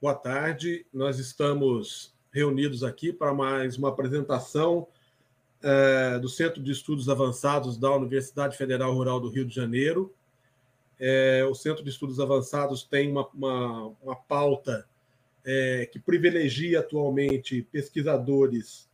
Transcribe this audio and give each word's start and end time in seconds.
Boa 0.00 0.14
tarde. 0.14 0.86
Nós 0.94 1.18
estamos 1.18 2.14
reunidos 2.32 2.82
aqui 2.82 3.12
para 3.12 3.34
mais 3.34 3.76
uma 3.76 3.90
apresentação 3.90 4.88
é, 5.62 6.18
do 6.18 6.26
Centro 6.26 6.62
de 6.62 6.72
Estudos 6.72 7.06
Avançados 7.10 7.76
da 7.76 7.94
Universidade 7.94 8.56
Federal 8.56 8.94
Rural 8.94 9.20
do 9.20 9.28
Rio 9.28 9.44
de 9.44 9.54
Janeiro. 9.54 10.10
É, 10.98 11.44
o 11.44 11.54
Centro 11.54 11.84
de 11.84 11.90
Estudos 11.90 12.18
Avançados 12.18 12.82
tem 12.82 13.10
uma, 13.10 13.28
uma, 13.28 13.92
uma 14.02 14.16
pauta 14.16 14.88
é, 15.44 15.86
que 15.92 15.98
privilegia 15.98 16.80
atualmente 16.80 17.68
pesquisadores 17.70 18.88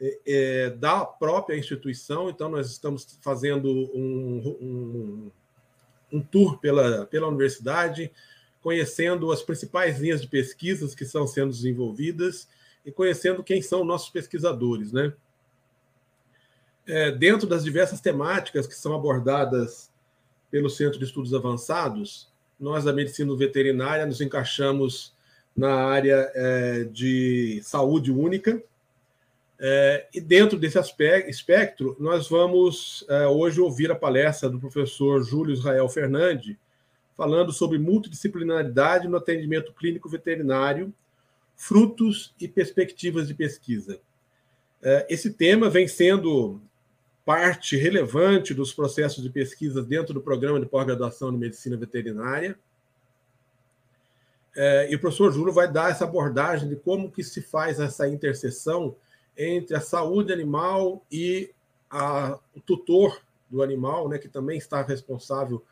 é, 0.00 0.18
é, 0.26 0.70
da 0.70 1.04
própria 1.04 1.56
instituição, 1.56 2.28
então 2.28 2.48
nós 2.48 2.68
estamos 2.68 3.06
fazendo 3.22 3.68
um, 3.94 4.58
um, 4.60 5.30
um 6.12 6.20
tour 6.20 6.58
pela, 6.58 7.06
pela 7.06 7.28
universidade, 7.28 8.10
conhecendo 8.62 9.32
as 9.32 9.42
principais 9.42 9.98
linhas 9.98 10.20
de 10.20 10.28
pesquisas 10.28 10.94
que 10.94 11.04
estão 11.04 11.26
sendo 11.26 11.50
desenvolvidas 11.50 12.48
e 12.84 12.92
conhecendo 12.92 13.42
quem 13.42 13.62
são 13.62 13.84
nossos 13.84 14.10
pesquisadores, 14.10 14.92
né? 14.92 15.12
É, 16.86 17.10
dentro 17.12 17.46
das 17.46 17.62
diversas 17.62 18.00
temáticas 18.00 18.66
que 18.66 18.74
são 18.74 18.94
abordadas 18.94 19.90
pelo 20.50 20.68
Centro 20.68 20.98
de 20.98 21.04
Estudos 21.04 21.32
Avançados, 21.32 22.28
nós 22.58 22.84
da 22.84 22.92
medicina 22.92 23.34
veterinária 23.36 24.04
nos 24.04 24.20
encaixamos 24.20 25.14
na 25.56 25.74
área 25.74 26.30
é, 26.34 26.84
de 26.84 27.60
saúde 27.62 28.10
única. 28.10 28.62
É, 29.58 30.06
e 30.14 30.20
dentro 30.20 30.58
desse 30.58 30.78
aspecto, 30.78 31.30
espectro, 31.30 31.96
nós 32.00 32.28
vamos 32.28 33.04
é, 33.08 33.26
hoje 33.26 33.60
ouvir 33.60 33.90
a 33.90 33.94
palestra 33.94 34.48
do 34.48 34.58
professor 34.58 35.22
Júlio 35.22 35.52
Israel 35.52 35.88
Fernandes, 35.88 36.56
falando 37.16 37.52
sobre 37.52 37.78
multidisciplinaridade 37.78 39.08
no 39.08 39.16
atendimento 39.16 39.72
clínico 39.72 40.08
veterinário, 40.08 40.92
frutos 41.56 42.34
e 42.40 42.48
perspectivas 42.48 43.28
de 43.28 43.34
pesquisa. 43.34 44.00
É, 44.82 45.06
esse 45.10 45.32
tema 45.34 45.68
vem 45.68 45.86
sendo 45.86 46.60
parte 47.24 47.76
relevante 47.76 48.54
dos 48.54 48.72
processos 48.72 49.22
de 49.22 49.28
pesquisa 49.28 49.82
dentro 49.82 50.14
do 50.14 50.20
programa 50.20 50.58
de 50.58 50.66
pós-graduação 50.66 51.32
em 51.32 51.38
medicina 51.38 51.76
veterinária. 51.76 52.58
É, 54.56 54.90
e 54.90 54.96
o 54.96 54.98
professor 54.98 55.30
Júlio 55.30 55.52
vai 55.52 55.70
dar 55.70 55.90
essa 55.90 56.04
abordagem 56.04 56.68
de 56.68 56.76
como 56.76 57.10
que 57.10 57.22
se 57.22 57.42
faz 57.42 57.78
essa 57.78 58.08
interseção 58.08 58.96
entre 59.36 59.76
a 59.76 59.80
saúde 59.80 60.32
animal 60.32 61.04
e 61.10 61.52
a, 61.88 62.38
o 62.54 62.60
tutor 62.60 63.20
do 63.48 63.62
animal, 63.62 64.08
né, 64.08 64.18
que 64.18 64.28
também 64.28 64.58
está 64.58 64.82
responsável 64.82 65.62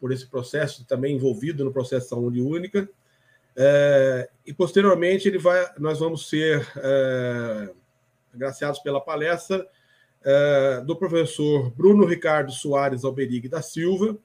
por 0.00 0.12
esse 0.12 0.26
processo, 0.26 0.84
também 0.84 1.16
envolvido 1.16 1.64
no 1.64 1.72
processo 1.72 2.04
de 2.06 2.10
saúde 2.10 2.40
única. 2.40 2.88
É, 3.56 4.30
e 4.46 4.54
posteriormente 4.54 5.26
ele 5.26 5.38
vai, 5.38 5.68
nós 5.78 5.98
vamos 5.98 6.28
ser 6.28 6.66
é, 6.76 7.70
agraciados 8.32 8.78
pela 8.78 9.00
palestra 9.00 9.66
é, 10.24 10.80
do 10.84 10.94
professor 10.94 11.70
Bruno 11.70 12.04
Ricardo 12.04 12.52
Soares 12.52 13.04
Alberig 13.04 13.48
da 13.48 13.62
Silva, 13.62 14.16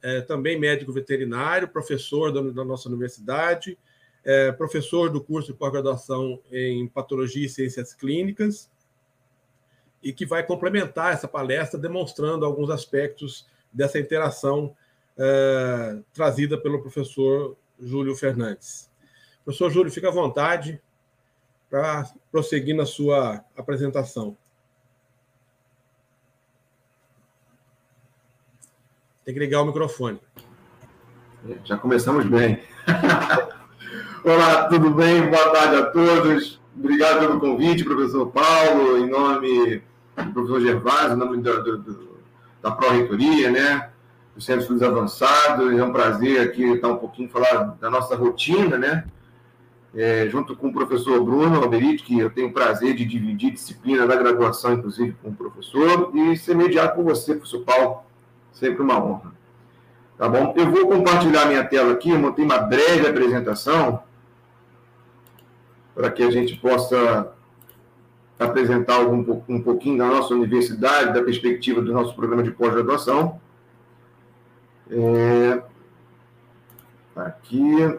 é, 0.00 0.20
também 0.20 0.58
médico 0.58 0.92
veterinário, 0.92 1.68
professor 1.68 2.32
da, 2.32 2.40
da 2.40 2.64
nossa 2.64 2.88
universidade, 2.88 3.76
é, 4.24 4.52
professor 4.52 5.10
do 5.10 5.22
curso 5.22 5.52
de 5.52 5.58
pós-graduação 5.58 6.40
em 6.52 6.86
patologia 6.86 7.46
e 7.46 7.48
ciências 7.48 7.92
clínicas, 7.94 8.70
e 10.02 10.12
que 10.12 10.24
vai 10.24 10.44
complementar 10.44 11.12
essa 11.12 11.26
palestra 11.26 11.78
demonstrando 11.78 12.44
alguns 12.44 12.70
aspectos 12.70 13.46
dessa 13.72 13.98
interação 13.98 14.76
é, 15.18 15.98
trazida 16.12 16.56
pelo 16.56 16.80
professor 16.80 17.56
Júlio 17.80 18.14
Fernandes. 18.14 18.88
Professor 19.44 19.70
Júlio, 19.70 19.90
fica 19.90 20.08
à 20.08 20.12
vontade 20.12 20.80
para 21.68 22.08
prosseguir 22.30 22.76
na 22.76 22.86
sua 22.86 23.44
apresentação. 23.56 24.36
Tem 29.24 29.34
que 29.34 29.40
ligar 29.40 29.62
o 29.62 29.66
microfone. 29.66 30.20
Já 31.64 31.76
começamos 31.76 32.24
bem. 32.26 32.62
Olá, 34.24 34.68
tudo 34.68 34.90
bem? 34.90 35.28
Boa 35.28 35.52
tarde 35.52 35.76
a 35.76 35.86
todos. 35.90 36.60
Obrigado 36.76 37.20
pelo 37.20 37.40
convite, 37.40 37.84
professor 37.84 38.30
Paulo, 38.30 38.98
em 38.98 39.08
nome 39.08 39.82
do 40.16 40.32
professor 40.32 40.60
Gervásio, 40.60 41.12
em 41.12 41.16
nome 41.16 41.42
do, 41.42 41.62
do, 41.62 41.78
do, 41.78 42.18
da 42.62 42.70
Pró-Reitoria, 42.70 43.50
né? 43.50 43.90
Do 44.38 44.42
Centro 44.42 44.60
de 44.60 44.62
Estudos 44.62 44.82
Avançados. 44.84 45.76
É 45.76 45.82
um 45.82 45.92
prazer 45.92 46.40
aqui 46.40 46.62
estar 46.62 46.88
um 46.88 46.96
pouquinho 46.96 47.28
falar 47.28 47.76
da 47.80 47.90
nossa 47.90 48.14
rotina, 48.14 48.78
né? 48.78 49.04
É, 49.94 50.28
junto 50.28 50.54
com 50.54 50.68
o 50.68 50.72
professor 50.72 51.22
Bruno 51.24 51.60
Alberite, 51.60 52.04
que 52.04 52.16
eu 52.16 52.30
tenho 52.30 52.48
o 52.48 52.52
prazer 52.52 52.94
de 52.94 53.04
dividir 53.04 53.50
disciplina 53.50 54.06
da 54.06 54.14
graduação, 54.14 54.74
inclusive, 54.74 55.16
com 55.20 55.30
o 55.30 55.34
professor, 55.34 56.12
e 56.14 56.36
ser 56.36 56.54
mediado 56.54 56.94
com 56.94 57.02
você, 57.02 57.34
professor 57.34 57.64
Paulo. 57.64 58.02
Sempre 58.52 58.82
uma 58.82 59.02
honra. 59.02 59.32
Tá 60.16 60.28
bom? 60.28 60.54
Eu 60.56 60.70
vou 60.70 60.86
compartilhar 60.86 61.46
minha 61.46 61.64
tela 61.64 61.92
aqui, 61.92 62.10
eu 62.10 62.18
montei 62.18 62.44
uma 62.44 62.58
breve 62.58 63.08
apresentação 63.08 64.02
para 65.94 66.10
que 66.10 66.22
a 66.22 66.30
gente 66.30 66.56
possa 66.58 67.32
apresentar 68.38 69.00
um, 69.00 69.42
um 69.48 69.60
pouquinho 69.60 69.98
da 69.98 70.06
nossa 70.06 70.32
universidade, 70.32 71.12
da 71.12 71.24
perspectiva 71.24 71.80
do 71.80 71.92
nosso 71.92 72.14
programa 72.14 72.44
de 72.44 72.52
pós-graduação. 72.52 73.40
É, 74.90 75.62
aqui. 77.14 77.98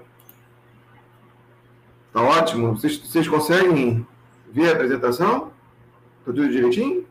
Tá 2.11 2.22
ótimo. 2.22 2.75
Vocês, 2.75 2.97
vocês 2.97 3.27
conseguem 3.27 4.05
ver 4.51 4.69
a 4.69 4.73
apresentação? 4.73 5.50
Tá 5.50 5.51
tudo 6.25 6.50
direitinho? 6.50 7.05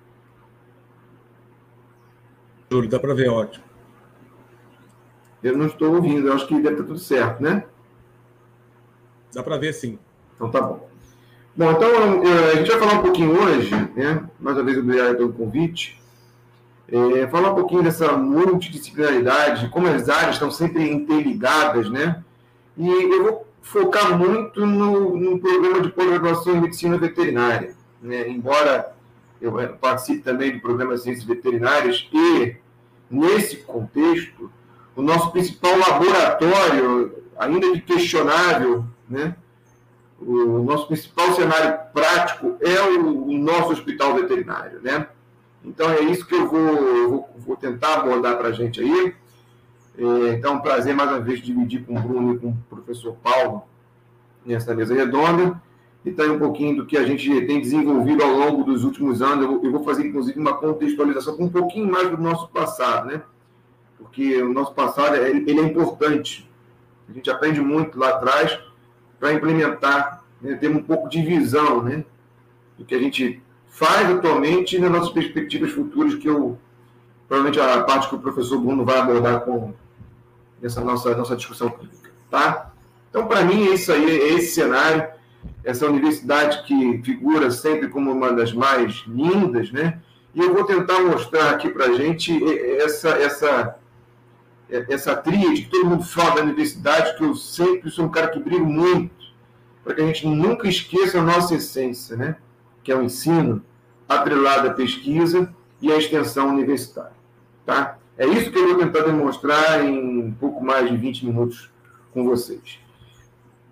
Júlio, 2.70 2.90
dá 2.90 2.98
para 2.98 3.14
ver, 3.14 3.28
ótimo. 3.28 3.64
Eu 5.42 5.56
não 5.56 5.66
estou 5.66 5.94
ouvindo, 5.94 6.28
eu 6.28 6.32
acho 6.32 6.46
que 6.46 6.54
deve 6.54 6.74
estar 6.74 6.84
tudo 6.84 6.98
certo, 6.98 7.42
né? 7.42 7.64
Dá 9.32 9.42
para 9.42 9.56
ver, 9.56 9.72
sim. 9.72 9.98
Então 10.34 10.50
tá 10.50 10.60
bom. 10.60 10.88
Bom, 11.56 11.70
então 11.72 11.88
a 12.50 12.54
gente 12.56 12.70
vai 12.70 12.78
falar 12.78 12.98
um 12.98 13.02
pouquinho 13.02 13.40
hoje, 13.40 13.70
né? 13.96 14.28
Mais 14.38 14.56
uma 14.56 14.64
vez, 14.64 14.78
obrigado 14.78 15.16
pelo 15.16 15.32
convite 15.32 15.98
é, 16.90 17.26
falar 17.28 17.52
um 17.52 17.54
pouquinho 17.54 17.82
dessa 17.82 18.16
multidisciplinaridade, 18.16 19.68
como 19.68 19.86
as 19.88 20.08
áreas 20.08 20.36
estão 20.36 20.50
sempre 20.50 20.90
interligadas, 20.90 21.90
né? 21.90 22.22
E 22.76 22.88
eu 22.88 23.22
vou 23.24 23.46
focar 23.60 24.16
muito 24.16 24.64
no, 24.64 25.16
no 25.16 25.38
programa 25.38 25.80
de 25.82 25.90
pós-graduação 25.90 26.56
em 26.56 26.60
medicina 26.60 26.96
veterinária. 26.96 27.74
Né? 28.00 28.28
Embora 28.28 28.94
eu 29.40 29.52
participe 29.80 30.22
também 30.22 30.52
do 30.52 30.60
programa 30.60 30.94
de 30.94 31.02
ciências 31.02 31.24
veterinárias 31.24 32.08
e, 32.12 32.56
nesse 33.10 33.58
contexto, 33.58 34.50
o 34.96 35.02
nosso 35.02 35.30
principal 35.30 35.76
laboratório, 35.78 37.22
ainda 37.38 37.72
que 37.72 37.80
questionável, 37.80 38.84
né? 39.08 39.36
o 40.20 40.62
nosso 40.62 40.88
principal 40.88 41.32
cenário 41.34 41.78
prático 41.92 42.56
é 42.60 42.80
o, 42.80 43.26
o 43.26 43.38
nosso 43.38 43.72
hospital 43.72 44.14
veterinário, 44.14 44.80
né? 44.82 45.06
Então 45.64 45.90
é 45.90 46.00
isso 46.02 46.26
que 46.26 46.34
eu 46.34 46.48
vou, 46.48 47.08
vou, 47.08 47.30
vou 47.38 47.56
tentar 47.56 47.94
abordar 47.94 48.36
para 48.36 48.48
a 48.48 48.52
gente 48.52 48.80
aí. 48.80 49.14
É, 49.98 50.34
então, 50.34 50.52
é 50.52 50.56
um 50.56 50.60
prazer 50.60 50.94
mais 50.94 51.10
uma 51.10 51.20
vez 51.20 51.42
dividir 51.42 51.84
com 51.84 51.96
o 51.96 52.00
Bruno 52.00 52.34
e 52.34 52.38
com 52.38 52.48
o 52.50 52.56
professor 52.70 53.16
Paulo 53.22 53.64
nessa 54.46 54.74
mesa 54.74 54.94
redonda. 54.94 55.60
E 56.04 56.12
também 56.12 56.36
um 56.36 56.38
pouquinho 56.38 56.76
do 56.76 56.86
que 56.86 56.96
a 56.96 57.04
gente 57.04 57.28
tem 57.46 57.60
desenvolvido 57.60 58.22
ao 58.22 58.30
longo 58.30 58.62
dos 58.62 58.84
últimos 58.84 59.20
anos. 59.20 59.44
Eu 59.44 59.50
vou, 59.50 59.64
eu 59.64 59.72
vou 59.72 59.84
fazer, 59.84 60.06
inclusive, 60.06 60.38
uma 60.38 60.54
contextualização 60.54 61.36
com 61.36 61.44
um 61.44 61.50
pouquinho 61.50 61.90
mais 61.90 62.08
do 62.08 62.16
nosso 62.16 62.48
passado, 62.48 63.08
né? 63.08 63.22
Porque 63.98 64.40
o 64.40 64.52
nosso 64.52 64.72
passado 64.72 65.16
ele, 65.16 65.50
ele 65.50 65.60
é 65.60 65.64
importante. 65.64 66.48
A 67.08 67.12
gente 67.12 67.28
aprende 67.28 67.60
muito 67.60 67.98
lá 67.98 68.10
atrás 68.10 68.58
para 69.18 69.32
implementar, 69.32 70.22
né? 70.40 70.54
ter 70.54 70.70
um 70.70 70.82
pouco 70.82 71.08
de 71.08 71.20
visão, 71.20 71.82
né? 71.82 72.04
Do 72.78 72.84
que 72.84 72.94
a 72.94 72.98
gente 73.00 73.42
faz 73.78 74.10
atualmente 74.10 74.74
e 74.74 74.80
nas 74.80 74.90
nossas 74.90 75.10
perspectivas 75.10 75.70
futuras, 75.70 76.16
que 76.16 76.28
eu 76.28 76.58
provavelmente 77.28 77.60
a 77.60 77.84
parte 77.84 78.08
que 78.08 78.16
o 78.16 78.18
professor 78.18 78.58
Bruno 78.58 78.84
vai 78.84 78.98
abordar 78.98 79.42
com 79.42 79.72
essa 80.60 80.80
nossa, 80.80 81.14
nossa 81.16 81.36
discussão 81.36 81.70
pública. 81.70 82.10
Tá? 82.28 82.72
Então, 83.08 83.28
para 83.28 83.44
mim, 83.44 83.68
é 83.68 83.74
isso 83.74 83.92
aí, 83.92 84.04
é 84.04 84.34
esse 84.34 84.54
cenário, 84.54 85.06
essa 85.62 85.86
universidade 85.86 86.64
que 86.64 87.00
figura 87.04 87.52
sempre 87.52 87.88
como 87.88 88.10
uma 88.10 88.32
das 88.32 88.52
mais 88.52 89.04
lindas, 89.06 89.70
né? 89.70 90.00
E 90.34 90.40
eu 90.40 90.52
vou 90.52 90.64
tentar 90.64 91.00
mostrar 91.00 91.50
aqui 91.50 91.68
para 91.68 91.86
a 91.86 91.94
gente 91.94 92.36
essa, 92.80 93.10
essa, 93.10 93.78
essa 94.68 95.16
tríade 95.16 95.62
que 95.62 95.70
todo 95.70 95.86
mundo 95.88 96.04
fala 96.04 96.36
da 96.36 96.42
universidade, 96.42 97.16
que 97.16 97.22
eu 97.22 97.34
sempre 97.34 97.90
sou 97.90 98.06
um 98.06 98.10
cara 98.10 98.28
que 98.28 98.40
brigo 98.40 98.66
muito, 98.66 99.14
para 99.84 99.94
que 99.94 100.00
a 100.00 100.06
gente 100.06 100.26
nunca 100.26 100.68
esqueça 100.68 101.20
a 101.20 101.22
nossa 101.22 101.54
essência, 101.54 102.16
né? 102.16 102.36
Que 102.82 102.90
é 102.90 102.96
o 102.96 103.02
ensino, 103.02 103.62
atrelada 104.08 104.70
à 104.70 104.74
pesquisa 104.74 105.52
e 105.80 105.92
à 105.92 105.96
extensão 105.96 106.48
universitária. 106.48 107.12
Tá? 107.66 107.98
É 108.16 108.26
isso 108.26 108.50
que 108.50 108.58
eu 108.58 108.68
vou 108.68 108.78
tentar 108.78 109.04
demonstrar 109.04 109.84
em 109.84 110.18
um 110.24 110.32
pouco 110.32 110.64
mais 110.64 110.90
de 110.90 110.96
20 110.96 111.26
minutos 111.26 111.70
com 112.12 112.24
vocês. 112.24 112.80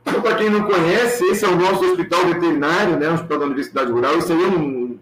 Então, 0.06 0.23
para 0.23 0.37
quem 0.37 0.49
não 0.49 0.65
conhece, 0.65 1.25
esse 1.25 1.44
é 1.44 1.49
o 1.49 1.56
nosso 1.56 1.85
hospital 1.85 2.27
veterinário, 2.27 2.97
né, 2.97 3.09
o 3.09 3.15
Hospital 3.15 3.41
da 3.41 3.47
Universidade 3.47 3.91
Rural. 3.91 4.19
Isso 4.19 4.33
aí, 4.33 5.00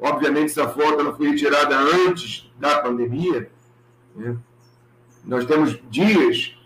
obviamente, 0.00 0.46
essa 0.46 0.66
foto 0.68 1.00
ela 1.00 1.14
foi 1.14 1.28
retirada 1.28 1.76
antes 1.76 2.50
da 2.58 2.78
pandemia. 2.78 3.50
Né? 4.14 4.34
Nós 5.22 5.44
temos 5.44 5.78
dias 5.90 6.56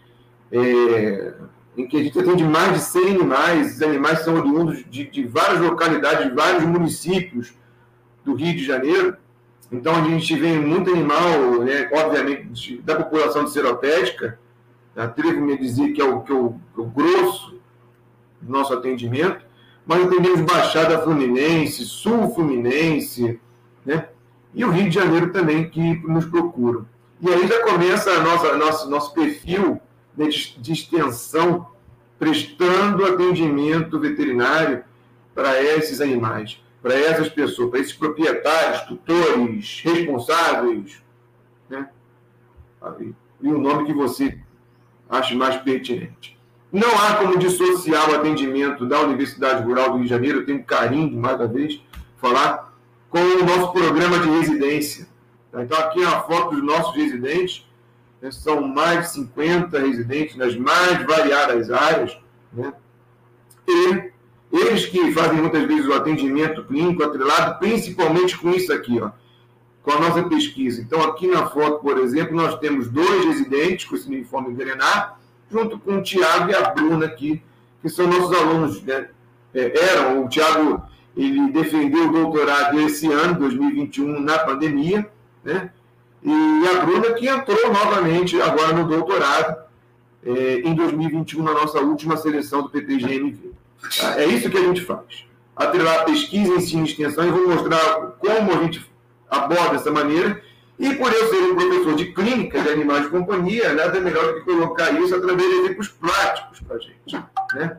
é, 0.53 1.35
em 1.77 1.89
que 1.89 1.97
a 1.97 2.03
gente 2.05 2.17
atende 2.17 2.45
mais 2.45 2.75
de 2.75 2.81
100 2.81 3.09
animais. 3.09 3.67
Esses 3.67 3.83
animais 3.83 4.21
são 4.21 4.35
oriundos 4.35 4.85
de, 4.89 5.07
de 5.07 5.27
várias 5.27 5.61
localidades, 5.61 6.29
de 6.29 6.35
vários 6.35 6.63
municípios 6.63 7.55
do 8.31 8.35
Rio 8.35 8.57
de 8.57 8.65
Janeiro. 8.65 9.17
Então, 9.71 9.95
a 9.95 10.03
gente 10.03 10.35
vê 10.37 10.59
muito 10.59 10.91
animal, 10.91 11.63
né, 11.63 11.89
obviamente, 11.93 12.79
da 12.79 12.97
população 12.97 13.45
de 13.45 13.53
seropédica, 13.53 14.39
atrevo-me 14.97 15.55
a 15.55 15.57
dizer 15.57 15.93
que 15.93 16.01
é 16.01 16.05
o, 16.05 16.21
que 16.21 16.33
é 16.33 16.35
o, 16.35 16.55
o 16.77 16.85
grosso 16.85 17.61
do 18.41 18.51
nosso 18.51 18.73
atendimento, 18.73 19.45
mas 19.87 20.05
atendemos 20.05 20.41
Baixada 20.41 20.99
Fluminense, 21.01 21.85
Sul 21.85 22.35
Fluminense, 22.35 23.41
né? 23.85 24.09
e 24.53 24.65
o 24.65 24.71
Rio 24.71 24.89
de 24.89 24.95
Janeiro 24.95 25.33
também, 25.33 25.69
que 25.69 25.95
nos 26.07 26.25
procuram. 26.25 26.87
E 27.21 27.29
aí 27.29 27.47
já 27.47 27.63
começa 27.65 28.11
a 28.11 28.21
nossa, 28.23 28.57
nosso, 28.57 28.91
nosso 28.91 29.15
perfil 29.15 29.81
né, 30.17 30.27
de 30.29 30.73
extensão, 30.73 31.67
prestando 32.19 33.05
atendimento 33.05 33.99
veterinário 33.99 34.85
para 35.35 35.63
esses 35.63 36.01
animais 36.01 36.61
para 36.83 36.95
essas 36.95 37.29
pessoas, 37.29 37.71
para 37.71 37.81
esses 37.81 37.93
proprietários, 37.93 38.83
tutores, 38.83 39.83
responsáveis, 39.85 41.03
né? 41.69 41.89
e 43.41 43.49
o 43.49 43.59
nome 43.59 43.87
que 43.87 43.93
você 43.93 44.39
ache 45.09 45.35
mais 45.35 45.57
pertinente. 45.57 46.39
Não 46.73 46.89
há 46.89 47.17
como 47.17 47.37
dissociar 47.37 48.11
o 48.11 48.15
atendimento 48.15 48.87
da 48.87 49.01
Universidade 49.01 49.65
Rural 49.65 49.91
do 49.91 49.97
Rio 49.97 50.05
de 50.05 50.11
Janeiro, 50.11 50.39
eu 50.39 50.47
tenho 50.47 50.65
carinho 50.65 51.11
de, 51.11 51.17
mais 51.17 51.37
uma 51.37 51.49
vez, 51.49 51.83
falar, 52.17 52.73
com 53.09 53.19
o 53.19 53.45
nosso 53.45 53.73
programa 53.73 54.21
de 54.21 54.29
residência. 54.31 55.09
Então, 55.53 55.79
aqui 55.79 56.01
é 56.01 56.07
a 56.07 56.21
foto 56.21 56.55
dos 56.55 56.63
nossos 56.63 56.95
residentes, 56.95 57.67
né? 58.23 58.31
são 58.31 58.63
mais 58.63 59.07
de 59.07 59.15
50 59.15 59.79
residentes 59.81 60.37
nas 60.37 60.57
mais 60.57 61.05
variadas 61.05 61.71
áreas, 61.73 62.17
né? 62.53 62.73
e 63.67 64.13
eles 64.53 64.87
que 64.87 65.13
fazem 65.13 65.41
muitas 65.41 65.65
vezes 65.65 65.87
o 65.87 65.93
atendimento 65.93 66.65
clínico 66.65 67.05
atrelado, 67.05 67.59
principalmente 67.59 68.37
com 68.37 68.51
isso 68.51 68.73
aqui, 68.73 69.01
ó, 69.01 69.11
com 69.83 69.93
a 69.93 70.01
nossa 70.01 70.23
pesquisa. 70.25 70.83
Então, 70.83 71.03
aqui 71.03 71.27
na 71.27 71.47
foto, 71.47 71.79
por 71.79 71.99
exemplo, 71.99 72.35
nós 72.35 72.59
temos 72.59 72.89
dois 72.89 73.25
residentes 73.27 73.87
com 73.87 73.95
esse 73.95 74.09
uniforme 74.09 74.55
veterinário, 74.55 75.13
junto 75.51 75.79
com 75.79 75.99
o 75.99 76.03
Tiago 76.03 76.51
e 76.51 76.55
a 76.55 76.71
Bruna 76.71 77.07
aqui, 77.07 77.41
que 77.81 77.89
são 77.89 78.07
nossos 78.07 78.37
alunos, 78.37 78.83
né? 78.83 79.09
É, 79.55 79.93
eram, 79.93 80.25
o 80.25 80.29
Tiago, 80.29 80.83
ele 81.17 81.51
defendeu 81.51 82.09
o 82.09 82.13
doutorado 82.13 82.79
esse 82.81 83.11
ano, 83.11 83.39
2021, 83.39 84.21
na 84.21 84.39
pandemia, 84.39 85.09
né? 85.45 85.71
E 86.23 86.69
a 86.69 86.85
Bruna 86.85 87.15
que 87.15 87.29
entrou 87.29 87.73
novamente 87.73 88.41
agora 88.41 88.75
no 88.75 88.87
doutorado, 88.87 89.65
é, 90.25 90.61
em 90.61 90.75
2021, 90.75 91.43
na 91.43 91.55
nossa 91.55 91.81
última 91.81 92.17
seleção 92.17 92.63
do 92.63 92.71
PTGMV. 92.71 93.50
Tá? 93.99 94.21
É 94.21 94.27
isso 94.27 94.51
que 94.51 94.57
a 94.57 94.63
gente 94.63 94.83
faz. 94.83 95.25
Atrelar 95.57 96.05
pesquisa, 96.05 96.55
ensino 96.55 96.87
e 96.87 96.89
extensão, 96.89 97.27
e 97.27 97.31
vou 97.31 97.49
mostrar 97.49 98.17
como 98.19 98.53
a 98.53 98.63
gente 98.63 98.91
aborda 99.31 99.77
essa 99.77 99.91
maneira. 99.91 100.43
E 100.79 100.95
por 100.95 101.13
eu 101.13 101.29
ser 101.29 101.37
um 101.37 101.55
professor 101.55 101.95
de 101.95 102.07
clínica 102.13 102.61
de 102.61 102.69
animais 102.71 103.05
de 103.05 103.11
companhia, 103.11 103.75
nada 103.75 104.01
melhor 104.01 104.27
do 104.27 104.35
que 104.35 104.41
colocar 104.47 104.91
isso 104.93 105.15
através 105.15 105.49
de 105.49 105.57
exemplos 105.57 105.89
práticos 105.89 106.61
para 106.61 106.77
a 106.77 106.79
gente. 106.79 107.25
Né? 107.55 107.79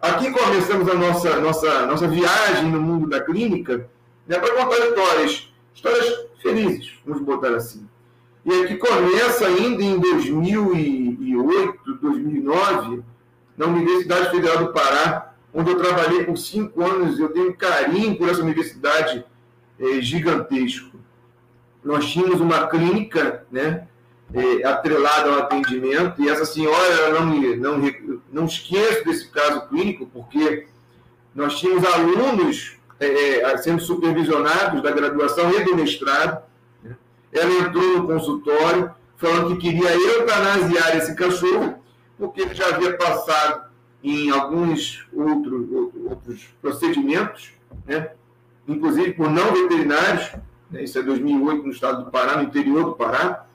Aqui 0.00 0.30
começamos 0.30 0.88
a 0.88 0.94
nossa, 0.94 1.40
nossa, 1.40 1.86
nossa 1.86 2.08
viagem 2.08 2.70
no 2.70 2.80
mundo 2.80 3.08
da 3.08 3.20
clínica 3.20 3.88
né, 4.26 4.38
para 4.38 4.54
contar 4.54 4.78
histórias, 4.78 5.52
histórias 5.74 6.26
felizes, 6.42 6.92
vamos 7.06 7.22
botar 7.22 7.54
assim. 7.54 7.86
E 8.44 8.52
aqui 8.62 8.76
começa 8.76 9.46
ainda 9.46 9.82
em 9.82 9.98
2008, 9.98 11.94
2009, 12.02 13.02
na 13.56 13.66
Universidade 13.66 14.30
Federal 14.30 14.58
do 14.58 14.72
Pará, 14.72 15.34
onde 15.52 15.70
eu 15.70 15.78
trabalhei 15.78 16.24
por 16.24 16.36
cinco 16.36 16.82
anos. 16.82 17.18
Eu 17.18 17.28
tenho 17.30 17.54
carinho 17.54 18.16
por 18.16 18.28
essa 18.28 18.42
universidade 18.42 19.24
é, 19.78 20.00
gigantesco. 20.00 20.98
Nós 21.82 22.10
tínhamos 22.10 22.40
uma 22.40 22.66
clínica, 22.66 23.44
né, 23.50 23.86
é, 24.32 24.66
atrelada 24.66 25.30
ao 25.30 25.38
atendimento, 25.40 26.22
e 26.22 26.28
essa 26.28 26.44
senhora, 26.44 27.12
não, 27.12 27.26
me, 27.26 27.56
não, 27.56 27.80
não 28.32 28.44
esqueço 28.46 29.04
desse 29.04 29.28
caso 29.28 29.68
clínico, 29.68 30.06
porque 30.06 30.66
nós 31.34 31.58
tínhamos 31.58 31.84
alunos 31.84 32.74
é 33.00 33.56
sendo 33.58 33.82
supervisionados 33.82 34.82
da 34.82 34.90
graduação 34.90 35.50
e 35.52 35.64
do 35.64 35.76
mestrado. 35.76 36.42
Né? 36.82 36.96
Ela 37.32 37.52
entrou 37.52 37.98
no 37.98 38.06
consultório 38.06 38.90
falando 39.16 39.56
que 39.56 39.68
queria 39.68 39.92
eutanasiar 39.92 40.96
esse 40.96 41.14
cachorro 41.14 41.82
porque 42.18 42.42
ele 42.42 42.54
já 42.54 42.68
havia 42.68 42.96
passado 42.96 43.64
em 44.02 44.30
alguns 44.30 45.06
outros, 45.12 45.66
outros 46.10 46.48
procedimentos, 46.60 47.52
né? 47.86 48.10
inclusive 48.68 49.12
por 49.12 49.30
não 49.30 49.52
veterinários, 49.52 50.32
né? 50.70 50.84
isso 50.84 50.98
é 50.98 51.02
2008 51.02 51.62
no 51.62 51.72
estado 51.72 52.04
do 52.04 52.10
Pará, 52.10 52.36
no 52.36 52.44
interior 52.44 52.84
do 52.84 52.92
Pará, 52.92 53.46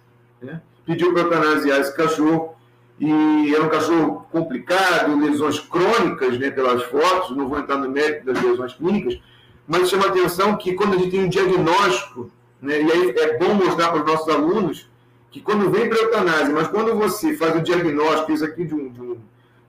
né? 0.41 0.61
pediu 0.85 1.13
para 1.13 1.21
eutanasiar 1.21 1.79
esse 1.79 1.95
cachorro, 1.95 2.56
e 3.00 3.56
era 3.56 3.63
um 3.63 3.69
cachorro 3.69 4.27
complicado, 4.31 5.17
lesões 5.17 5.59
crônicas, 5.59 6.38
né, 6.38 6.51
pelas 6.51 6.83
fotos, 6.83 7.35
não 7.35 7.47
vou 7.47 7.57
entrar 7.57 7.77
no 7.77 7.89
mérito 7.89 8.25
das 8.25 8.44
lesões 8.44 8.73
clínicas, 8.73 9.21
mas 9.65 9.89
chama 9.89 10.07
atenção 10.07 10.57
que 10.57 10.73
quando 10.73 10.95
a 10.95 10.97
gente 10.97 11.12
tem 11.12 11.23
um 11.23 11.29
diagnóstico, 11.29 12.29
né, 12.62 12.81
e 12.81 12.91
aí 12.91 13.09
é 13.17 13.38
bom 13.38 13.53
mostrar 13.53 13.89
para 13.91 14.01
os 14.01 14.05
nossos 14.05 14.27
alunos 14.27 14.89
que 15.31 15.41
quando 15.41 15.69
vem 15.69 15.87
para 15.87 15.97
a 15.97 16.01
eutanásia, 16.01 16.53
mas 16.53 16.67
quando 16.67 16.95
você 16.95 17.35
faz 17.35 17.55
o 17.55 17.61
diagnóstico, 17.61 18.31
isso 18.31 18.45
aqui 18.45 18.65
de, 18.65 18.73
um, 18.73 18.89
de, 18.89 19.01
um, 19.01 19.17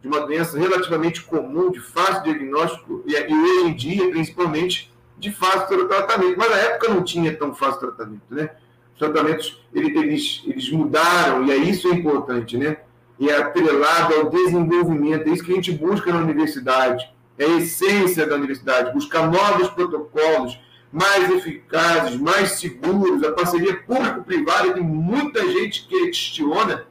de 0.01 0.09
uma 0.09 0.21
doença 0.21 0.59
relativamente 0.59 1.23
comum, 1.23 1.71
de 1.71 1.81
fácil 1.81 2.23
diagnóstico, 2.23 3.03
e, 3.07 3.13
e, 3.13 3.35
hoje 3.35 3.67
em 3.67 3.75
dia, 3.75 4.11
principalmente, 4.11 4.91
de 5.19 5.31
fácil 5.31 5.87
tratamento. 5.87 6.39
Mas 6.39 6.51
na 6.51 6.57
época 6.57 6.89
não 6.89 7.05
tinha 7.05 7.37
tão 7.37 7.55
fácil 7.55 7.81
tratamento, 7.81 8.23
né? 8.31 8.51
Os 8.95 8.99
tratamentos, 8.99 9.63
eles, 9.73 10.43
eles 10.47 10.71
mudaram, 10.71 11.45
e 11.45 11.51
é 11.51 11.57
isso 11.57 11.89
é 11.89 11.91
importante, 11.91 12.57
né? 12.57 12.79
E 13.19 13.29
é 13.29 13.37
atrelado 13.37 14.15
ao 14.15 14.31
desenvolvimento, 14.31 15.29
é 15.29 15.33
isso 15.33 15.45
que 15.45 15.53
a 15.53 15.57
gente 15.57 15.73
busca 15.73 16.11
na 16.11 16.21
universidade, 16.21 17.07
é 17.37 17.45
a 17.45 17.59
essência 17.59 18.27
da 18.27 18.35
universidade, 18.35 18.95
buscar 18.95 19.31
novos 19.31 19.69
protocolos, 19.69 20.59
mais 20.93 21.31
eficazes, 21.31 22.17
mais 22.19 22.53
seguros, 22.53 23.23
a 23.23 23.33
parceria 23.33 23.77
público-privada, 23.83 24.75
tem 24.75 24.83
muita 24.83 25.41
gente 25.53 25.87
que 25.87 26.07
questiona, 26.07 26.87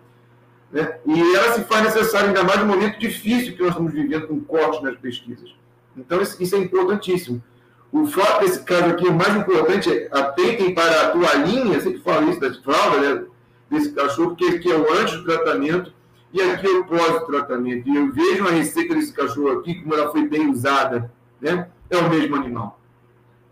né? 0.71 0.99
e 1.05 1.35
ela 1.35 1.53
se 1.53 1.63
faz 1.65 1.83
necessária 1.83 2.27
ainda 2.27 2.43
mais 2.43 2.59
no 2.59 2.67
momento 2.67 2.97
difícil 2.99 3.53
que 3.55 3.61
nós 3.61 3.71
estamos 3.71 3.91
vivendo 3.91 4.27
com 4.27 4.39
cortes 4.41 4.81
nas 4.81 4.95
pesquisas. 4.97 5.53
Então, 5.97 6.21
isso 6.21 6.55
é 6.55 6.59
importantíssimo. 6.59 7.43
O 7.91 8.05
fato 8.05 8.41
desse 8.41 8.63
caso 8.63 8.85
aqui, 8.85 9.05
o 9.05 9.13
mais 9.13 9.35
importante 9.35 9.91
é 9.91 10.07
atentem 10.11 10.73
para 10.73 11.01
a 11.01 11.09
toalhinha, 11.09 11.81
sempre 11.81 11.99
falo 11.99 12.29
isso 12.29 12.39
da 12.39 12.53
fralda, 12.53 13.15
né? 13.15 13.25
desse 13.69 13.91
cachorro, 13.91 14.29
porque 14.29 14.45
aqui 14.45 14.71
é 14.71 14.75
o 14.75 14.93
antes 14.93 15.15
do 15.15 15.25
tratamento 15.25 15.93
e 16.31 16.41
aqui 16.41 16.67
é 16.67 16.69
o 16.69 16.85
pós-tratamento. 16.85 17.89
E 17.89 17.95
eu 17.95 18.11
vejo 18.11 18.47
a 18.47 18.51
receita 18.51 18.95
desse 18.95 19.11
cachorro 19.11 19.59
aqui, 19.59 19.75
como 19.81 19.93
ela 19.93 20.11
foi 20.11 20.27
bem 20.27 20.49
usada, 20.49 21.11
né? 21.41 21.67
é 21.89 21.97
o 21.97 22.09
mesmo 22.09 22.35
animal. 22.35 22.78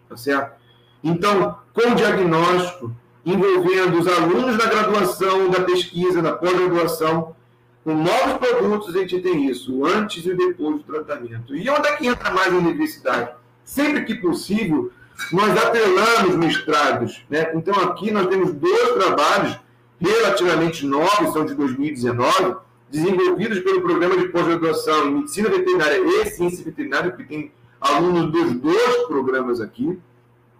Tá 0.09 0.17
certo? 0.17 0.55
Então, 1.03 1.57
com 1.73 1.91
o 1.91 1.95
diagnóstico, 1.95 2.91
envolvendo 3.25 3.99
os 3.99 4.07
alunos 4.07 4.57
da 4.57 4.65
graduação, 4.67 5.49
da 5.49 5.61
pesquisa, 5.61 6.21
da 6.21 6.33
pós-graduação, 6.33 7.35
com 7.83 7.93
novos 7.95 8.37
produtos, 8.37 8.95
a 8.95 8.99
gente 8.99 9.19
tem 9.19 9.49
isso, 9.49 9.85
antes 9.85 10.25
e 10.25 10.33
depois 10.33 10.77
do 10.77 10.83
tratamento. 10.83 11.55
E 11.55 11.69
onde 11.69 11.87
é 11.87 11.95
que 11.95 12.07
entra 12.07 12.31
mais 12.31 12.53
a 12.53 12.57
universidade? 12.57 13.31
Sempre 13.63 14.03
que 14.03 14.15
possível, 14.15 14.91
nós 15.31 15.57
atrelamos 15.57 16.35
mestrados. 16.35 17.23
Né? 17.29 17.51
Então, 17.55 17.73
aqui 17.75 18.11
nós 18.11 18.27
temos 18.27 18.53
dois 18.53 18.91
trabalhos 18.93 19.57
relativamente 19.99 20.85
novos, 20.85 21.33
são 21.33 21.45
de 21.45 21.55
2019, 21.55 22.57
desenvolvidos 22.89 23.59
pelo 23.59 23.81
programa 23.81 24.17
de 24.17 24.29
pós-graduação 24.29 25.07
em 25.07 25.15
Medicina 25.15 25.49
Veterinária 25.49 25.97
e 25.97 26.25
Ciência 26.25 26.63
Veterinária, 26.63 27.11
que 27.11 27.23
tem 27.23 27.51
alunos 27.79 28.31
dos 28.31 28.53
dois 28.55 29.07
programas 29.07 29.61
aqui, 29.61 29.99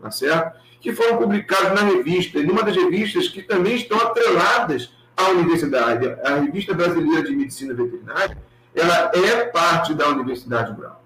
tá 0.01 0.12
certo? 0.12 0.57
que 0.79 0.93
foram 0.93 1.17
publicados 1.17 1.79
na 1.79 1.88
revista, 1.88 2.39
em 2.39 2.50
uma 2.50 2.63
das 2.63 2.75
revistas 2.75 3.27
que 3.27 3.41
também 3.41 3.75
estão 3.75 3.97
atreladas 4.00 4.91
à 5.15 5.29
universidade. 5.29 6.07
A 6.24 6.36
Revista 6.36 6.74
Brasileira 6.74 7.24
de 7.24 7.36
Medicina 7.36 7.74
Veterinária, 7.74 8.38
ela 8.74 9.12
é 9.13 9.45
parte 9.45 9.93
da 9.93 10.07
Universidade 10.07 10.71
Rural. 10.71 11.03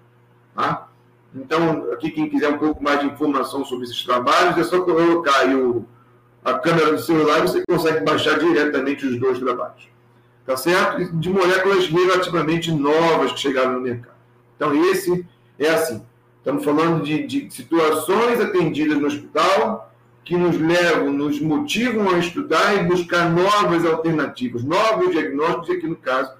Tá? 0.54 0.88
Então, 1.34 1.90
aqui 1.92 2.10
quem 2.10 2.28
quiser 2.28 2.50
um 2.50 2.58
pouco 2.58 2.82
mais 2.82 3.00
de 3.00 3.06
informação 3.06 3.64
sobre 3.64 3.84
esses 3.84 4.04
trabalhos, 4.04 4.58
é 4.58 4.64
só 4.64 4.82
colocar 4.82 5.38
aí 5.38 5.54
o, 5.54 5.86
a 6.44 6.54
câmera 6.54 6.92
do 6.92 6.98
celular 7.00 7.38
e 7.38 7.42
você 7.42 7.64
consegue 7.66 8.04
baixar 8.04 8.38
diretamente 8.38 9.06
os 9.06 9.18
dois 9.18 9.38
trabalhos. 9.38 9.88
tá 10.44 10.56
certo? 10.56 11.16
De 11.16 11.30
moléculas 11.30 11.86
relativamente 11.86 12.70
novas 12.70 13.32
que 13.32 13.40
chegaram 13.40 13.72
no 13.72 13.80
mercado. 13.80 14.12
Então, 14.56 14.74
esse 14.90 15.26
é 15.58 15.68
assim. 15.68 16.02
Estamos 16.38 16.64
falando 16.64 17.04
de, 17.04 17.24
de 17.24 17.50
situações 17.54 18.40
atendidas 18.40 18.98
no 18.98 19.06
hospital 19.06 19.92
que 20.24 20.36
nos 20.36 20.58
levam, 20.58 21.12
nos 21.12 21.40
motivam 21.40 22.10
a 22.10 22.18
estudar 22.18 22.74
e 22.74 22.84
buscar 22.84 23.30
novas 23.30 23.84
alternativas, 23.84 24.64
novos 24.64 25.10
diagnósticos 25.10 25.68
e, 25.68 25.72
aqui 25.72 25.86
no 25.86 25.96
caso, 25.96 26.32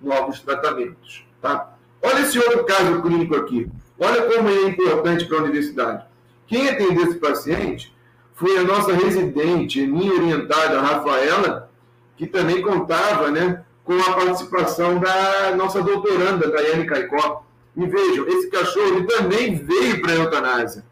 novos 0.00 0.40
tratamentos. 0.40 1.24
Tá? 1.40 1.74
Olha 2.02 2.20
esse 2.20 2.38
outro 2.38 2.64
caso 2.64 3.02
clínico 3.02 3.34
aqui. 3.36 3.70
Olha 3.98 4.22
como 4.22 4.48
é 4.48 4.68
importante 4.68 5.26
para 5.26 5.38
a 5.38 5.42
universidade. 5.42 6.04
Quem 6.46 6.68
atendeu 6.68 7.04
esse 7.04 7.18
paciente 7.18 7.94
foi 8.34 8.56
a 8.56 8.64
nossa 8.64 8.94
residente, 8.94 9.86
minha 9.86 10.14
orientada, 10.14 10.80
Rafaela, 10.80 11.70
que 12.16 12.26
também 12.26 12.62
contava 12.62 13.30
né, 13.30 13.62
com 13.84 13.98
a 14.00 14.14
participação 14.14 14.98
da 14.98 15.54
nossa 15.56 15.82
doutoranda, 15.82 16.50
Daiane 16.50 16.86
Caicó. 16.86 17.44
E 17.76 17.86
vejam, 17.86 18.26
esse 18.28 18.50
cachorro 18.50 19.06
também 19.06 19.54
veio 19.54 20.00
para 20.00 20.12
a 20.12 20.16
eutanásia. 20.16 20.84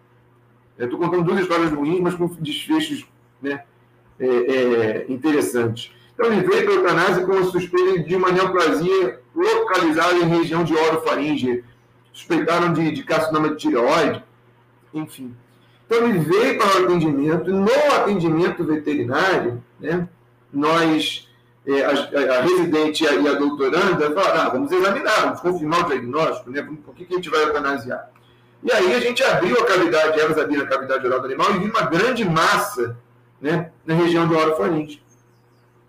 Estou 0.78 0.98
contando 0.98 1.24
duas 1.24 1.40
histórias 1.40 1.72
ruins, 1.72 2.00
mas 2.00 2.14
com 2.14 2.28
desfechos 2.40 3.04
né, 3.42 3.64
é, 4.18 4.26
é, 4.26 5.06
interessantes. 5.08 5.92
Então, 6.14 6.32
ele 6.32 6.46
veio 6.46 6.64
para 6.64 6.72
a 6.72 6.76
eutanásia 6.76 7.26
com 7.26 7.32
a 7.32 7.44
suspeita 7.44 8.00
de 8.00 8.14
uma 8.14 8.30
neoplasia 8.30 9.20
localizada 9.34 10.14
em 10.14 10.28
região 10.28 10.64
de 10.64 10.74
orofaringe. 10.74 11.64
Suspeitaram 12.12 12.72
de, 12.72 12.90
de 12.90 13.04
carcinoma 13.04 13.50
de 13.50 13.56
tireoide, 13.56 14.24
enfim. 14.92 15.34
Então, 15.86 16.06
ele 16.08 16.18
veio 16.18 16.58
para 16.58 16.80
o 16.80 16.84
atendimento, 16.84 17.50
no 17.50 17.92
atendimento 17.94 18.64
veterinário, 18.64 19.62
né, 19.80 20.08
nós, 20.52 21.27
a, 21.82 22.38
a, 22.38 22.42
residente 22.42 23.04
e 23.04 23.08
a, 23.08 23.14
e 23.14 23.28
a 23.28 23.34
doutoranda 23.34 24.10
falaram, 24.12 24.40
ah, 24.40 24.48
vamos 24.48 24.72
examinar, 24.72 25.20
vamos 25.22 25.40
confirmar 25.40 25.84
o 25.84 25.88
diagnóstico, 25.88 26.50
né, 26.50 26.66
por 26.84 26.94
que, 26.94 27.04
que 27.04 27.12
a 27.12 27.16
gente 27.16 27.28
vai 27.28 27.42
eutanasiar? 27.44 28.10
E 28.62 28.72
aí 28.72 28.94
a 28.94 29.00
gente 29.00 29.22
abriu 29.22 29.56
a 29.60 29.66
cavidade, 29.66 30.18
elas 30.18 30.38
abriram 30.38 30.64
a 30.64 30.68
cavidade 30.68 31.06
oral 31.06 31.20
do 31.20 31.26
animal 31.26 31.54
e 31.54 31.58
viu 31.58 31.70
uma 31.70 31.82
grande 31.82 32.24
massa 32.24 32.96
né, 33.40 33.70
na 33.86 33.94
região 33.94 34.26
do 34.26 34.36
orofaringe. 34.36 35.02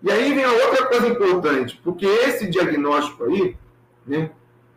E 0.02 0.10
aí 0.10 0.32
vem 0.32 0.44
a 0.44 0.52
outra 0.52 0.86
coisa 0.86 1.06
importante, 1.08 1.80
porque 1.82 2.06
esse 2.06 2.48
diagnóstico 2.48 3.24
aí, 3.24 3.56
né, 4.06 4.30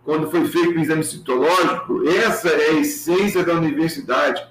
quando 0.04 0.30
foi 0.30 0.46
feito 0.48 0.78
o 0.78 0.80
exame 0.80 1.04
citológico, 1.04 2.08
essa 2.10 2.50
é 2.50 2.72
a 2.72 2.74
essência 2.74 3.44
da 3.44 3.54
universidade, 3.54 4.46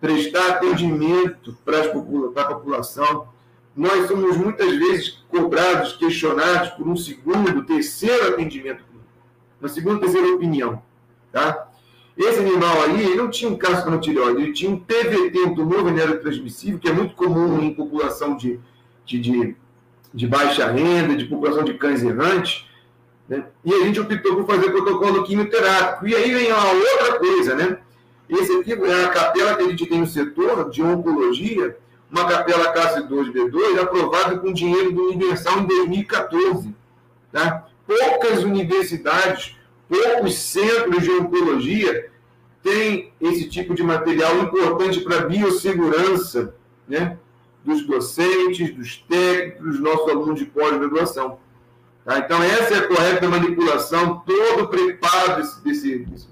prestar 0.00 0.52
atendimento 0.52 1.56
para, 1.64 1.88
para 2.32 2.42
a 2.42 2.54
população. 2.54 3.28
Nós 3.76 4.06
somos 4.06 4.36
muitas 4.36 4.74
vezes 4.76 5.24
cobrados, 5.28 5.94
questionados 5.94 6.70
por 6.70 6.86
um 6.86 6.96
segundo, 6.96 7.64
terceiro 7.64 8.28
atendimento 8.28 8.94
uma 9.64 9.68
segunda, 9.68 10.00
terceira 10.00 10.28
opinião. 10.34 10.82
Tá? 11.32 11.68
Esse 12.16 12.38
animal 12.38 12.82
aí 12.82 13.02
ele 13.02 13.14
não 13.16 13.30
tinha 13.30 13.50
um 13.50 13.56
câncer 13.56 13.98
tireoide, 13.98 14.42
ele 14.42 14.52
tinha 14.52 14.70
um 14.70 14.78
PVT, 14.78 15.38
um 15.46 15.54
tumor 15.54 15.82
transmissível, 16.20 16.78
que 16.78 16.88
é 16.88 16.92
muito 16.92 17.14
comum 17.14 17.60
em 17.62 17.74
população 17.74 18.36
de, 18.36 18.60
de, 19.04 19.18
de, 19.18 19.56
de 20.12 20.26
baixa 20.26 20.70
renda, 20.70 21.16
de 21.16 21.24
população 21.24 21.64
de 21.64 21.74
cães 21.74 22.02
errantes. 22.02 22.66
Né? 23.28 23.44
E 23.64 23.72
a 23.72 23.86
gente 23.86 23.98
optou 23.98 24.36
por 24.36 24.46
fazer 24.46 24.70
protocolo 24.70 25.24
quimioterápico. 25.24 26.06
E 26.06 26.14
aí 26.14 26.32
vem 26.32 26.52
uma 26.52 26.72
outra 26.72 27.18
coisa, 27.18 27.54
né? 27.54 27.78
Esse 28.28 28.52
aqui 28.58 28.72
é 28.72 29.04
a 29.04 29.08
capela 29.08 29.54
que 29.56 29.62
a 29.62 29.68
gente 29.68 29.86
tem 29.86 30.00
no 30.00 30.06
setor 30.06 30.70
de 30.70 30.82
oncologia, 30.82 31.76
uma 32.14 32.28
capela 32.28 32.72
classe 32.72 33.00
2B2, 33.00 33.80
aprovada 33.80 34.38
com 34.38 34.52
dinheiro 34.52 34.92
do 34.92 35.08
Universal 35.08 35.60
em 35.60 35.66
2014. 35.66 36.74
Tá? 37.32 37.66
Poucas 37.86 38.44
universidades 38.44 39.56
poucos 39.88 40.38
centros 40.38 41.02
de 41.02 41.10
oncologia 41.10 42.10
têm 42.62 43.12
esse 43.20 43.48
tipo 43.48 43.74
de 43.74 43.82
material 43.82 44.38
importante 44.38 45.00
para 45.00 45.18
a 45.18 45.26
biossegurança 45.26 46.54
né, 46.88 47.18
dos 47.64 47.86
docentes, 47.86 48.74
dos 48.74 48.96
técnicos, 48.96 49.64
dos 49.64 49.80
nossos 49.80 50.08
alunos 50.08 50.38
de 50.38 50.46
pós-graduação. 50.46 51.38
Tá? 52.04 52.18
Então, 52.18 52.42
essa 52.42 52.74
é 52.74 52.78
a 52.78 52.88
correta 52.88 53.28
manipulação, 53.28 54.22
todo 54.26 54.64
o 54.64 54.68
preparo 54.68 55.42
desse, 55.42 55.62
desse, 55.62 56.28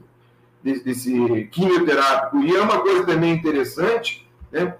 desse, 0.63 0.85
desse 0.85 1.49
quimioterápico. 1.51 2.39
E 2.43 2.57
é 2.57 2.61
uma 2.61 2.81
coisa 2.81 3.05
também 3.05 3.35
interessante, 3.35 4.27
né, 4.51 4.75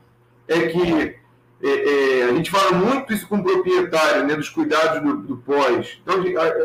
é 0.53 0.69
que 0.69 1.23
é, 1.63 1.69
é, 1.69 2.25
a 2.25 2.33
gente 2.33 2.51
fala 2.51 2.73
muito 2.73 3.13
isso 3.13 3.27
com 3.29 3.37
o 3.37 3.43
proprietário, 3.43 4.27
né, 4.27 4.35
dos 4.35 4.49
cuidados 4.49 5.01
do, 5.01 5.17
do 5.19 5.37
pós. 5.37 6.01
Então, 6.03 6.17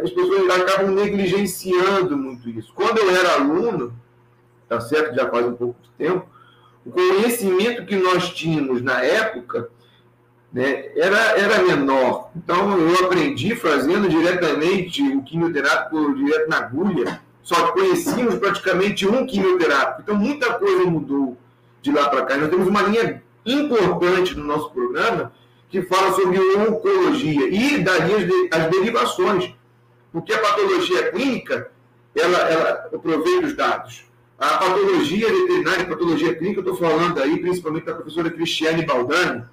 as 0.03 0.09
pessoas 0.09 0.49
acabam 0.49 0.91
negligenciando 0.91 2.17
muito 2.17 2.49
isso. 2.49 2.73
Quando 2.73 2.97
eu 2.97 3.15
era 3.15 3.35
aluno, 3.35 3.93
tá 4.67 4.81
certo, 4.81 5.15
já 5.15 5.29
faz 5.29 5.45
um 5.45 5.53
pouco 5.53 5.75
de 5.83 5.89
tempo, 6.05 6.25
o 6.83 6.89
conhecimento 6.89 7.85
que 7.85 7.95
nós 7.95 8.33
tínhamos 8.33 8.81
na 8.81 9.03
época 9.03 9.69
né, 10.51 10.85
era, 10.95 11.17
era 11.37 11.61
menor. 11.61 12.31
Então, 12.35 12.79
eu 12.79 13.05
aprendi 13.05 13.55
fazendo 13.55 14.09
diretamente 14.09 15.03
o 15.03 15.21
quimioterápico 15.21 16.15
direto 16.15 16.49
na 16.49 16.57
agulha, 16.57 17.21
só 17.43 17.71
conhecíamos 17.71 18.35
praticamente 18.35 19.07
um 19.07 19.27
quimioterápico. 19.27 20.01
Então, 20.01 20.15
muita 20.15 20.55
coisa 20.55 20.85
mudou 20.85 21.37
de 21.83 21.91
lá 21.91 22.09
para 22.09 22.25
cá. 22.25 22.35
Nós 22.35 22.49
temos 22.49 22.67
uma 22.67 22.81
linha 22.81 23.21
importante 23.47 24.35
no 24.35 24.43
nosso 24.43 24.69
programa 24.71 25.31
que 25.69 25.81
fala 25.81 26.13
sobre 26.13 26.39
oncologia 26.39 27.47
e 27.49 27.83
daí 27.83 28.49
as, 28.51 28.69
derivações. 28.69 29.53
Porque 30.11 30.33
a 30.33 30.39
patologia 30.39 31.11
clínica, 31.11 31.71
ela, 32.15 32.37
ela 32.37 32.69
aproveita 32.93 33.47
os 33.47 33.55
dados. 33.55 34.05
A 34.37 34.57
patologia 34.57 35.27
veterinária, 35.27 35.83
a 35.83 35.87
patologia 35.87 36.35
clínica, 36.35 36.61
eu 36.61 36.71
estou 36.71 36.77
falando 36.77 37.21
aí 37.21 37.39
principalmente 37.39 37.85
da 37.85 37.95
professora 37.95 38.29
Cristiane 38.29 38.85
Baldani. 38.85 39.43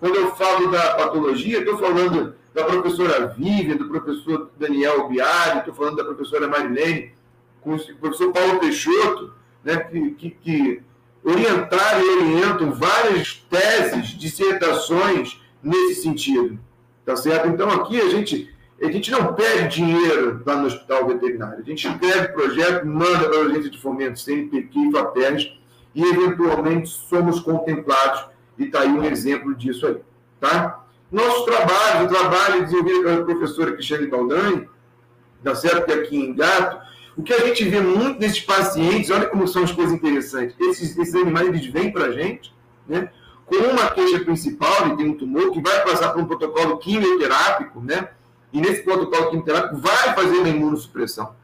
Quando 0.00 0.16
eu 0.16 0.34
falo 0.34 0.70
da 0.70 0.94
patologia, 0.94 1.60
estou 1.60 1.78
falando 1.78 2.34
da 2.52 2.64
professora 2.64 3.28
Vivian, 3.28 3.76
do 3.76 3.88
professor 3.88 4.50
Daniel 4.58 5.08
Biari, 5.08 5.60
estou 5.60 5.74
falando 5.74 5.96
da 5.96 6.04
professora 6.04 6.46
Marilene, 6.46 7.12
com 7.60 7.74
o 7.74 7.96
professor 7.96 8.32
Paulo 8.32 8.60
Peixoto, 8.60 9.32
né, 9.64 9.76
que, 9.76 10.10
que, 10.10 10.30
que 10.30 10.82
orientaram 11.24 12.04
e 12.04 12.10
orientam 12.18 12.72
várias 12.72 13.34
teses, 13.50 14.08
dissertações 14.08 15.40
nesse 15.62 16.02
sentido. 16.02 16.58
Tá 17.04 17.16
certo? 17.16 17.48
Então 17.48 17.70
aqui 17.70 18.00
a 18.00 18.08
gente, 18.08 18.54
a 18.80 18.90
gente 18.90 19.10
não 19.10 19.34
pede 19.34 19.76
dinheiro 19.76 20.42
lá 20.44 20.56
no 20.56 20.66
hospital 20.66 21.06
veterinário. 21.06 21.58
A 21.58 21.62
gente 21.62 21.86
escreve 21.86 22.28
projeto, 22.28 22.86
manda 22.86 23.28
para 23.28 23.38
a 23.38 23.42
agência 23.42 23.70
de 23.70 23.80
fomento 23.80 24.20
CNPq 24.20 24.78
e 24.78 24.92
FAPERS 24.92 25.52
e 25.94 26.02
eventualmente 26.02 26.88
somos 26.88 27.40
contemplados 27.40 28.26
e 28.58 28.64
está 28.64 28.80
aí 28.80 28.88
um 28.88 29.04
exemplo 29.04 29.54
disso 29.54 29.86
aí. 29.86 29.96
Tá? 30.40 30.84
Nosso 31.10 31.44
trabalho, 31.44 32.06
o 32.06 32.08
trabalho 32.08 32.64
desenvolvido 32.64 33.02
pela 33.04 33.24
professora 33.24 33.72
Cristiane 33.72 34.06
Baldani, 34.06 34.68
tá 35.42 35.54
certo? 35.54 35.86
Que 35.86 35.92
aqui 35.92 36.16
em 36.16 36.34
Gato, 36.34 36.78
o 37.16 37.22
que 37.22 37.32
a 37.32 37.46
gente 37.46 37.64
vê 37.64 37.80
muito 37.80 38.20
nesses 38.20 38.40
pacientes, 38.40 39.10
olha 39.10 39.26
como 39.26 39.46
são 39.46 39.62
as 39.62 39.72
coisas 39.72 39.94
interessantes. 39.94 40.56
Esses, 40.58 40.96
esses 40.96 41.14
animais 41.14 41.48
eles 41.48 41.66
vêm 41.66 41.92
para 41.92 42.06
a 42.06 42.12
gente, 42.12 42.52
né? 42.88 43.10
Com 43.46 43.56
uma 43.56 43.90
queixa 43.90 44.20
principal, 44.20 44.86
ele 44.86 44.96
tem 44.96 45.08
um 45.10 45.14
tumor 45.16 45.50
que 45.52 45.60
vai 45.60 45.84
passar 45.84 46.10
por 46.10 46.22
um 46.22 46.26
protocolo 46.26 46.78
quimioterápico, 46.78 47.80
né? 47.80 48.08
E 48.52 48.60
nesse 48.60 48.82
protocolo 48.82 49.30
quimioterápico 49.30 49.76
vai 49.76 50.14
fazer 50.14 50.38
uma 50.38 50.48
imunossupressão. 50.48 51.34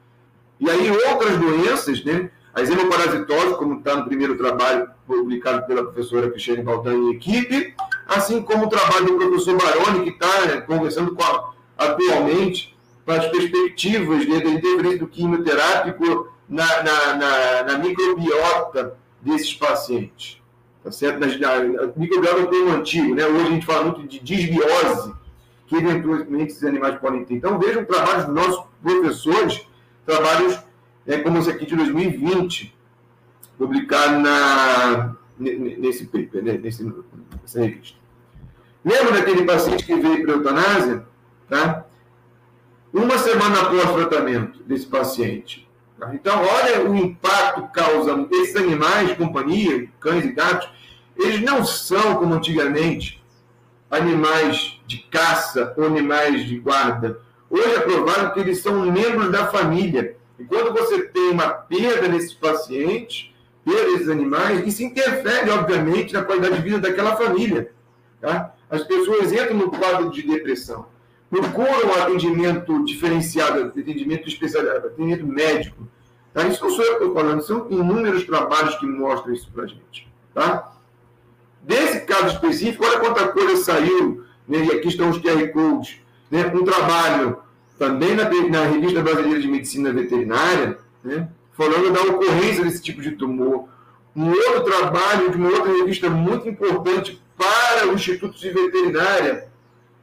E 0.58 0.68
aí 0.68 0.90
outras 0.90 1.38
doenças, 1.38 2.04
né? 2.04 2.30
A 2.52 2.62
hemoparasitose, 2.62 3.54
como 3.56 3.78
está 3.78 3.94
no 3.94 4.04
primeiro 4.06 4.36
trabalho 4.36 4.90
publicado 5.06 5.66
pela 5.66 5.84
professora 5.84 6.30
Cristiane 6.30 6.62
Baldan 6.62 6.94
e 6.94 7.10
equipe, 7.12 7.74
assim 8.08 8.42
como 8.42 8.66
o 8.66 8.68
trabalho 8.68 9.06
do 9.06 9.16
professor 9.16 9.56
Baroni, 9.56 10.02
que 10.02 10.10
está 10.10 10.46
né, 10.46 10.60
conversando 10.62 11.14
com 11.14 11.22
a, 11.22 11.52
atualmente 11.78 12.76
com 13.04 13.12
as 13.12 13.26
perspectivas 13.28 14.26
né, 14.26 14.40
do 14.96 15.06
quimioterápico 15.06 16.32
na, 16.48 16.82
na, 16.82 17.14
na, 17.16 17.62
na, 17.64 17.78
microbiota 17.78 18.96
desses 19.20 19.54
pacientes. 19.54 20.40
Tá 20.82 20.90
certo? 20.90 21.20
Na, 21.20 21.26
na, 21.26 21.92
microbiota 21.96 22.54
é 22.54 22.58
um 22.58 22.72
antigo, 22.72 23.14
né? 23.14 23.26
hoje 23.26 23.46
a 23.46 23.50
gente 23.50 23.66
fala 23.66 23.84
muito 23.84 24.06
de 24.06 24.18
disbiose, 24.20 25.12
que 25.66 25.76
eventualmente 25.76 26.52
esses 26.52 26.64
animais 26.64 26.98
podem 26.98 27.24
ter. 27.24 27.34
Então 27.34 27.58
vejam 27.58 27.84
trabalhos 27.84 28.26
dos 28.26 28.34
nossos 28.34 28.64
professores, 28.82 29.66
trabalhos 30.04 30.58
né, 31.06 31.18
como 31.18 31.38
esse 31.38 31.50
aqui 31.50 31.66
de 31.66 31.76
2020, 31.76 32.76
publicado 33.56 34.18
na, 34.18 35.16
nesse 35.38 36.06
paper, 36.06 36.42
né, 36.42 36.58
nesse, 36.58 36.84
nessa 37.42 37.60
revista. 37.60 37.98
Lembra 38.84 39.12
daquele 39.12 39.44
paciente 39.44 39.84
que 39.84 39.94
veio 39.94 40.24
para 40.24 40.32
a 40.32 40.36
eutanásia? 40.36 41.06
Tá? 41.48 41.86
Uma 42.92 43.18
semana 43.18 43.62
após 43.62 43.90
o 43.90 43.94
tratamento 43.94 44.62
desse 44.64 44.86
paciente. 44.86 45.68
Tá? 45.98 46.14
Então, 46.14 46.42
olha 46.42 46.88
o 46.88 46.96
impacto 46.96 47.62
que 47.62 47.72
causa 47.72 48.26
esses 48.30 48.56
animais, 48.56 49.16
companhia, 49.16 49.88
cães 50.00 50.24
e 50.24 50.32
gatos, 50.32 50.68
eles 51.16 51.40
não 51.42 51.64
são 51.64 52.16
como 52.16 52.34
antigamente 52.34 53.22
animais 53.90 54.80
de 54.86 54.98
caça 55.10 55.74
ou 55.76 55.84
animais 55.84 56.46
de 56.46 56.58
guarda. 56.58 57.20
Hoje 57.50 57.74
é 57.74 57.80
provável 57.80 58.30
que 58.30 58.40
eles 58.40 58.62
são 58.62 58.86
membros 58.90 59.30
da 59.30 59.48
família. 59.48 60.16
E 60.38 60.44
quando 60.44 60.72
você 60.72 61.02
tem 61.02 61.30
uma 61.30 61.48
perda 61.48 62.08
nesses 62.08 62.32
pacientes, 62.32 63.30
perda 63.64 63.92
desses 63.92 64.08
animais, 64.08 64.66
isso 64.66 64.82
interfere, 64.82 65.50
obviamente, 65.50 66.14
na 66.14 66.22
qualidade 66.22 66.56
de 66.56 66.62
vida 66.62 66.78
daquela 66.78 67.16
família. 67.16 67.72
Tá? 68.20 68.54
As 68.70 68.84
pessoas 68.84 69.32
entram 69.32 69.56
no 69.56 69.70
quadro 69.70 70.10
de 70.10 70.22
depressão, 70.22 70.86
procuram 71.30 71.94
atendimento 72.02 72.84
diferenciado, 72.84 73.62
atendimento 73.62 74.28
especializado, 74.28 74.88
atendimento 74.88 75.26
médico. 75.26 75.88
Tá? 76.34 76.46
Isso 76.46 76.62
não 76.62 76.70
sou 76.70 76.84
eu 76.84 76.98
que 76.98 77.04
estou 77.04 77.14
falando, 77.14 77.42
são 77.42 77.70
inúmeros 77.70 78.24
trabalhos 78.24 78.74
que 78.76 78.86
mostram 78.86 79.32
isso 79.32 79.50
para 79.52 79.64
a 79.64 79.66
gente. 79.66 80.08
Tá? 80.34 80.72
Desse 81.62 82.00
caso 82.00 82.34
específico, 82.34 82.84
olha 82.84 83.00
quanta 83.00 83.28
coisa 83.28 83.56
saiu, 83.62 84.24
né? 84.46 84.64
e 84.64 84.72
aqui 84.72 84.88
estão 84.88 85.10
os 85.10 85.18
QR 85.18 85.48
Codes. 85.52 86.00
Né? 86.30 86.46
Um 86.54 86.64
trabalho 86.64 87.38
também 87.78 88.14
na, 88.14 88.24
na 88.24 88.64
Revista 88.64 89.00
Brasileira 89.00 89.40
de 89.40 89.48
Medicina 89.48 89.92
Veterinária, 89.92 90.78
né? 91.02 91.28
falando 91.52 91.92
da 91.92 92.02
ocorrência 92.02 92.64
desse 92.64 92.82
tipo 92.82 93.00
de 93.00 93.12
tumor. 93.12 93.68
Um 94.14 94.30
outro 94.30 94.64
trabalho 94.64 95.30
de 95.30 95.36
uma 95.36 95.50
outra 95.50 95.72
revista 95.72 96.10
muito 96.10 96.48
importante 96.48 97.22
para 97.36 97.88
o 97.88 97.94
Instituto 97.94 98.38
de 98.38 98.50
Veterinária, 98.50 99.49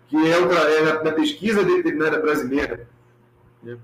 que 0.08 0.16
é, 0.16 0.32
é 0.32 0.82
na, 0.84 1.04
na, 1.04 1.12
pesquisa 1.12 1.64
veterinária 1.64 2.20
brasileira. 2.20 2.88
Né? 3.62 3.78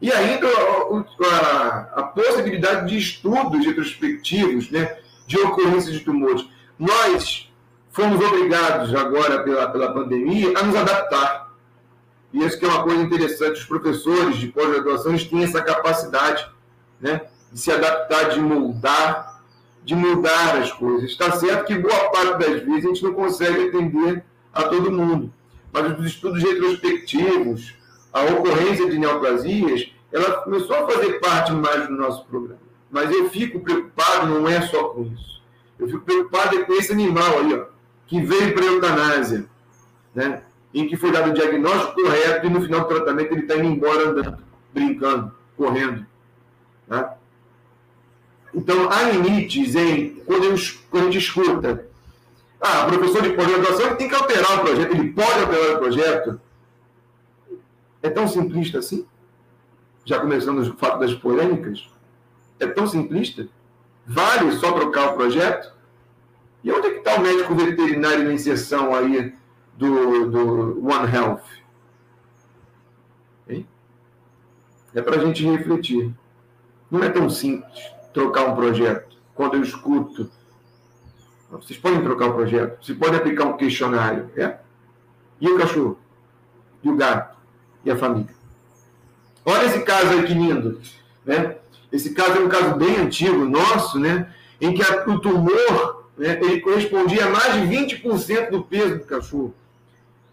E 0.00 0.12
ainda 0.12 0.46
a, 0.46 1.34
a, 1.34 1.78
a, 2.00 2.02
possibilidade 2.04 2.88
de 2.88 2.98
estudos 2.98 3.64
retrospectivos 3.64 4.70
né, 4.70 4.98
de 5.26 5.38
ocorrência 5.38 5.90
de 5.90 6.00
tumores. 6.00 6.46
Nós 6.78 7.50
fomos 7.90 8.22
obrigados 8.22 8.94
agora 8.94 9.42
pela, 9.42 9.70
pela 9.70 9.92
pandemia 9.92 10.52
a 10.56 10.62
nos 10.62 10.76
adaptar. 10.76 11.46
E 12.32 12.44
isso 12.44 12.58
que 12.58 12.66
é 12.66 12.68
uma 12.68 12.82
coisa 12.82 13.02
interessante, 13.02 13.60
os 13.60 13.64
professores 13.64 14.36
de 14.36 14.48
pós-graduação 14.48 15.16
têm 15.16 15.44
essa 15.44 15.62
capacidade 15.62 16.46
né, 17.00 17.22
de 17.50 17.58
se 17.58 17.72
adaptar, 17.72 18.30
de 18.30 18.40
moldar, 18.40 19.42
de 19.82 19.94
mudar 19.94 20.56
as 20.58 20.70
coisas. 20.72 21.10
Está 21.10 21.32
certo 21.32 21.64
que 21.64 21.78
boa 21.78 22.10
parte 22.10 22.38
das 22.40 22.62
vezes 22.62 22.84
a 22.84 22.88
gente 22.88 23.04
não 23.04 23.14
consegue 23.14 23.68
atender 23.68 24.24
a 24.52 24.64
todo 24.64 24.90
mundo, 24.90 25.32
mas 25.82 25.98
os 25.98 26.06
estudos 26.06 26.42
retrospectivos, 26.42 27.74
a 28.10 28.24
ocorrência 28.24 28.88
de 28.88 28.98
neoplasias, 28.98 29.90
ela 30.10 30.40
começou 30.40 30.74
a 30.74 30.88
fazer 30.88 31.20
parte 31.20 31.52
mais 31.52 31.86
do 31.86 31.94
nosso 31.94 32.24
programa. 32.24 32.60
Mas 32.90 33.10
eu 33.10 33.28
fico 33.28 33.60
preocupado, 33.60 34.26
não 34.26 34.48
é 34.48 34.62
só 34.62 34.84
com 34.84 35.02
isso. 35.02 35.42
Eu 35.78 35.86
fico 35.86 36.00
preocupado 36.00 36.64
com 36.64 36.72
esse 36.72 36.92
animal 36.92 37.40
aí, 37.40 37.54
ó, 37.54 37.66
que 38.06 38.22
veio 38.22 38.54
para 38.54 38.64
a 38.64 38.68
eutanásia, 38.68 39.44
né? 40.14 40.42
em 40.72 40.86
que 40.86 40.96
foi 40.96 41.12
dado 41.12 41.30
o 41.30 41.34
diagnóstico 41.34 42.02
correto 42.02 42.46
e 42.46 42.50
no 42.50 42.62
final 42.62 42.80
do 42.80 42.88
tratamento 42.88 43.32
ele 43.32 43.42
está 43.42 43.56
indo 43.56 43.66
embora 43.66 44.08
andando, 44.08 44.38
brincando, 44.72 45.32
correndo. 45.56 46.06
Tá? 46.88 47.16
Então, 48.54 48.90
há 48.90 49.02
limites 49.10 49.74
em 49.74 50.14
quando, 50.24 50.44
eu, 50.44 50.54
quando 50.90 51.02
a 51.02 51.10
gente 51.10 51.18
escuta. 51.18 51.85
Ah, 52.60 52.86
professor 52.86 53.22
de 53.22 53.30
pós-graduação 53.30 53.96
tem 53.96 54.08
que 54.08 54.14
alterar 54.14 54.58
o 54.58 54.60
projeto, 54.60 54.92
ele 54.92 55.12
pode 55.12 55.40
alterar 55.40 55.76
o 55.76 55.78
projeto. 55.78 56.40
É 58.02 58.08
tão 58.08 58.26
simplista 58.26 58.78
assim? 58.78 59.06
Já 60.04 60.20
começando 60.20 60.60
o 60.60 60.76
fato 60.76 61.00
das 61.00 61.12
polêmicas? 61.12 61.88
É 62.58 62.66
tão 62.66 62.86
simplista? 62.86 63.48
Vale 64.06 64.52
só 64.52 64.72
trocar 64.72 65.12
o 65.12 65.14
projeto? 65.14 65.74
E 66.62 66.72
onde 66.72 66.86
é 66.86 66.90
que 66.90 66.98
está 66.98 67.16
o 67.16 67.20
médico 67.20 67.54
veterinário 67.54 68.24
na 68.24 68.32
inserção 68.32 68.94
aí 68.94 69.34
do, 69.76 70.30
do 70.30 70.86
One 70.86 71.12
Health? 71.12 71.44
Hein? 73.48 73.66
É 74.94 75.02
para 75.02 75.16
a 75.16 75.24
gente 75.24 75.44
refletir. 75.44 76.14
Não 76.90 77.02
é 77.02 77.10
tão 77.10 77.28
simples 77.28 77.90
trocar 78.12 78.46
um 78.46 78.56
projeto. 78.56 79.16
Quando 79.34 79.54
eu 79.54 79.62
escuto, 79.62 80.30
vocês 81.50 81.78
podem 81.78 82.02
trocar 82.02 82.28
o 82.28 82.34
projeto, 82.34 82.84
vocês 82.84 82.98
podem 82.98 83.18
aplicar 83.18 83.44
um 83.44 83.56
questionário. 83.56 84.30
É? 84.36 84.56
E 85.40 85.48
o 85.48 85.58
cachorro? 85.58 85.98
E 86.82 86.88
o 86.88 86.96
gato? 86.96 87.36
E 87.84 87.90
a 87.90 87.96
família? 87.96 88.34
Olha 89.44 89.66
esse 89.66 89.80
caso 89.82 90.08
aí 90.08 90.24
que 90.24 90.34
lindo. 90.34 90.80
Né? 91.24 91.56
Esse 91.92 92.14
caso 92.14 92.38
é 92.38 92.40
um 92.40 92.48
caso 92.48 92.74
bem 92.74 92.96
antigo, 92.96 93.44
nosso, 93.44 93.98
né? 93.98 94.32
em 94.60 94.74
que 94.74 94.82
a, 94.82 95.04
o 95.06 95.20
tumor 95.20 96.06
né, 96.16 96.38
ele 96.42 96.60
correspondia 96.60 97.26
a 97.26 97.30
mais 97.30 97.54
de 97.54 97.60
20% 97.60 98.50
do 98.50 98.62
peso 98.62 98.98
do 98.98 99.04
cachorro. 99.04 99.54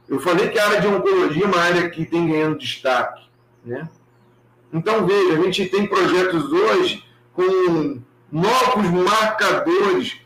Eu 0.08 0.20
falei 0.20 0.50
que 0.50 0.60
a 0.60 0.66
área 0.66 0.82
de 0.82 0.88
oncologia 0.88 1.44
é 1.44 1.48
uma 1.48 1.60
área 1.60 1.90
que 1.90 2.06
tem 2.06 2.28
ganhando 2.28 2.58
destaque. 2.58 3.24
Né? 3.66 3.88
Então, 4.72 5.06
veja, 5.06 5.34
a 5.34 5.42
gente 5.44 5.66
tem 5.68 5.88
projetos 5.88 6.52
hoje 6.52 7.06
com 7.34 8.02
novos 8.32 8.90
marcadores 8.90 10.18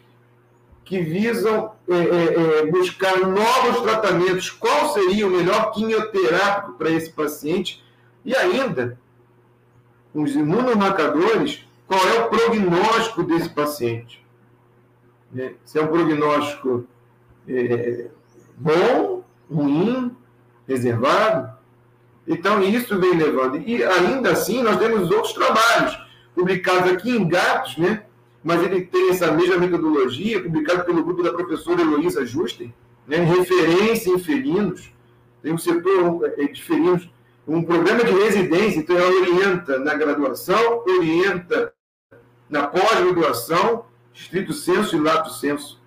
que 0.88 1.02
visam 1.02 1.74
é, 1.88 1.96
é, 1.96 2.60
é 2.60 2.66
buscar 2.72 3.18
novos 3.20 3.82
tratamentos. 3.82 4.50
Qual 4.50 4.94
seria 4.94 5.28
o 5.28 5.30
melhor 5.30 5.72
quimioterápico 5.72 6.78
para 6.78 6.90
esse 6.90 7.10
paciente? 7.12 7.84
E 8.24 8.34
ainda, 8.34 8.98
os 10.14 10.34
imunomarcadores, 10.34 11.66
qual 11.86 12.00
é 12.08 12.22
o 12.22 12.30
prognóstico 12.30 13.24
desse 13.24 13.50
paciente? 13.50 14.26
Né? 15.30 15.56
Se 15.66 15.78
é 15.78 15.82
um 15.82 15.88
prognóstico 15.88 16.88
é, 17.50 18.08
bom, 18.56 19.26
ruim, 19.52 20.16
reservado. 20.66 21.52
Então, 22.26 22.64
isso 22.64 22.98
vem 22.98 23.18
levando. 23.18 23.58
E 23.58 23.84
ainda 23.84 24.32
assim, 24.32 24.62
nós 24.62 24.78
temos 24.78 25.12
outros 25.12 25.34
trabalhos 25.34 25.98
publicados 26.34 26.92
aqui 26.94 27.10
em 27.10 27.28
Gatos, 27.28 27.78
né? 27.78 28.04
Mas 28.44 28.64
ele 28.64 28.82
tem 28.82 29.10
essa 29.10 29.32
mesma 29.32 29.58
metodologia, 29.58 30.42
publicado 30.42 30.86
pelo 30.86 31.04
grupo 31.04 31.24
da 31.24 31.34
professora 31.34 31.82
Heloísa 31.82 32.26
Justen, 32.26 32.74
né? 33.08 33.18
referência 33.18 34.10
em 34.10 34.20
felinos. 34.20 34.92
Tem 35.42 35.54
um 35.54 35.58
setor 35.58 36.34
é, 36.38 36.48
de 36.48 36.64
felinos 36.64 37.10
um 37.48 37.64
programa 37.64 38.04
de 38.04 38.12
residência, 38.12 38.80
então 38.80 38.98
ela 38.98 39.10
orienta 39.22 39.80
na 39.80 39.96
graduação, 39.96 40.84
orienta 40.86 41.74
na 42.50 42.68
pós-graduação, 42.68 43.86
estrito 44.14 44.52
senso 44.52 44.98
e 44.98 45.00
lato 45.00 45.32
senso, 45.32 45.82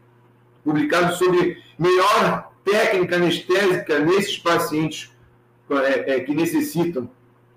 publicado 0.65 1.15
sobre 1.17 1.63
melhor 1.79 2.51
técnica 2.65 3.17
anestésica 3.17 3.99
nesses 3.99 4.39
pacientes 4.39 5.11
é, 5.71 6.15
é, 6.15 6.21
que 6.21 6.35
necessitam 6.35 7.11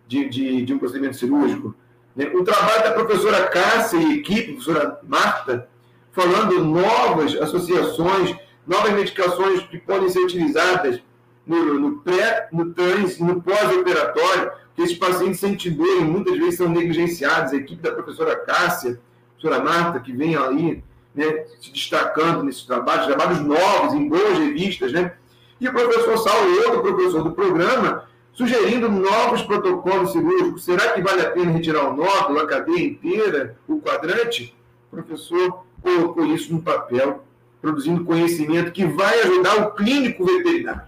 de, 0.07 0.27
de, 0.27 0.63
de, 0.63 0.73
um 0.73 0.77
procedimento 0.77 1.15
cirúrgico. 1.15 1.73
Né? 2.15 2.27
O 2.33 2.43
trabalho 2.43 2.83
da 2.83 2.91
professora 2.91 3.47
Cássia 3.47 3.97
e 3.97 4.19
equipe, 4.19 4.53
professora 4.53 4.99
Marta, 5.03 5.67
falando 6.11 6.63
novas 6.63 7.35
associações, 7.35 8.35
novas 8.65 8.93
medicações 8.93 9.61
que 9.63 9.77
podem 9.79 10.09
ser 10.09 10.19
utilizadas 10.19 11.01
no, 11.45 11.79
no 11.79 11.97
pré, 11.99 12.47
no 12.51 12.73
trans 12.73 13.19
no 13.19 13.41
pós-operatório, 13.41 14.51
que 14.75 14.81
esses 14.81 14.97
pacientes 14.97 15.39
sentem 15.39 15.71
dor 15.71 16.01
e 16.01 16.03
muitas 16.03 16.37
vezes 16.37 16.57
são 16.57 16.69
negligenciados. 16.69 17.53
A 17.53 17.57
equipe 17.57 17.81
da 17.81 17.91
professora 17.91 18.35
Cássia, 18.37 18.99
professora 19.39 19.63
Marta, 19.63 19.99
que 19.99 20.13
vem 20.13 20.35
ali 20.35 20.83
né, 21.13 21.45
se 21.59 21.71
destacando 21.71 22.43
nesses 22.43 22.63
trabalhos, 22.63 23.05
trabalhos 23.05 23.39
novos, 23.41 23.93
em 23.93 24.07
boas 24.07 24.37
revistas, 24.37 24.91
né? 24.91 25.13
E 25.59 25.67
o 25.67 25.71
professor 25.71 26.17
Saulo, 26.17 26.57
outro 26.65 26.81
professor 26.81 27.23
do 27.23 27.31
programa, 27.31 28.05
sugerindo 28.33 28.89
novos 28.89 29.43
protocolos 29.43 30.11
cirúrgicos. 30.11 30.65
Será 30.65 30.93
que 30.93 31.01
vale 31.01 31.21
a 31.21 31.31
pena 31.31 31.51
retirar 31.51 31.89
o 31.89 31.95
nódulo, 31.95 32.39
a 32.39 32.47
cadeia 32.47 32.85
inteira, 32.85 33.57
o 33.67 33.79
quadrante? 33.79 34.55
O 34.91 34.95
professor 34.95 35.63
colocou 35.81 36.25
isso 36.25 36.53
no 36.53 36.61
papel, 36.61 37.23
produzindo 37.61 38.03
conhecimento 38.03 38.71
que 38.71 38.85
vai 38.85 39.21
ajudar 39.21 39.55
o 39.61 39.71
clínico 39.71 40.25
veterinário. 40.25 40.81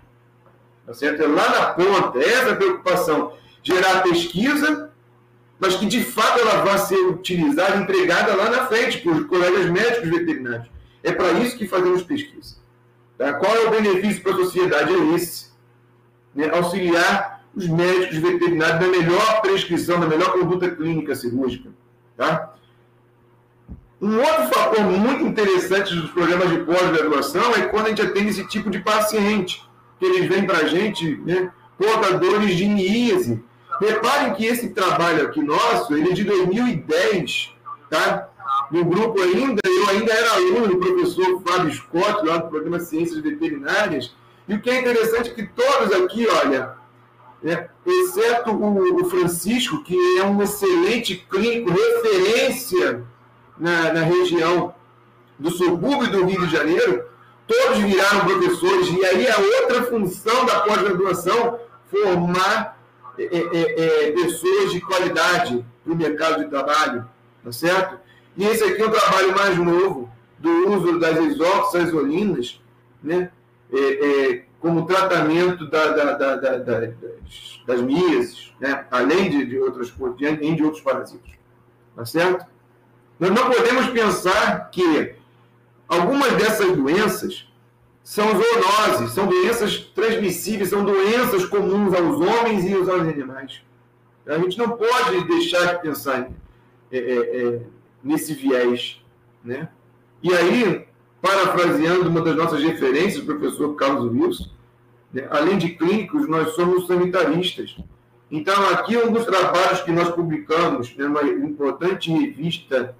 Tá 0.86 0.94
certo? 0.94 1.22
É 1.22 1.28
lá 1.28 1.50
na 1.50 1.66
ponta, 1.74 2.20
essa 2.20 2.50
é 2.50 2.56
preocupação. 2.56 3.34
Gerar 3.64 4.04
pesquisa, 4.04 4.92
mas 5.60 5.76
que 5.76 5.86
de 5.86 6.04
fato 6.04 6.40
ela 6.40 6.64
vai 6.64 6.78
ser 6.78 7.00
utilizada, 7.08 7.78
empregada 7.78 8.36
lá 8.36 8.50
na 8.50 8.68
frente, 8.68 9.00
por 9.00 9.28
colegas 9.28 9.70
médicos 9.70 10.10
veterinários. 10.10 10.70
É 11.02 11.12
para 11.12 11.32
isso 11.34 11.58
que 11.58 11.68
fazemos 11.68 12.04
pesquisa. 12.04 12.58
Tá? 13.18 13.34
Qual 13.34 13.56
é 13.56 13.66
o 13.66 13.72
benefício 13.72 14.22
para 14.22 14.34
a 14.34 14.38
sociedade? 14.38 14.94
É 14.94 15.16
esse. 15.16 15.52
Né? 16.34 16.50
Auxiliar 16.50 17.35
os 17.56 17.68
médicos 17.68 18.18
veterinários 18.18 18.82
na 18.82 18.88
melhor 18.88 19.42
prescrição, 19.42 20.00
na 20.00 20.08
melhor 20.08 20.34
conduta 20.34 20.70
clínica 20.70 21.16
cirúrgica. 21.16 21.70
Tá? 22.18 22.54
Um 24.02 24.18
outro 24.18 24.48
fator 24.54 24.82
muito 24.82 25.24
interessante 25.24 25.96
dos 25.96 26.12
programas 26.12 26.50
de 26.50 26.60
pós-graduação 26.60 27.56
é 27.56 27.62
quando 27.68 27.86
a 27.86 27.90
gente 27.90 28.02
atende 28.02 28.30
esse 28.30 28.48
tipo 28.48 28.70
de 28.70 28.80
paciente 28.80 29.64
que 29.98 30.06
eles 30.06 30.28
vêm 30.28 30.46
para 30.46 30.60
a 30.60 30.68
gente, 30.68 31.16
né, 31.26 31.50
portadores 31.78 32.56
de 32.56 32.68
níase. 32.68 33.42
Reparem 33.80 34.34
que 34.34 34.46
esse 34.46 34.70
trabalho 34.70 35.26
aqui 35.26 35.42
nosso, 35.42 35.96
ele 35.96 36.12
é 36.12 36.14
de 36.14 36.24
2010, 36.24 37.54
tá? 37.90 38.30
No 38.72 38.86
grupo 38.86 39.22
ainda, 39.22 39.62
eu 39.66 39.90
ainda 39.90 40.14
era 40.14 40.34
aluno 40.34 40.68
do 40.68 40.78
professor 40.78 41.42
Fábio 41.46 41.74
Scott, 41.74 42.26
lá 42.26 42.38
do 42.38 42.50
programa 42.50 42.80
Ciências 42.80 43.20
Veterinárias, 43.20 44.16
e 44.48 44.56
o 44.56 44.62
que 44.62 44.70
é 44.70 44.80
interessante 44.80 45.32
é 45.32 45.34
que 45.34 45.44
todos 45.48 45.92
aqui, 45.94 46.28
olha, 46.28 46.76
né? 47.46 47.70
exceto 47.86 48.50
o, 48.50 49.02
o, 49.02 49.06
Francisco, 49.06 49.84
que 49.84 49.96
é 50.18 50.24
um 50.24 50.42
excelente 50.42 51.16
clínico, 51.30 51.70
referência 51.70 53.04
na, 53.56 53.94
na 53.94 54.02
região 54.02 54.74
do 55.38 55.52
subúrbio 55.52 56.10
do 56.10 56.26
Rio 56.26 56.48
de 56.48 56.52
Janeiro, 56.52 57.06
todos 57.46 57.78
viraram 57.78 58.26
professores, 58.26 58.90
e 58.90 59.06
aí 59.06 59.28
a 59.30 59.38
outra 59.38 59.84
função 59.84 60.44
da 60.48 60.62
pós-graduação, 60.62 61.60
formar 61.92 62.80
é, 63.20 63.24
é, 63.24 64.08
é, 64.08 64.12
pessoas 64.12 64.72
de 64.72 64.82
qualidade 64.82 65.64
para 65.84 65.94
o 65.94 65.96
mercado 65.96 66.44
de 66.44 66.50
trabalho, 66.50 67.08
tá 67.44 67.52
certo? 67.52 68.00
E 68.36 68.44
esse 68.44 68.64
aqui 68.64 68.82
é 68.82 68.88
um 68.88 68.92
trabalho 68.92 69.36
mais 69.38 69.56
novo, 69.56 70.10
do 70.40 70.72
uso 70.72 71.00
das 71.00 71.16
isóxiazolinas, 71.20 72.60
né? 73.04 73.30
Como 74.66 74.88
tratamento 74.88 75.70
da, 75.70 75.90
da, 75.90 76.14
da, 76.14 76.58
das, 76.58 76.94
das 77.68 77.82
miases, 77.84 78.52
né? 78.60 78.84
além 78.90 79.30
de, 79.30 79.46
de, 79.46 79.60
outras, 79.60 79.94
de, 80.18 80.56
de 80.56 80.64
outros 80.64 80.82
parasitas. 80.82 81.34
Tá 81.96 82.04
certo? 82.04 82.48
Nós 83.20 83.30
não 83.30 83.48
podemos 83.48 83.90
pensar 83.90 84.72
que 84.72 85.14
algumas 85.88 86.34
dessas 86.34 86.76
doenças 86.76 87.48
são 88.04 88.26
zoonoses, 88.26 89.12
são 89.12 89.28
doenças 89.28 89.78
transmissíveis, 89.94 90.70
são 90.70 90.84
doenças 90.84 91.46
comuns 91.46 91.94
aos 91.94 92.20
homens 92.20 92.66
e 92.66 92.74
aos 92.74 92.90
animais. 92.90 93.62
A 94.26 94.40
gente 94.40 94.58
não 94.58 94.72
pode 94.72 95.28
deixar 95.28 95.76
de 95.76 95.82
pensar 95.84 96.28
é, 96.92 96.98
é, 96.98 97.44
é, 97.44 97.62
nesse 98.04 98.34
viés. 98.34 99.00
Né? 99.44 99.70
E 100.24 100.34
aí, 100.34 100.88
parafraseando 101.22 102.10
uma 102.10 102.22
das 102.22 102.36
nossas 102.36 102.64
referências, 102.64 103.22
o 103.22 103.28
professor 103.28 103.76
Carlos 103.76 104.12
Wilson, 104.12 104.55
além 105.30 105.58
de 105.58 105.70
clínicos, 105.70 106.28
nós 106.28 106.56
somos 106.56 106.88
sanitaristas. 106.88 107.76
Então, 108.30 108.70
aqui 108.70 108.98
um 108.98 109.12
dos 109.12 109.26
trabalhos 109.26 109.82
que 109.82 109.92
nós 109.92 110.10
publicamos 110.10 110.96
numa 110.98 111.24
importante 111.24 112.12
revista 112.12 112.96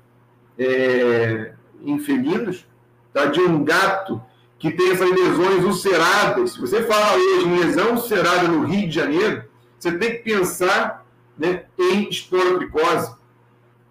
é, 0.58 1.54
em 1.84 2.00
felinos, 2.00 2.66
tá, 3.14 3.26
de 3.26 3.42
um 3.42 3.64
gato 3.64 4.22
que 4.58 4.72
tem 4.72 4.92
essas 4.92 5.10
lesões 5.10 5.64
ulceradas. 5.64 6.54
Se 6.54 6.62
você 6.62 6.84
fala 6.84 7.18
hoje 7.18 7.48
em 7.48 7.60
lesão 7.60 7.92
ulcerada 7.92 8.48
no 8.48 8.66
Rio 8.66 8.88
de 8.88 8.96
Janeiro, 8.96 9.44
você 9.78 9.92
tem 9.98 10.12
que 10.12 10.20
pensar 10.20 11.06
né, 11.38 11.66
em 11.78 12.10
esporotricose. 12.10 13.14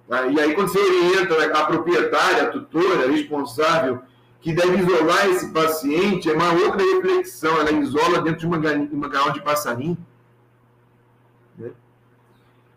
Tá? 0.08 0.26
E 0.26 0.40
aí, 0.40 0.54
quando 0.54 0.68
você 0.68 0.78
orienta 0.78 1.58
a 1.58 1.64
proprietária, 1.66 2.44
a 2.44 2.50
tutora, 2.50 3.04
a 3.04 3.10
responsável, 3.10 4.00
que 4.44 4.52
deve 4.52 4.76
isolar 4.76 5.26
esse 5.30 5.48
paciente, 5.52 6.28
é 6.28 6.34
uma 6.34 6.52
outra 6.52 6.82
reflexão. 6.82 7.56
Ela 7.58 7.72
isola 7.72 8.20
dentro 8.20 8.40
de 8.40 8.46
uma, 8.46 8.58
uma 8.58 9.08
gaiola 9.08 9.32
de 9.32 9.40
passarinho. 9.40 9.96
Né? 11.56 11.70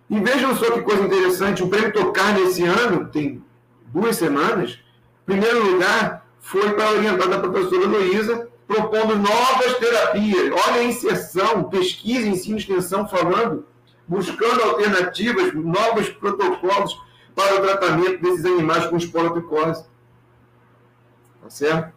E 0.09 0.17
vejam 0.17 0.55
só 0.55 0.71
que 0.71 0.81
coisa 0.81 1.03
interessante: 1.03 1.61
o 1.61 1.67
prêmio 1.67 1.91
Tocar 1.91 2.33
nesse 2.35 2.63
ano, 2.63 3.09
tem 3.09 3.43
duas 3.87 4.15
semanas, 4.15 4.79
em 5.23 5.25
primeiro 5.25 5.73
lugar, 5.73 6.25
foi 6.39 6.73
para 6.73 6.91
orientar 6.91 7.33
a 7.33 7.39
professora 7.39 7.85
Luísa, 7.85 8.47
propondo 8.65 9.17
novas 9.17 9.77
terapias. 9.77 10.49
Olha 10.67 10.79
a 10.79 10.83
inserção, 10.85 11.65
pesquisa, 11.65 12.29
ensino, 12.29 12.57
extensão, 12.57 13.09
falando, 13.09 13.65
buscando 14.07 14.63
alternativas, 14.63 15.53
novos 15.53 16.07
protocolos 16.11 16.97
para 17.35 17.55
o 17.57 17.61
tratamento 17.61 18.21
desses 18.21 18.45
animais 18.45 18.85
com 18.85 18.95
esporotricose. 18.95 19.83
Tá 21.47 21.51
certo? 21.51 21.93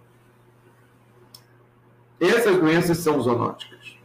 Essas 2.20 2.56
doenças 2.56 2.98
são 2.98 3.20
zoonóticas. 3.20 3.96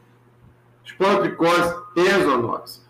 Esporotricose 0.84 1.76
é 1.98 2.20
zoonose. 2.24 2.82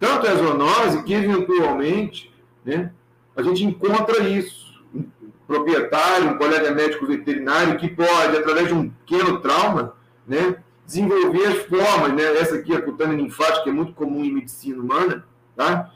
Tanto 0.00 0.26
é 0.26 0.34
zoonose 0.34 1.02
que, 1.02 1.12
eventualmente, 1.12 2.34
né, 2.64 2.92
a 3.36 3.42
gente 3.42 3.62
encontra 3.62 4.20
isso. 4.26 4.82
Um 4.94 5.04
proprietário, 5.46 6.30
um 6.30 6.38
colega 6.38 6.70
médico 6.70 7.06
veterinário 7.06 7.78
que 7.78 7.88
pode, 7.88 8.38
através 8.38 8.68
de 8.68 8.74
um 8.74 8.88
pequeno 8.88 9.40
trauma, 9.40 9.94
né, 10.26 10.62
desenvolver 10.86 11.46
as 11.46 11.58
formas, 11.66 12.14
né, 12.14 12.38
essa 12.38 12.54
aqui, 12.54 12.74
a 12.74 12.80
cutânea 12.80 13.16
linfática, 13.16 13.64
que 13.64 13.70
é 13.70 13.72
muito 13.72 13.92
comum 13.92 14.24
em 14.24 14.32
medicina 14.32 14.80
humana, 14.80 15.26
tá? 15.54 15.92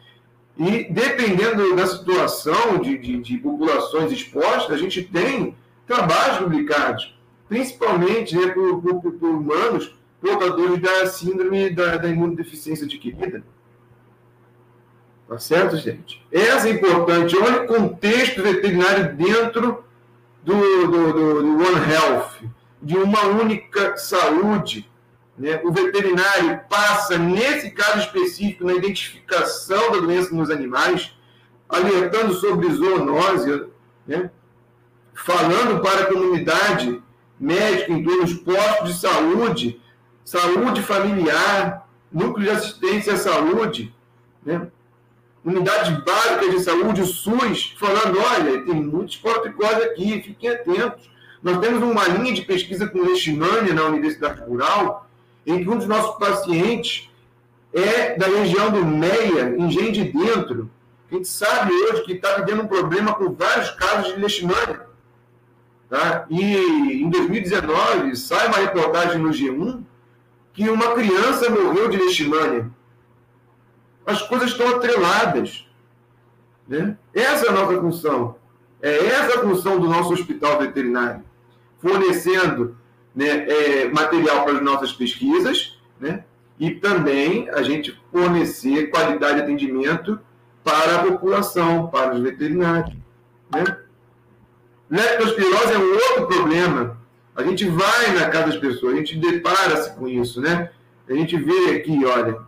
E 0.59 0.92
dependendo 0.92 1.75
da 1.75 1.87
situação 1.87 2.79
de, 2.79 2.98
de, 2.98 3.16
de 3.18 3.38
populações 3.38 4.12
expostas, 4.12 4.77
a 4.77 4.77
gente 4.77 5.03
tem 5.03 5.57
trabalhos 5.87 6.38
publicados, 6.38 7.18
principalmente 7.49 8.37
né, 8.37 8.49
por, 8.49 8.81
por, 8.81 9.12
por, 9.12 9.29
humanos 9.29 9.95
portadores 10.21 10.81
da 10.81 11.07
síndrome 11.07 11.71
da, 11.71 11.97
da 11.97 12.09
imunodeficiência 12.09 12.87
adquirida. 12.87 13.42
Tá 15.29 15.38
certo, 15.38 15.77
gente? 15.77 16.25
Essa 16.31 16.68
é 16.68 16.73
importante. 16.73 17.37
Olha 17.37 17.62
o 17.62 17.66
contexto 17.66 18.42
veterinário 18.42 19.16
dentro 19.16 19.85
do, 20.45 20.55
do, 20.55 21.12
do, 21.12 21.42
do 21.42 21.49
One 21.57 21.92
Health, 21.92 22.42
de 22.81 22.97
uma 22.97 23.27
única 23.27 23.97
saúde. 23.97 24.90
Né? 25.38 25.61
O 25.64 25.73
veterinário 25.73 26.61
passa, 26.68 27.16
nesse 27.16 27.71
caso 27.71 28.01
específico, 28.01 28.64
na 28.64 28.75
identificação 28.75 29.92
da 29.92 29.99
doença 30.01 30.35
nos 30.35 30.51
animais, 30.51 31.16
alertando 31.68 32.35
sobre 32.35 32.71
zoonose, 32.71 33.66
né? 34.07 34.31
Falando 35.14 35.81
para 35.81 36.03
a 36.03 36.07
comunidade 36.07 37.03
médica 37.38 37.92
em 37.92 38.03
torno 38.03 38.22
dos 38.22 38.35
postos 38.35 38.94
de 38.94 39.01
saúde, 39.01 39.81
saúde 40.25 40.83
familiar, 40.83 41.88
núcleo 42.12 42.44
de 42.44 42.51
assistência 42.51 43.14
à 43.14 43.16
saúde, 43.16 43.94
né? 44.44 44.68
unidades 45.44 45.90
básicas 46.05 46.51
de 46.51 46.61
saúde, 46.61 47.03
o 47.03 47.07
SUS, 47.07 47.75
falando, 47.79 48.18
olha, 48.18 48.64
tem 48.64 48.75
muitos 48.75 49.16
porticose 49.16 49.83
aqui, 49.83 50.22
fiquem 50.22 50.51
atentos. 50.51 51.11
Nós 51.42 51.59
temos 51.59 51.83
uma 51.83 52.07
linha 52.07 52.33
de 52.33 52.42
pesquisa 52.42 52.87
com 52.87 53.03
leishmania 53.03 53.75
na 53.75 53.85
Universidade 53.85 54.42
Rural, 54.42 55.09
em 55.44 55.62
que 55.62 55.68
um 55.68 55.77
dos 55.77 55.88
nossos 55.88 56.16
pacientes 56.18 57.11
é 57.72 58.16
da 58.16 58.27
região 58.27 58.70
do 58.70 58.85
Meia, 58.85 59.57
em 59.59 59.68
Gen 59.70 59.90
de 59.90 60.05
Dentro. 60.05 60.70
A 61.11 61.14
gente 61.14 61.27
sabe 61.27 61.72
hoje 61.72 62.05
que 62.05 62.12
está 62.12 62.37
vivendo 62.37 62.62
um 62.62 62.68
problema 62.68 63.12
com 63.14 63.33
vários 63.33 63.70
casos 63.72 64.14
de 64.14 64.20
leishmania. 64.20 64.92
Tá? 65.93 66.25
E 66.31 67.03
em 67.03 67.11
2019 67.11 68.17
sai 68.17 68.47
uma 68.49 68.57
reportagem 68.57 69.19
no 69.19 69.29
G1 69.29 69.83
que 70.55 70.67
uma 70.71 70.95
criança 70.95 71.51
morreu 71.51 71.91
de 71.91 71.99
leishmania. 71.99 72.71
As 74.07 74.23
coisas 74.23 74.53
estão 74.53 74.77
atreladas. 74.77 75.69
Né? 76.67 76.97
Essa 77.13 77.45
é 77.45 77.49
a 77.51 77.53
nossa 77.53 77.79
função. 77.79 78.37
É 78.81 79.05
essa 79.05 79.39
a 79.39 79.43
função 79.43 79.79
do 79.79 79.87
nosso 79.87 80.15
hospital 80.15 80.61
veterinário. 80.61 81.23
Fornecendo 81.79 82.75
né, 83.15 83.47
é, 83.47 83.89
material 83.91 84.47
para 84.47 84.55
as 84.55 84.63
nossas 84.63 84.95
pesquisas, 84.95 85.79
né? 86.01 86.25
e 86.59 86.71
também 86.71 87.51
a 87.51 87.61
gente 87.61 88.01
fornecer 88.11 88.87
qualidade 88.87 89.35
de 89.35 89.43
atendimento 89.43 90.19
para 90.65 91.01
a 91.01 91.03
população, 91.03 91.89
para 91.89 92.15
os 92.15 92.23
veterinários. 92.23 92.97
Né? 93.55 93.82
Leptospirose 94.93 95.73
é 95.73 95.79
um 95.79 95.93
outro 95.95 96.27
problema. 96.27 96.99
A 97.35 97.43
gente 97.43 97.67
vai 97.67 98.15
na 98.15 98.29
casa 98.29 98.49
das 98.49 98.57
pessoas, 98.59 98.93
a 98.93 98.97
gente 98.99 99.17
depara-se 99.17 99.91
com 99.95 100.07
isso, 100.07 100.39
né? 100.39 100.71
A 101.09 101.15
gente 101.15 101.35
vê 101.35 101.77
aqui, 101.77 102.05
olha. 102.05 102.39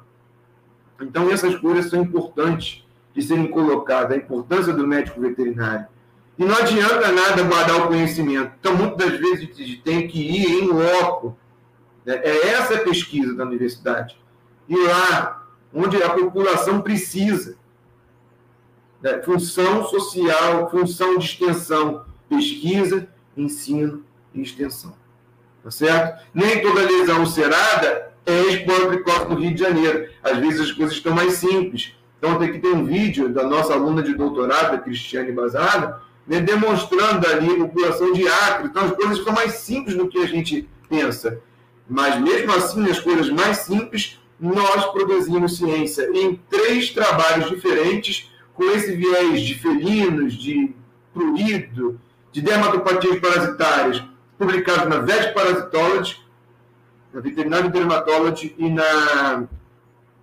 Então, 1.01 1.31
essas 1.31 1.57
coisas 1.57 1.91
são 1.91 2.03
importantes 2.03 2.87
de 3.15 3.23
serem 3.23 3.47
colocadas, 3.47 4.13
a 4.13 4.21
importância 4.21 4.75
do 4.75 4.87
médico 4.87 5.23
veterinário. 5.23 5.87
E 6.39 6.45
não 6.45 6.55
adianta 6.55 7.11
nada 7.11 7.43
guardar 7.45 7.77
o 7.77 7.89
conhecimento. 7.89 8.53
Então, 8.61 8.77
muitas 8.77 9.19
vezes 9.19 9.49
a 9.51 9.63
gente 9.63 9.81
tem 9.81 10.07
que 10.07 10.21
ir 10.21 10.65
em 10.65 10.67
loco. 10.67 11.39
Né? 12.05 12.21
É 12.23 12.49
essa 12.49 12.75
a 12.75 12.81
pesquisa 12.81 13.35
da 13.35 13.45
universidade. 13.45 14.21
Ir 14.69 14.77
lá 14.77 15.47
onde 15.73 16.03
a 16.03 16.11
população 16.11 16.83
precisa. 16.83 17.57
Né? 19.01 19.23
Função 19.23 19.85
social, 19.87 20.71
função 20.71 21.17
de 21.17 21.25
extensão, 21.25 22.05
pesquisa, 22.37 23.09
ensino 23.37 24.05
e 24.35 24.42
extensão. 24.42 24.94
Tá 25.62 25.70
certo? 25.70 26.23
Nem 26.35 26.61
toda 26.61 26.83
lesão 26.83 27.20
ulcerada 27.20 28.12
é 28.27 28.40
esporo 28.49 28.88
precoce 28.88 29.29
no 29.29 29.37
Rio 29.37 29.55
de 29.55 29.61
Janeiro. 29.61 30.09
Às 30.23 30.38
vezes 30.38 30.61
as 30.61 30.73
coisas 30.73 30.94
estão 30.94 31.14
mais 31.14 31.35
simples. 31.35 31.94
Então, 32.18 32.38
tem 32.38 32.53
que 32.53 32.59
ter 32.59 32.68
um 32.68 32.85
vídeo 32.85 33.29
da 33.29 33.44
nossa 33.44 33.75
aluna 33.75 34.03
de 34.03 34.14
doutorado, 34.14 34.75
a 34.75 34.79
Cristiane 34.79 35.31
Bazada, 35.31 36.01
né, 36.27 36.40
demonstrando 36.40 37.27
ali 37.27 37.51
a 37.51 37.66
população 37.66 38.12
de 38.14 38.27
Acre. 38.27 38.68
Então, 38.68 38.85
as 38.85 38.92
coisas 38.92 39.18
ficam 39.18 39.35
mais 39.35 39.53
simples 39.55 39.94
do 39.94 40.09
que 40.09 40.18
a 40.18 40.27
gente 40.27 40.68
pensa. 40.88 41.38
Mas, 41.88 42.18
mesmo 42.20 42.53
assim, 42.53 42.81
nas 42.81 42.99
coisas 42.99 43.29
mais 43.29 43.59
simples, 43.59 44.18
nós 44.40 44.87
produzimos 44.87 45.59
ciência 45.59 46.09
em 46.14 46.40
três 46.49 46.90
trabalhos 46.90 47.51
diferentes, 47.51 48.31
com 48.55 48.64
esse 48.70 48.94
viés 48.94 49.42
de 49.42 49.55
felinos, 49.55 50.35
de 50.35 50.73
prurido, 51.12 52.01
de 52.35 52.42
dermatopatias 52.42 53.20
parasitárias, 53.20 54.03
publicados 54.37 54.88
na 54.88 54.99
Vet 54.99 55.33
Parasitology, 55.33 56.20
na 57.12 57.20
Veterinary 57.20 57.68
Dermatology 57.68 58.57
e 58.59 58.68
na 58.68 59.44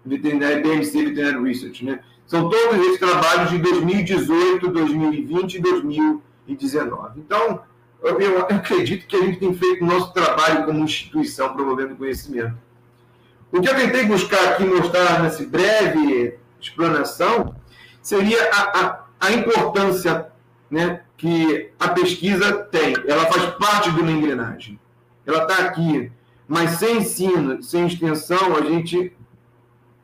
Veterinary 0.05 0.61
BMC 0.61 1.05
Veterinary 1.05 1.41
Research. 1.41 1.85
Né? 1.85 2.01
São 2.27 2.49
todos 2.49 2.85
esses 2.85 2.99
trabalhos 2.99 3.51
de 3.51 3.59
2018, 3.59 4.67
2020 4.67 5.53
e 5.53 5.59
2019. 5.61 7.21
Então, 7.21 7.61
eu, 8.03 8.39
acredito 8.39 9.07
que 9.07 9.15
a 9.15 9.21
gente 9.21 9.39
tem 9.39 9.53
feito 9.53 9.85
nosso 9.85 10.11
trabalho 10.11 10.65
como 10.65 10.83
instituição 10.83 11.53
promovendo 11.53 11.95
conhecimento. 11.95 12.57
O 13.53 13.61
que 13.61 13.69
eu 13.69 13.75
tentei 13.75 14.03
buscar 14.03 14.49
aqui 14.49 14.65
mostrar 14.65 15.23
nessa 15.23 15.45
breve 15.45 16.37
explanação 16.59 17.55
seria 18.01 18.49
a, 18.51 18.79
a, 18.79 19.03
a 19.21 19.31
importância 19.31 20.29
né, 20.69 21.03
que 21.21 21.69
a 21.79 21.89
pesquisa 21.89 22.51
tem. 22.51 22.95
Ela 23.07 23.27
faz 23.27 23.53
parte 23.53 23.91
de 23.91 24.01
uma 24.01 24.11
engrenagem. 24.11 24.79
Ela 25.23 25.43
está 25.43 25.65
aqui. 25.65 26.11
Mas 26.47 26.71
sem 26.71 26.97
ensino, 26.97 27.61
sem 27.61 27.85
extensão, 27.85 28.57
a 28.57 28.61
gente 28.61 29.15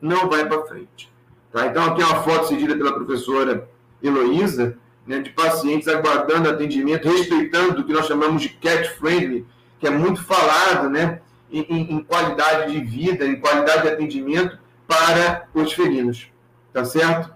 não 0.00 0.28
vai 0.28 0.46
para 0.46 0.64
frente. 0.64 1.12
Tá? 1.52 1.66
Então, 1.66 1.84
aqui 1.86 2.00
é 2.00 2.06
uma 2.06 2.22
foto 2.22 2.46
cedida 2.46 2.76
pela 2.76 2.94
professora 2.94 3.68
Heloísa, 4.00 4.78
né, 5.04 5.18
de 5.18 5.30
pacientes 5.30 5.88
aguardando 5.88 6.48
atendimento, 6.48 7.08
respeitando 7.08 7.80
o 7.80 7.84
que 7.84 7.92
nós 7.92 8.06
chamamos 8.06 8.40
de 8.40 8.50
cat 8.50 8.88
friendly, 8.90 9.44
que 9.80 9.88
é 9.88 9.90
muito 9.90 10.22
falado 10.22 10.88
né, 10.88 11.20
em, 11.50 11.94
em 11.96 12.00
qualidade 12.04 12.72
de 12.72 12.80
vida, 12.80 13.26
em 13.26 13.40
qualidade 13.40 13.82
de 13.82 13.88
atendimento 13.88 14.56
para 14.86 15.48
os 15.52 15.72
felinos. 15.72 16.30
Tá 16.72 16.84
certo? 16.84 17.34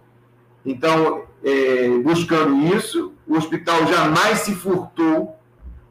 Então, 0.64 1.24
é, 1.42 1.88
buscando 1.98 2.56
isso, 2.76 3.12
o 3.26 3.36
hospital 3.36 3.86
jamais 3.86 4.40
se 4.40 4.54
furtou, 4.54 5.36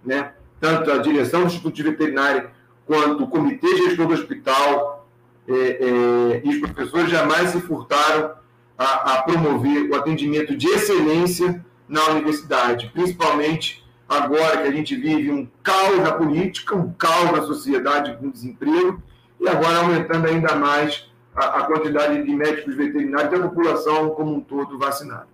né? 0.04 0.34
tanto 0.60 0.92
a 0.92 1.00
direção 1.00 1.42
do 1.42 1.48
Instituto 1.48 1.76
de 1.76 1.84
Veterinária 1.84 2.52
quanto 2.86 3.24
o 3.24 3.28
comitê 3.28 3.76
gestor 3.78 4.08
do 4.08 4.14
hospital 4.14 5.08
é, 5.48 5.54
é, 5.54 6.42
e 6.44 6.50
os 6.50 6.60
professores 6.60 7.10
jamais 7.10 7.50
se 7.50 7.60
furtaram 7.62 8.32
a, 8.78 9.14
a, 9.14 9.22
promover 9.24 9.90
o 9.90 9.96
atendimento 9.96 10.56
de 10.56 10.68
excelência 10.68 11.64
na 11.88 12.06
universidade, 12.10 12.90
principalmente 12.94 13.84
agora 14.08 14.62
que 14.62 14.68
a 14.68 14.72
gente 14.72 14.96
vive 14.96 15.32
um 15.32 15.48
caos 15.64 16.00
na 16.00 16.12
política, 16.12 16.76
um 16.76 16.94
caos 16.94 17.32
na 17.32 17.42
sociedade 17.44 18.18
com 18.18 18.30
desemprego, 18.30 19.02
e 19.40 19.48
agora 19.48 19.80
aumentando 19.80 20.28
ainda 20.28 20.56
mais 20.56 21.11
a, 21.36 21.60
a 21.60 21.64
quantidade 21.64 22.24
de 22.24 22.36
médicos 22.36 22.76
veterinários 22.76 23.32
e 23.32 23.36
a 23.36 23.48
população 23.48 24.10
como 24.12 24.36
um 24.36 24.42
todo 24.42 24.78
vacinada. 24.78 25.28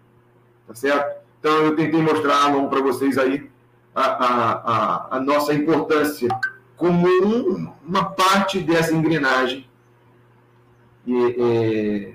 Tá 0.68 0.76
certo? 0.76 1.18
Então, 1.40 1.64
eu 1.64 1.76
tentei 1.76 2.02
mostrar 2.02 2.52
para 2.70 2.82
vocês 2.82 3.18
aí 3.18 3.50
a, 3.96 4.02
a, 4.02 5.18
a, 5.18 5.20
nossa 5.20 5.54
importância 5.54 6.28
como 6.76 7.08
um, 7.08 7.72
uma 7.88 8.06
parte 8.06 8.60
dessa 8.60 8.94
engrenagem. 8.94 9.68
E, 11.06 11.36
é, 11.40 12.14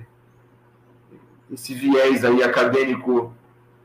esse 1.52 1.74
viés 1.74 2.24
aí 2.24 2.42
acadêmico 2.42 3.32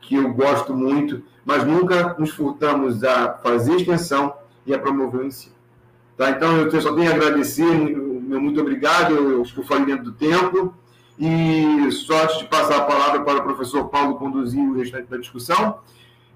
que 0.00 0.14
eu 0.14 0.32
gosto 0.32 0.74
muito, 0.74 1.22
mas 1.44 1.64
nunca 1.64 2.14
nos 2.18 2.30
furtamos 2.30 3.04
a 3.04 3.34
fazer 3.34 3.76
extensão 3.76 4.34
e 4.64 4.72
a 4.72 4.78
promover 4.78 5.22
o 5.22 5.26
ensino. 5.26 5.54
Tá? 6.16 6.30
Então, 6.30 6.58
eu 6.58 6.80
só 6.80 6.94
tenho 6.94 7.10
a 7.10 7.14
agradecer 7.14 7.64
meu 8.28 8.40
muito 8.40 8.60
obrigado, 8.60 9.14
eu 9.14 9.42
acho 9.42 9.54
que 9.54 9.62
falei 9.62 9.86
dentro 9.86 10.04
do 10.04 10.12
tempo. 10.12 10.74
E 11.18 11.88
antes 12.22 12.38
de 12.38 12.44
passar 12.44 12.76
a 12.76 12.84
palavra 12.84 13.22
para 13.22 13.38
o 13.38 13.42
professor 13.42 13.88
Paulo 13.88 14.16
conduzir 14.16 14.62
o 14.62 14.76
restante 14.76 15.08
da 15.08 15.16
discussão, 15.16 15.78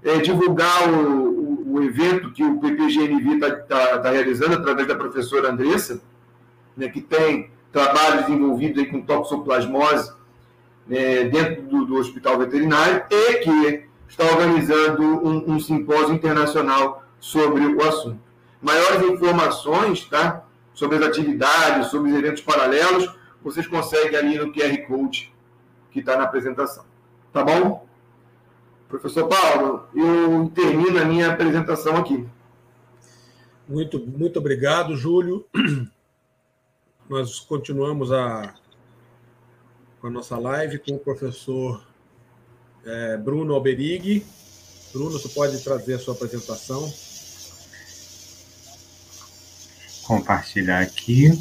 é, 0.03 0.17
divulgar 0.17 0.89
o, 0.89 1.29
o, 1.29 1.73
o, 1.75 1.83
evento 1.83 2.33
que 2.33 2.43
o 2.43 2.59
PPGNV 2.59 3.35
está 3.35 3.51
tá, 3.51 3.99
tá 3.99 4.11
realizando 4.11 4.55
através 4.55 4.85
da 4.87 4.95
professora 4.95 5.51
Andressa, 5.51 6.01
né, 6.75 6.89
que 6.89 6.99
tem 6.99 7.49
trabalho 7.71 8.23
desenvolvido 8.23 8.79
aí 8.81 8.87
com 8.87 9.01
toxoplasmose 9.01 10.11
né, 10.85 11.23
dentro 11.25 11.61
do, 11.63 11.85
do, 11.85 11.95
hospital 11.95 12.37
veterinário 12.37 13.03
e 13.09 13.33
que 13.35 13.85
está 14.09 14.25
organizando 14.25 15.01
um, 15.01 15.53
um 15.53 15.59
simpósio 15.59 16.13
internacional 16.13 17.03
sobre 17.19 17.65
o 17.65 17.81
assunto. 17.87 18.19
Maiores 18.61 19.09
informações, 19.09 20.05
tá? 20.05 20.43
Sobre 20.73 20.97
as 20.97 21.03
atividades, 21.03 21.87
sobre 21.87 22.11
os 22.11 22.17
eventos 22.17 22.41
paralelos, 22.41 23.13
vocês 23.43 23.67
conseguem 23.67 24.17
ali 24.17 24.37
no 24.37 24.51
QR 24.51 24.75
Code 24.87 25.33
que 25.91 25.99
está 25.99 26.17
na 26.17 26.23
apresentação. 26.23 26.85
Tá 27.31 27.43
bom? 27.43 27.87
Professor 28.87 29.27
Paulo, 29.27 29.87
eu 29.95 30.51
termino 30.53 30.99
a 30.99 31.05
minha 31.05 31.31
apresentação 31.31 31.97
aqui. 31.97 32.27
Muito, 33.67 33.99
muito 33.99 34.39
obrigado, 34.39 34.95
Júlio. 34.95 35.45
Nós 37.09 37.39
continuamos 37.39 38.11
a, 38.11 38.53
a 40.01 40.09
nossa 40.09 40.37
live 40.37 40.79
com 40.79 40.95
o 40.95 40.99
professor 40.99 41.85
é, 42.85 43.17
Bruno 43.17 43.53
Alberig. 43.53 44.25
Bruno, 44.93 45.11
você 45.11 45.29
pode 45.29 45.63
trazer 45.63 45.95
a 45.95 45.99
sua 45.99 46.13
apresentação 46.13 46.91
compartilhar 50.03 50.81
aqui. 50.81 51.31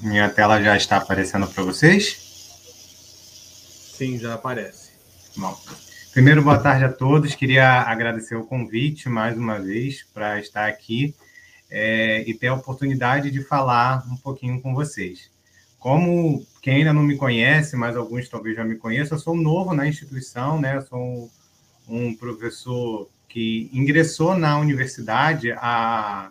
Minha 0.00 0.30
tela 0.30 0.62
já 0.62 0.76
está 0.76 0.96
aparecendo 0.96 1.46
para 1.46 1.62
vocês? 1.62 2.16
Sim, 3.96 4.18
já 4.18 4.34
aparece. 4.34 4.90
Bom, 5.36 5.54
primeiro, 6.12 6.42
boa 6.42 6.58
tarde 6.58 6.84
a 6.84 6.92
todos. 6.92 7.34
Queria 7.34 7.82
agradecer 7.82 8.34
o 8.34 8.44
convite 8.44 9.08
mais 9.10 9.36
uma 9.36 9.58
vez 9.60 10.02
para 10.14 10.40
estar 10.40 10.66
aqui 10.66 11.14
é, 11.70 12.24
e 12.26 12.32
ter 12.32 12.48
a 12.48 12.54
oportunidade 12.54 13.30
de 13.30 13.44
falar 13.44 14.02
um 14.10 14.16
pouquinho 14.16 14.60
com 14.60 14.74
vocês. 14.74 15.30
Como 15.80 16.46
quem 16.60 16.76
ainda 16.76 16.92
não 16.92 17.02
me 17.02 17.16
conhece, 17.16 17.74
mas 17.74 17.96
alguns 17.96 18.28
talvez 18.28 18.54
já 18.54 18.62
me 18.62 18.76
conheçam, 18.76 19.16
eu 19.16 19.22
sou 19.22 19.34
novo 19.34 19.74
na 19.74 19.88
instituição, 19.88 20.60
né? 20.60 20.76
Eu 20.76 20.82
sou 20.82 21.30
um 21.88 22.14
professor 22.14 23.08
que 23.26 23.70
ingressou 23.72 24.36
na 24.36 24.58
universidade 24.58 25.52
há 25.52 26.30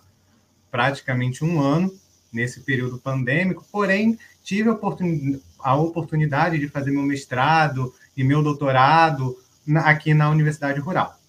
praticamente 0.70 1.44
um 1.44 1.60
ano, 1.60 1.92
nesse 2.32 2.60
período 2.60 3.00
pandêmico, 3.00 3.66
porém 3.72 4.20
tive 4.44 4.70
a, 4.70 4.74
oportun 4.74 5.40
a 5.60 5.76
oportunidade 5.76 6.60
de 6.60 6.68
fazer 6.68 6.92
meu 6.92 7.02
mestrado 7.02 7.92
e 8.16 8.24
meu 8.24 8.44
doutorado 8.44 9.36
aqui 9.78 10.14
na 10.14 10.30
Universidade 10.30 10.80
Rural. 10.80 11.20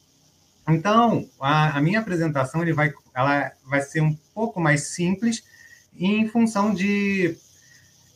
Então, 0.69 1.27
a, 1.41 1.79
a, 1.79 1.81
minha 1.81 2.01
apresentação 2.01 2.61
ele 2.61 2.75
vai, 2.75 2.93
ela 3.15 3.51
vai 3.65 3.81
ser 3.81 4.03
um 4.03 4.15
pouco 4.35 4.61
mais 4.61 4.89
simples 4.89 5.43
em 5.97 6.29
função 6.29 6.75
de 6.75 7.37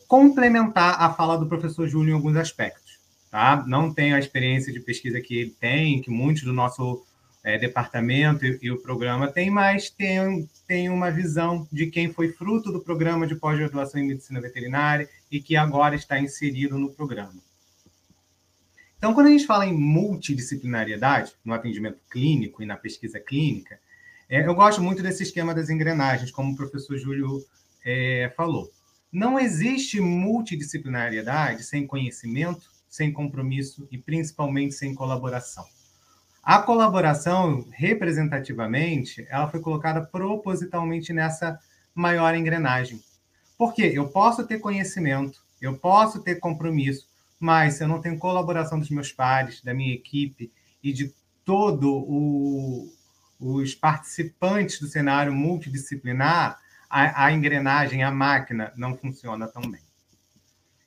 complementar 0.07 1.01
a 1.01 1.13
fala 1.13 1.37
do 1.37 1.47
professor 1.47 1.87
Júlio 1.87 2.11
em 2.11 2.13
alguns 2.13 2.35
aspectos. 2.35 2.99
Tá? 3.31 3.63
Não 3.67 3.93
tenho 3.93 4.15
a 4.15 4.19
experiência 4.19 4.71
de 4.71 4.79
pesquisa 4.79 5.19
que 5.19 5.37
ele 5.37 5.55
tem, 5.59 6.01
que 6.01 6.09
muitos 6.09 6.43
do 6.43 6.53
nosso 6.53 7.05
é, 7.43 7.57
departamento 7.57 8.45
e, 8.45 8.57
e, 8.61 8.71
o 8.71 8.81
programa 8.81 9.27
têm, 9.27 9.49
mas 9.49 9.89
tem, 9.89 10.49
tem 10.67 10.89
uma 10.89 11.11
visão 11.11 11.67
de 11.71 11.87
quem 11.87 12.11
foi 12.11 12.31
fruto 12.31 12.71
do 12.71 12.81
programa 12.81 13.27
de 13.27 13.35
pós-graduação 13.35 14.01
em 14.01 14.07
medicina 14.07 14.41
veterinária 14.41 15.07
e 15.31 15.39
que 15.39 15.55
agora 15.55 15.95
está 15.95 16.19
inserido 16.19 16.77
no 16.79 16.89
programa. 16.89 17.35
Então, 18.97 19.13
quando 19.13 19.27
a 19.27 19.31
gente 19.31 19.45
fala 19.45 19.65
em 19.67 19.73
multidisciplinariedade 19.73 21.33
no 21.45 21.53
atendimento 21.53 21.99
clínico 22.09 22.63
e 22.63 22.65
na 22.65 22.75
pesquisa 22.75 23.19
clínica, 23.19 23.77
é, 24.27 24.47
eu 24.47 24.55
gosto 24.55 24.81
muito 24.81 25.03
desse 25.03 25.21
esquema 25.21 25.53
das 25.53 25.69
engrenagens, 25.69 26.31
como 26.31 26.53
o 26.53 26.55
professor 26.55 26.97
Júlio 26.97 27.45
é, 27.85 28.33
falou. 28.35 28.71
Não 29.15 29.39
existe 29.39 30.01
multidisciplinariedade 30.01 31.63
sem 31.63 31.87
conhecimento, 31.87 32.69
sem 32.89 33.13
compromisso 33.13 33.87
e 33.89 33.97
principalmente 33.97 34.73
sem 34.73 34.93
colaboração. 34.93 35.65
A 36.43 36.61
colaboração, 36.61 37.65
representativamente, 37.71 39.25
ela 39.29 39.49
foi 39.49 39.61
colocada 39.61 40.01
propositalmente 40.01 41.13
nessa 41.13 41.57
maior 41.95 42.35
engrenagem. 42.35 43.01
Porque 43.57 43.83
eu 43.83 44.09
posso 44.09 44.45
ter 44.45 44.59
conhecimento, 44.59 45.41
eu 45.61 45.77
posso 45.77 46.21
ter 46.21 46.35
compromisso, 46.35 47.07
mas 47.39 47.75
se 47.75 47.85
eu 47.85 47.87
não 47.87 48.01
tenho 48.01 48.19
colaboração 48.19 48.77
dos 48.77 48.89
meus 48.89 49.13
pares, 49.13 49.63
da 49.63 49.73
minha 49.73 49.93
equipe 49.93 50.51
e 50.83 50.91
de 50.91 51.15
todo 51.45 51.89
o, 51.89 52.91
os 53.39 53.73
participantes 53.73 54.77
do 54.77 54.87
cenário 54.87 55.31
multidisciplinar, 55.33 56.59
a, 56.89 57.25
a 57.25 57.31
engrenagem, 57.31 58.03
a 58.03 58.11
máquina 58.11 58.71
não 58.75 58.97
funciona 58.97 59.47
tão 59.47 59.61
bem. 59.69 59.81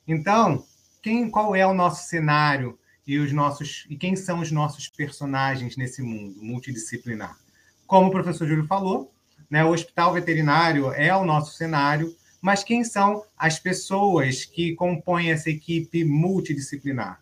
Então, 0.07 0.65
quem, 1.01 1.29
qual 1.29 1.55
é 1.55 1.65
o 1.65 1.73
nosso 1.73 2.07
cenário 2.07 2.77
e 3.05 3.17
os 3.17 3.31
nossos 3.31 3.85
e 3.89 3.95
quem 3.95 4.15
são 4.15 4.39
os 4.39 4.51
nossos 4.51 4.87
personagens 4.87 5.77
nesse 5.77 6.01
mundo 6.01 6.41
multidisciplinar? 6.41 7.37
Como 7.85 8.07
o 8.07 8.11
professor 8.11 8.47
Júlio 8.47 8.67
falou, 8.67 9.13
né, 9.49 9.63
o 9.63 9.71
hospital 9.71 10.13
veterinário 10.13 10.91
é 10.93 11.15
o 11.15 11.25
nosso 11.25 11.55
cenário, 11.55 12.15
mas 12.41 12.63
quem 12.63 12.83
são 12.83 13.23
as 13.37 13.59
pessoas 13.59 14.45
que 14.45 14.75
compõem 14.75 15.31
essa 15.31 15.49
equipe 15.49 16.03
multidisciplinar? 16.03 17.21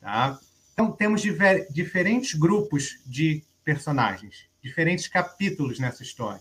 Tá? 0.00 0.38
Então, 0.72 0.92
temos 0.92 1.20
diver, 1.20 1.66
diferentes 1.70 2.34
grupos 2.34 3.00
de 3.04 3.42
personagens, 3.64 4.46
diferentes 4.62 5.08
capítulos 5.08 5.78
nessa 5.78 6.02
história. 6.02 6.40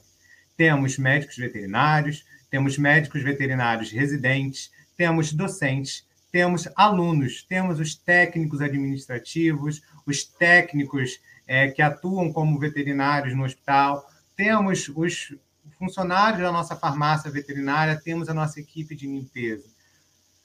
Temos 0.58 0.98
médicos 0.98 1.38
veterinários, 1.38 2.26
temos 2.50 2.78
médicos 2.78 3.22
veterinários 3.22 3.92
residentes, 3.92 4.72
temos 4.98 5.32
docentes, 5.32 6.06
temos 6.32 6.68
alunos, 6.76 7.44
temos 7.44 7.80
os 7.80 7.96
técnicos 7.96 8.60
administrativos, 8.60 9.82
os 10.06 10.24
técnicos 10.24 11.22
é, 11.48 11.70
que 11.70 11.82
atuam 11.82 12.34
como 12.34 12.60
veterinários 12.60 13.36
no 13.36 13.46
hospital, 13.46 14.10
temos 14.36 14.90
os 14.90 15.36
funcionários 15.78 16.42
da 16.42 16.52
nossa 16.52 16.76
farmácia 16.76 17.30
veterinária, 17.30 18.02
temos 18.04 18.28
a 18.28 18.34
nossa 18.34 18.60
equipe 18.60 18.96
de 18.96 19.06
limpeza. 19.06 19.66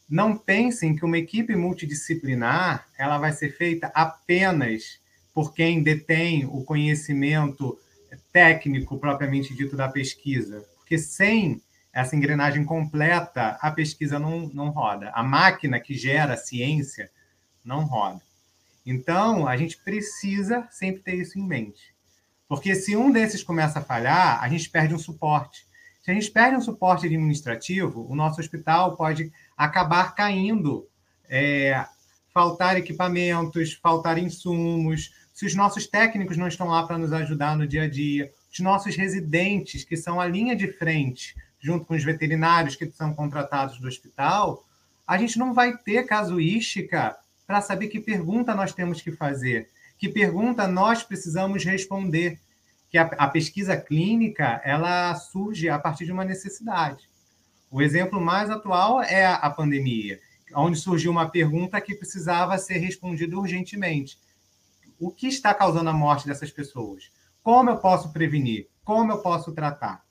Não 0.08 0.36
pensem 0.36 0.94
que 0.94 1.04
uma 1.04 1.16
equipe 1.16 1.56
multidisciplinar 1.56 2.86
ela 2.98 3.18
vai 3.18 3.32
ser 3.32 3.56
feita 3.56 3.90
apenas 3.94 5.00
por 5.32 5.54
quem 5.54 5.82
detém 5.82 6.44
o 6.44 6.62
conhecimento 6.62 7.78
técnico 8.32 8.98
propriamente 8.98 9.54
dito 9.54 9.76
da 9.76 9.88
pesquisa, 9.88 10.64
porque 10.76 10.98
sem 10.98 11.60
essa 11.92 12.16
engrenagem 12.16 12.64
completa, 12.64 13.58
a 13.60 13.70
pesquisa 13.70 14.18
não, 14.18 14.48
não 14.48 14.70
roda. 14.70 15.10
A 15.14 15.22
máquina 15.22 15.78
que 15.78 15.94
gera 15.94 16.34
a 16.34 16.38
ciência 16.38 17.10
não 17.64 17.84
roda. 17.84 18.22
Então, 18.84 19.46
a 19.46 19.56
gente 19.56 19.76
precisa 19.78 20.66
sempre 20.70 21.02
ter 21.02 21.14
isso 21.16 21.38
em 21.38 21.46
mente. 21.46 21.94
Porque 22.48 22.74
se 22.74 22.96
um 22.96 23.10
desses 23.10 23.42
começa 23.42 23.78
a 23.78 23.82
falhar, 23.82 24.42
a 24.42 24.48
gente 24.48 24.68
perde 24.68 24.94
um 24.94 24.98
suporte. 24.98 25.66
Se 26.02 26.10
a 26.10 26.14
gente 26.14 26.30
perde 26.30 26.56
um 26.56 26.60
suporte 26.60 27.06
administrativo, 27.06 28.06
o 28.10 28.14
nosso 28.14 28.40
hospital 28.40 28.96
pode 28.96 29.32
acabar 29.56 30.14
caindo, 30.14 30.88
é, 31.28 31.86
faltar 32.34 32.76
equipamentos, 32.76 33.74
faltar 33.74 34.18
insumos. 34.18 35.12
Se 35.32 35.46
os 35.46 35.54
nossos 35.54 35.86
técnicos 35.86 36.36
não 36.36 36.48
estão 36.48 36.68
lá 36.68 36.86
para 36.86 36.98
nos 36.98 37.12
ajudar 37.12 37.56
no 37.56 37.66
dia 37.66 37.84
a 37.84 37.88
dia, 37.88 38.30
os 38.52 38.60
nossos 38.60 38.94
residentes, 38.96 39.84
que 39.84 39.96
são 39.96 40.20
a 40.20 40.26
linha 40.26 40.54
de 40.54 40.68
frente 40.68 41.34
junto 41.58 41.86
com 41.86 41.94
os 41.94 42.04
veterinários 42.04 42.74
que 42.74 42.90
são 42.90 43.14
contratados 43.14 43.78
do 43.78 43.86
hospital, 43.86 44.64
a 45.06 45.16
gente 45.16 45.38
não 45.38 45.54
vai 45.54 45.76
ter 45.76 46.04
casuística 46.04 47.16
para 47.46 47.60
saber 47.60 47.88
que 47.88 48.00
pergunta 48.00 48.54
nós 48.54 48.72
temos 48.72 49.00
que 49.00 49.12
fazer, 49.12 49.70
que 49.96 50.08
pergunta 50.08 50.66
nós 50.66 51.02
precisamos 51.02 51.64
responder. 51.64 52.40
Que 52.90 52.98
a, 52.98 53.04
a 53.04 53.28
pesquisa 53.28 53.74
clínica 53.74 54.60
ela 54.64 55.14
surge 55.14 55.68
a 55.68 55.78
partir 55.78 56.04
de 56.04 56.12
uma 56.12 56.24
necessidade. 56.24 57.08
O 57.70 57.80
exemplo 57.80 58.20
mais 58.20 58.50
atual 58.50 59.02
é 59.02 59.24
a, 59.24 59.36
a 59.36 59.48
pandemia, 59.48 60.20
onde 60.54 60.78
surgiu 60.78 61.10
uma 61.10 61.30
pergunta 61.30 61.80
que 61.80 61.94
precisava 61.94 62.58
ser 62.58 62.78
respondida 62.78 63.34
urgentemente. 63.38 64.18
O 65.04 65.10
que 65.10 65.26
está 65.26 65.52
causando 65.52 65.90
a 65.90 65.92
morte 65.92 66.28
dessas 66.28 66.52
pessoas? 66.52 67.10
Como 67.42 67.68
eu 67.68 67.76
posso 67.78 68.12
prevenir? 68.12 68.68
Como 68.84 69.10
eu 69.10 69.18
posso 69.18 69.50
tratar? 69.50 70.06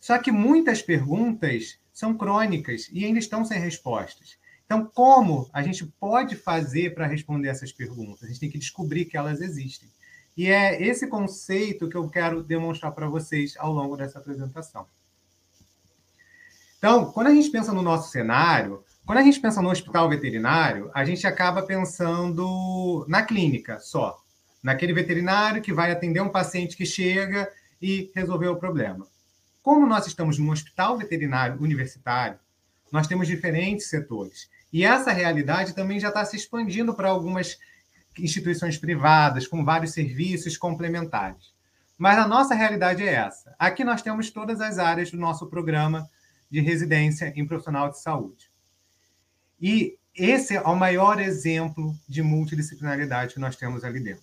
Só 0.00 0.16
que 0.16 0.32
muitas 0.32 0.80
perguntas 0.80 1.78
são 1.92 2.16
crônicas 2.16 2.88
e 2.90 3.04
ainda 3.04 3.18
estão 3.18 3.44
sem 3.44 3.60
respostas. 3.60 4.38
Então, 4.64 4.86
como 4.86 5.46
a 5.52 5.62
gente 5.62 5.84
pode 6.00 6.36
fazer 6.36 6.94
para 6.94 7.06
responder 7.06 7.48
essas 7.48 7.70
perguntas? 7.70 8.22
A 8.22 8.28
gente 8.28 8.40
tem 8.40 8.50
que 8.50 8.56
descobrir 8.56 9.04
que 9.04 9.18
elas 9.18 9.42
existem. 9.42 9.90
E 10.34 10.46
é 10.46 10.82
esse 10.82 11.06
conceito 11.06 11.86
que 11.90 11.96
eu 11.96 12.08
quero 12.08 12.42
demonstrar 12.42 12.92
para 12.92 13.06
vocês 13.06 13.54
ao 13.58 13.74
longo 13.74 13.94
dessa 13.94 14.20
apresentação. 14.20 14.86
Então, 16.84 17.10
quando 17.12 17.28
a 17.28 17.34
gente 17.34 17.48
pensa 17.48 17.72
no 17.72 17.80
nosso 17.80 18.10
cenário, 18.10 18.84
quando 19.06 19.16
a 19.16 19.22
gente 19.22 19.40
pensa 19.40 19.62
no 19.62 19.70
hospital 19.70 20.06
veterinário, 20.06 20.90
a 20.92 21.02
gente 21.02 21.26
acaba 21.26 21.62
pensando 21.62 23.06
na 23.08 23.22
clínica 23.22 23.80
só, 23.80 24.22
naquele 24.62 24.92
veterinário 24.92 25.62
que 25.62 25.72
vai 25.72 25.90
atender 25.90 26.20
um 26.20 26.28
paciente 26.28 26.76
que 26.76 26.84
chega 26.84 27.50
e 27.80 28.12
resolver 28.14 28.48
o 28.48 28.56
problema. 28.56 29.06
Como 29.62 29.86
nós 29.86 30.06
estamos 30.06 30.36
num 30.36 30.50
hospital 30.50 30.98
veterinário 30.98 31.58
universitário, 31.58 32.38
nós 32.92 33.06
temos 33.06 33.26
diferentes 33.28 33.88
setores. 33.88 34.50
E 34.70 34.84
essa 34.84 35.10
realidade 35.10 35.74
também 35.74 35.98
já 35.98 36.08
está 36.08 36.22
se 36.22 36.36
expandindo 36.36 36.92
para 36.92 37.08
algumas 37.08 37.58
instituições 38.18 38.76
privadas, 38.76 39.46
com 39.46 39.64
vários 39.64 39.94
serviços 39.94 40.58
complementares. 40.58 41.54
Mas 41.96 42.18
a 42.18 42.28
nossa 42.28 42.54
realidade 42.54 43.02
é 43.02 43.14
essa. 43.14 43.54
Aqui 43.58 43.82
nós 43.84 44.02
temos 44.02 44.30
todas 44.30 44.60
as 44.60 44.78
áreas 44.78 45.10
do 45.10 45.16
nosso 45.16 45.46
programa 45.46 46.10
de 46.54 46.60
residência 46.60 47.32
em 47.34 47.44
profissional 47.44 47.90
de 47.90 48.00
saúde. 48.00 48.48
E 49.60 49.98
esse 50.14 50.54
é 50.54 50.60
o 50.60 50.76
maior 50.76 51.20
exemplo 51.20 51.92
de 52.08 52.22
multidisciplinaridade 52.22 53.34
que 53.34 53.40
nós 53.40 53.56
temos 53.56 53.82
ali 53.82 53.98
dentro. 53.98 54.22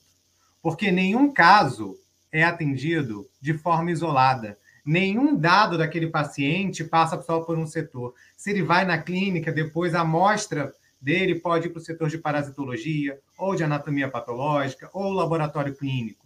Porque 0.62 0.94
nenhum 0.94 1.34
caso 1.34 2.00
é 2.32 2.42
atendido 2.42 3.28
de 3.42 3.54
forma 3.54 3.92
isolada, 3.92 4.58
nenhum 4.86 5.36
dado 5.36 5.78
daquele 5.78 6.08
paciente 6.08 6.86
passa 6.86 7.22
só 7.22 7.42
por 7.42 7.58
um 7.58 7.68
setor. 7.68 8.16
Se 8.38 8.52
ele 8.52 8.64
vai 8.64 8.86
na 8.86 8.98
clínica, 8.98 9.52
depois 9.52 9.94
a 9.94 10.00
amostra 10.00 10.74
dele 11.02 11.36
pode 11.36 11.68
ir 11.68 11.72
para 11.72 11.80
o 11.80 11.84
setor 11.84 12.08
de 12.08 12.18
parasitologia, 12.18 13.20
ou 13.38 13.58
de 13.58 13.66
anatomia 13.66 14.08
patológica, 14.08 14.90
ou 14.94 15.12
laboratório 15.12 15.76
clínico. 15.76 16.26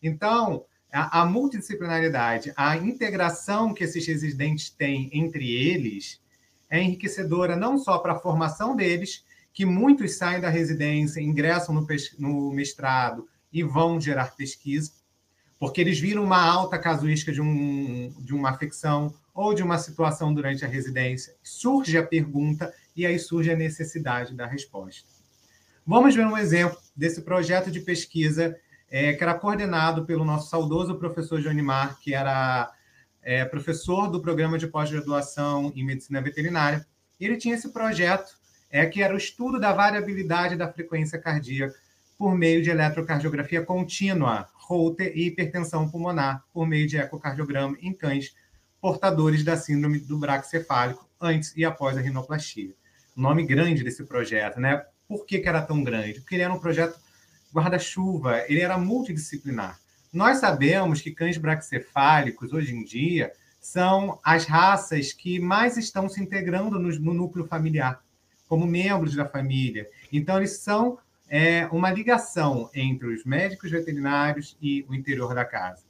Então, 0.00 0.64
a, 0.92 1.22
a 1.22 1.26
multidisciplinaridade, 1.26 2.52
a 2.56 2.76
integração 2.76 3.72
que 3.72 3.84
esses 3.84 4.06
residentes 4.06 4.70
têm 4.70 5.10
entre 5.12 5.50
eles 5.50 6.20
é 6.68 6.80
enriquecedora 6.80 7.56
não 7.56 7.78
só 7.78 7.98
para 7.98 8.12
a 8.12 8.18
formação 8.18 8.76
deles, 8.76 9.24
que 9.52 9.64
muitos 9.66 10.16
saem 10.16 10.40
da 10.40 10.48
residência, 10.48 11.20
ingressam 11.20 11.74
no, 11.74 11.86
no 12.18 12.52
mestrado 12.52 13.28
e 13.52 13.62
vão 13.62 14.00
gerar 14.00 14.36
pesquisa, 14.36 14.92
porque 15.58 15.80
eles 15.80 15.98
viram 15.98 16.24
uma 16.24 16.40
alta 16.40 16.78
casuística 16.78 17.32
de, 17.32 17.40
um, 17.40 18.14
de 18.18 18.32
uma 18.32 18.50
afecção 18.50 19.12
ou 19.34 19.52
de 19.52 19.62
uma 19.62 19.78
situação 19.78 20.32
durante 20.32 20.64
a 20.64 20.68
residência. 20.68 21.34
Surge 21.42 21.98
a 21.98 22.06
pergunta 22.06 22.72
e 22.94 23.04
aí 23.04 23.18
surge 23.18 23.50
a 23.50 23.56
necessidade 23.56 24.34
da 24.34 24.46
resposta. 24.46 25.08
Vamos 25.86 26.14
ver 26.14 26.26
um 26.26 26.38
exemplo 26.38 26.78
desse 26.94 27.22
projeto 27.22 27.70
de 27.70 27.80
pesquisa 27.80 28.56
é, 28.90 29.12
que 29.12 29.22
era 29.22 29.34
coordenado 29.34 30.04
pelo 30.04 30.24
nosso 30.24 30.50
saudoso 30.50 30.96
professor 30.96 31.40
Jonimar, 31.40 31.98
que 32.00 32.12
era 32.12 32.72
é, 33.22 33.44
professor 33.44 34.10
do 34.10 34.20
programa 34.20 34.58
de 34.58 34.66
pós-graduação 34.66 35.72
em 35.76 35.84
medicina 35.84 36.20
veterinária. 36.20 36.84
Ele 37.18 37.36
tinha 37.36 37.54
esse 37.54 37.68
projeto, 37.72 38.36
é, 38.70 38.84
que 38.86 39.02
era 39.02 39.14
o 39.14 39.18
estudo 39.18 39.60
da 39.60 39.72
variabilidade 39.72 40.56
da 40.56 40.72
frequência 40.72 41.18
cardíaca 41.18 41.74
por 42.18 42.34
meio 42.34 42.62
de 42.62 42.70
eletrocardiografia 42.70 43.64
contínua, 43.64 44.48
Holter 44.54 45.12
e 45.16 45.26
hipertensão 45.26 45.88
pulmonar 45.88 46.44
por 46.52 46.66
meio 46.66 46.86
de 46.86 46.96
ecocardiograma 46.96 47.76
em 47.80 47.92
cães 47.92 48.34
portadores 48.80 49.44
da 49.44 49.56
síndrome 49.56 49.98
do 49.98 50.18
braquicefálico 50.18 51.08
antes 51.20 51.56
e 51.56 51.64
após 51.64 51.96
a 51.96 52.00
rinoplastia. 52.00 52.74
Nome 53.16 53.44
grande 53.44 53.82
desse 53.82 54.04
projeto, 54.04 54.60
né? 54.60 54.84
Por 55.08 55.26
que, 55.26 55.40
que 55.40 55.48
era 55.48 55.60
tão 55.60 55.82
grande? 55.82 56.20
Porque 56.20 56.36
ele 56.36 56.42
era 56.42 56.52
um 56.52 56.60
projeto 56.60 56.98
guarda-chuva, 57.54 58.44
ele 58.48 58.60
era 58.60 58.78
multidisciplinar. 58.78 59.78
Nós 60.12 60.38
sabemos 60.38 61.00
que 61.00 61.10
cães 61.10 61.38
braquicefálicos, 61.38 62.52
hoje 62.52 62.74
em 62.74 62.84
dia, 62.84 63.32
são 63.60 64.18
as 64.24 64.44
raças 64.46 65.12
que 65.12 65.38
mais 65.38 65.76
estão 65.76 66.08
se 66.08 66.20
integrando 66.20 66.78
no, 66.78 66.88
no 66.98 67.14
núcleo 67.14 67.46
familiar, 67.46 68.02
como 68.48 68.66
membros 68.66 69.14
da 69.14 69.26
família. 69.26 69.88
Então, 70.12 70.38
eles 70.38 70.58
são 70.58 70.98
é 71.30 71.68
uma 71.70 71.92
ligação 71.92 72.68
entre 72.74 73.06
os 73.06 73.24
médicos 73.24 73.70
veterinários 73.70 74.56
e 74.60 74.84
o 74.88 74.94
interior 74.94 75.32
da 75.32 75.44
casa. 75.44 75.84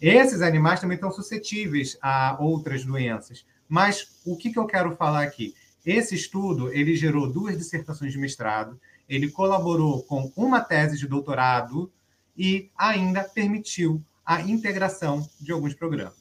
Esses 0.00 0.40
animais 0.40 0.80
também 0.80 0.94
estão 0.94 1.12
suscetíveis 1.12 1.98
a 2.00 2.38
outras 2.40 2.82
doenças. 2.82 3.44
Mas 3.68 4.18
o 4.24 4.36
que, 4.36 4.50
que 4.50 4.58
eu 4.58 4.66
quero 4.66 4.96
falar 4.96 5.22
aqui? 5.22 5.54
Esse 5.84 6.14
estudo 6.14 6.72
ele 6.72 6.96
gerou 6.96 7.30
duas 7.30 7.58
dissertações 7.58 8.12
de 8.12 8.18
mestrado, 8.18 8.80
ele 9.08 9.30
colaborou 9.30 10.02
com 10.02 10.32
uma 10.36 10.60
tese 10.60 10.98
de 10.98 11.06
doutorado 11.06 11.92
e 12.36 12.70
ainda 12.76 13.24
permitiu 13.24 14.02
a 14.24 14.42
integração 14.42 15.28
de 15.40 15.52
alguns 15.52 15.74
programas. 15.74 16.14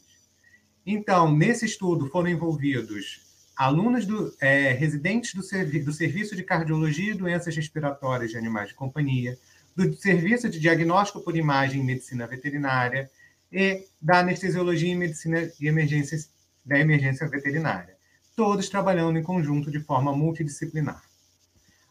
Então, 0.85 1.35
nesse 1.35 1.65
estudo 1.65 2.07
foram 2.09 2.29
envolvidos 2.29 3.25
alunos 3.57 4.05
do, 4.05 4.35
é, 4.39 4.71
residentes 4.73 5.33
do, 5.33 5.41
servi 5.41 5.79
do 5.79 5.91
Serviço 5.91 6.35
de 6.35 6.43
Cardiologia 6.43 7.11
e 7.11 7.17
Doenças 7.17 7.55
Respiratórias 7.55 8.29
de 8.29 8.37
Animais 8.37 8.69
de 8.69 8.75
Companhia, 8.75 9.37
do 9.75 9.93
Serviço 9.95 10.49
de 10.49 10.59
Diagnóstico 10.59 11.21
por 11.21 11.35
Imagem 11.35 11.81
em 11.81 11.85
Medicina 11.85 12.27
Veterinária 12.27 13.09
e 13.51 13.85
da 14.01 14.19
Anestesiologia 14.19 14.91
e 14.91 14.95
Medicina 14.95 15.49
e 15.59 15.67
Emergências 15.67 16.29
da 16.65 16.79
Emergência 16.79 17.27
Veterinária, 17.27 17.95
todos 18.35 18.69
trabalhando 18.69 19.17
em 19.17 19.23
conjunto 19.23 19.71
de 19.71 19.79
forma 19.79 20.15
multidisciplinar. 20.15 21.01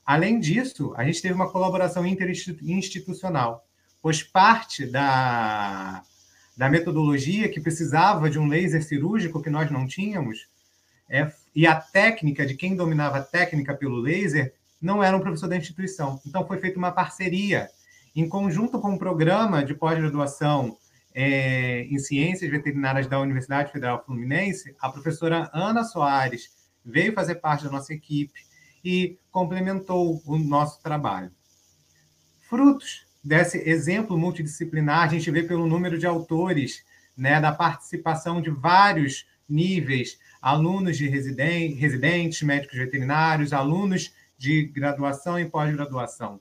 Além 0.05 0.39
disso, 0.39 0.93
a 0.97 1.05
gente 1.05 1.23
teve 1.23 1.35
uma 1.35 1.51
colaboração 1.51 2.07
interinstitucional, 2.07 3.67
pois 4.03 4.23
parte 4.23 4.87
da, 4.87 6.03
da 6.57 6.69
metodologia 6.69 7.49
que 7.49 7.61
precisava 7.61 8.29
de 8.29 8.39
um 8.39 8.47
laser 8.47 8.83
cirúrgico 8.83 9.43
que 9.43 9.51
nós 9.51 9.71
não 9.71 9.87
tínhamos 9.87 10.49
é, 11.09 11.33
e 11.55 11.67
a 11.67 11.77
técnica 11.77 12.47
de 12.47 12.55
quem 12.55 12.75
dominava 12.75 13.19
a 13.19 13.23
técnica 13.23 13.75
pelo 13.75 13.97
laser 13.97 14.55
não 14.81 15.03
era 15.03 15.17
um 15.17 15.21
professor 15.21 15.49
da 15.49 15.57
instituição. 15.57 16.21
Então, 16.27 16.47
foi 16.47 16.59
feita 16.59 16.79
uma 16.79 16.93
parceria, 16.93 17.69
em 18.15 18.29
conjunto 18.29 18.81
com 18.81 18.91
um 18.91 18.99
programa 18.99 19.65
de 19.65 19.75
pós-graduação 19.75 20.77
é, 21.15 21.85
em 21.85 21.99
Ciências 21.99 22.51
Veterinárias 22.51 23.07
da 23.07 23.21
Universidade 23.21 23.73
Federal 23.73 24.05
Fluminense, 24.05 24.75
a 24.81 24.91
professora 24.91 25.51
Ana 25.55 25.85
Soares 25.85 26.51
veio 26.85 27.13
fazer 27.15 27.37
parte 27.37 27.65
da 27.65 27.71
nossa 27.71 27.95
equipe 27.95 28.41
e 28.85 29.18
complementou 29.30 30.22
o 30.26 30.39
nosso 30.39 30.82
trabalho. 30.82 31.32
Frutos 32.49 33.07
desse 33.22 33.59
exemplo 33.68 34.18
multidisciplinar, 34.18 35.05
a 35.05 35.09
gente 35.09 35.30
vê 35.30 35.43
pelo 35.43 35.66
número 35.66 35.99
de 35.99 36.07
autores, 36.07 36.85
né, 37.16 37.41
da 37.41 37.53
participação 37.53 38.43
de 38.43 38.51
vários 38.51 39.26
níveis, 39.49 40.18
alunos 40.43 40.97
de 40.97 41.09
residentes, 41.09 42.43
médicos 42.43 42.76
veterinários, 42.76 43.53
alunos 43.53 44.12
de 44.37 44.64
graduação 44.64 45.39
e 45.39 45.49
pós-graduação. 45.49 46.41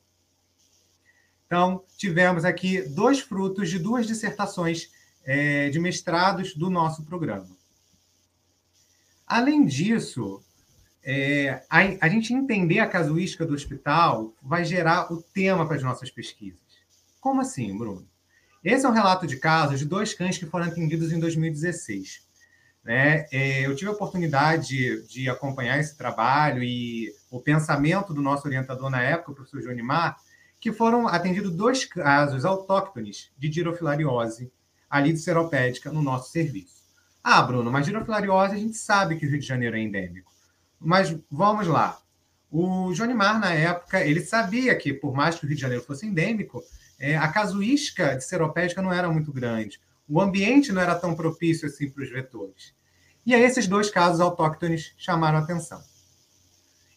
Então, 1.46 1.84
tivemos 1.98 2.44
aqui 2.44 2.82
dois 2.82 3.20
frutos 3.20 3.70
de 3.70 3.80
duas 3.80 4.08
dissertações 4.08 4.92
é, 5.24 5.70
de 5.70 5.80
mestrados 5.80 6.56
do 6.56 6.70
nosso 6.70 7.04
programa. 7.04 7.48
Além 9.26 9.66
disso, 9.66 10.44
é, 11.04 11.64
a, 11.70 11.80
a, 12.06 12.10
gente 12.10 12.34
entender 12.34 12.80
a 12.80 12.88
casuística 12.88 13.46
do 13.46 13.54
hospital 13.54 14.34
vai 14.42 14.64
gerar 14.64 15.12
o 15.12 15.22
tema 15.22 15.66
para 15.66 15.76
as 15.76 15.84
nossas 15.84 16.10
pesquisas. 16.10 16.60
Como 17.20 17.42
assim, 17.42 17.78
Bruno? 17.78 18.08
Esse 18.64 18.86
é 18.86 18.90
um 18.90 18.94
relato 18.94 19.28
de 19.28 19.36
casos 19.38 19.80
de 19.80 19.86
dois 19.86 20.14
cães 20.14 20.38
que 20.38 20.46
foram 20.46 20.68
atendidos 20.68 21.12
em 21.12 21.20
2016. 21.20 22.26
Né? 22.84 23.26
É, 23.32 23.66
eu 23.66 23.76
tive 23.76 23.90
a 23.90 23.94
oportunidade 23.94 25.06
de, 25.08 25.30
acompanhar 25.30 25.80
esse 25.80 25.98
trabalho 25.98 26.64
e 26.64 27.14
o 27.30 27.40
pensamento 27.40 28.14
do 28.14 28.22
nosso 28.22 28.48
orientador 28.48 28.90
na 28.90 29.02
época, 29.02 29.32
o 29.32 29.36
professor 29.36 29.62
Jonimar, 29.62 30.18
que 30.60 30.72
foram 30.72 31.08
atendidos 31.08 31.52
dois 31.52 31.84
casos 31.84 32.46
autóctones 32.46 33.30
de 33.38 33.50
dirofilariose, 33.50 34.52
ali 34.90 35.12
de 35.12 35.20
seropédica, 35.20 35.92
no 35.92 36.02
nosso 36.02 36.32
serviço. 36.32 36.84
Ah, 37.22 37.42
Bruno, 37.42 37.70
mas 37.70 37.86
dirofilariose 37.86 38.56
a 38.56 38.58
gente 38.58 38.78
sabe 38.78 39.18
que 39.18 39.26
o 39.26 39.30
Rio 39.30 39.40
de 39.40 39.46
Janeiro 39.46 39.76
é 39.76 39.80
endêmico. 39.80 40.33
Mas 40.84 41.16
vamos 41.32 41.68
lá. 41.68 42.00
O 42.52 42.94
Jonimar, 42.94 43.40
na 43.40 43.54
época, 43.54 44.06
ele 44.06 44.22
sabia 44.22 44.76
que, 44.76 44.94
por 44.94 45.14
mais 45.14 45.36
que 45.36 45.46
o 45.46 45.48
Rio 45.48 45.56
de 45.56 45.62
Janeiro 45.62 45.84
fosse 45.84 46.06
endêmico, 46.06 46.62
é, 47.00 47.18
a 47.18 47.28
casuística 47.30 48.16
de 48.16 48.24
seropédica 48.24 48.82
não 48.82 48.94
era 48.94 49.10
muito 49.10 49.32
grande 49.32 49.80
o 50.08 50.22
ambiente 50.22 50.72
não 50.72 50.82
era 50.82 50.96
tão 50.96 51.16
propício 51.16 51.68
assim 51.68 51.90
para 51.90 52.04
os 52.04 52.10
vetores. 52.10 52.74
E 53.26 53.34
aí 53.34 53.44
esses 53.44 53.68
dois 53.68 53.90
casos 53.90 54.20
autóctones 54.20 54.94
chamaram 54.98 55.40
atenção. 55.40 55.82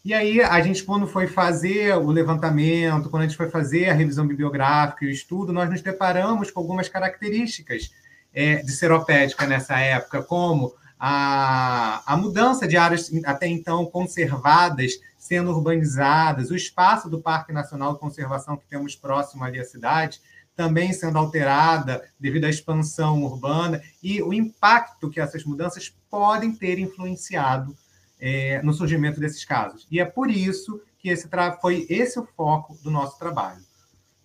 E 0.05 0.15
aí 0.15 0.41
a 0.41 0.61
gente, 0.61 0.85
quando 0.85 1.07
foi 1.07 1.27
fazer 1.27 1.97
o 1.97 2.11
levantamento, 2.11 3.11
quando 3.11 3.23
a 3.23 3.27
gente 3.27 3.37
foi 3.37 3.49
fazer 3.49 3.89
a 3.89 3.95
revisão 3.95 4.27
bibliográfica 4.27 5.05
e 5.05 5.09
o 5.09 5.11
estudo, 5.11 5.53
nós 5.53 5.69
nos 5.69 5.83
deparamos 5.83 6.51
com 6.51 6.61
algumas 6.61 6.89
características 6.89 7.91
é, 8.33 8.57
de 8.57 8.71
seropédica 8.71 9.47
nessa 9.47 9.79
época, 9.79 10.23
como 10.23 10.75
a, 10.99 12.03
a 12.07 12.17
mudança 12.17 12.67
de 12.67 12.77
áreas 12.77 13.11
até 13.25 13.47
então 13.47 13.85
conservadas 13.87 14.93
sendo 15.19 15.51
urbanizadas, 15.51 16.51
o 16.51 16.57
espaço 16.57 17.11
do 17.11 17.21
Parque 17.21 17.53
Nacional 17.53 17.95
de 17.95 18.01
Conservação 18.01 18.57
que 18.57 18.67
temos 18.67 18.95
próximo 18.95 19.43
ali 19.43 19.59
à 19.59 19.65
cidade, 19.65 20.21
também 20.55 20.93
sendo 20.93 21.19
alterada 21.19 22.03
devido 22.19 22.45
à 22.45 22.49
expansão 22.49 23.23
urbana 23.25 23.83
e 24.03 24.23
o 24.23 24.33
impacto 24.33 25.11
que 25.11 25.21
essas 25.21 25.45
mudanças 25.45 25.95
podem 26.09 26.55
ter 26.55 26.79
influenciado 26.79 27.77
é, 28.19 28.63
no 28.63 28.73
surgimento 28.73 29.21
desses 29.21 29.45
casos. 29.45 29.87
E 29.91 30.01
é 30.01 30.05
por 30.05 30.31
isso 30.31 30.81
que 30.99 31.11
esse 31.11 31.29
foi 31.61 31.87
esse 31.91 32.19
o 32.19 32.27
foco 32.37 32.77
do 32.83 32.91
nosso 32.91 33.19
trabalho. 33.19 33.61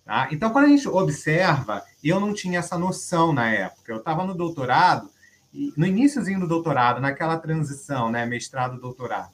Tá? 0.05 0.30
Então, 0.32 0.51
quando 0.51 0.65
a 0.65 0.69
gente 0.69 0.88
observa, 0.88 1.84
eu 2.03 2.19
não 2.19 2.34
tinha 2.34 2.59
essa 2.59 2.78
noção 2.78 3.34
na 3.34 3.49
época. 3.49 3.91
Eu 3.91 3.97
estava 3.97 4.24
no 4.24 4.34
doutorado, 4.34 5.09
no 5.76 5.86
iníciozinho 5.86 6.39
do 6.39 6.47
doutorado, 6.47 7.02
naquela 7.02 7.38
transição, 7.38 8.10
né, 8.10 8.26
mestrado-doutorado. 8.26 9.32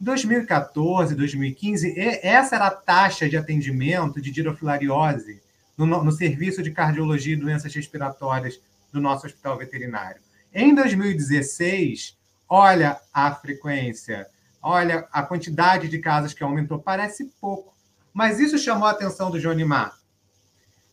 Em 0.00 0.04
2014, 0.04 1.14
2015, 1.14 1.94
essa 2.22 2.56
era 2.56 2.66
a 2.66 2.70
taxa 2.70 3.28
de 3.28 3.36
atendimento 3.36 4.20
de 4.20 4.30
dirofilariose 4.30 5.40
no, 5.76 5.86
no 5.86 6.12
Serviço 6.12 6.62
de 6.62 6.70
Cardiologia 6.70 7.34
e 7.34 7.38
Doenças 7.38 7.74
Respiratórias 7.74 8.60
do 8.92 9.00
nosso 9.00 9.26
hospital 9.26 9.58
veterinário. 9.58 10.20
Em 10.52 10.74
2016, 10.74 12.16
olha 12.48 13.00
a 13.12 13.34
frequência, 13.34 14.26
olha 14.62 15.06
a 15.12 15.22
quantidade 15.22 15.88
de 15.88 15.98
casos 15.98 16.32
que 16.32 16.42
aumentou, 16.42 16.78
parece 16.78 17.32
pouco. 17.40 17.74
Mas 18.12 18.38
isso 18.40 18.58
chamou 18.58 18.88
a 18.88 18.92
atenção 18.92 19.30
do 19.30 19.40
Jonimar. 19.40 19.98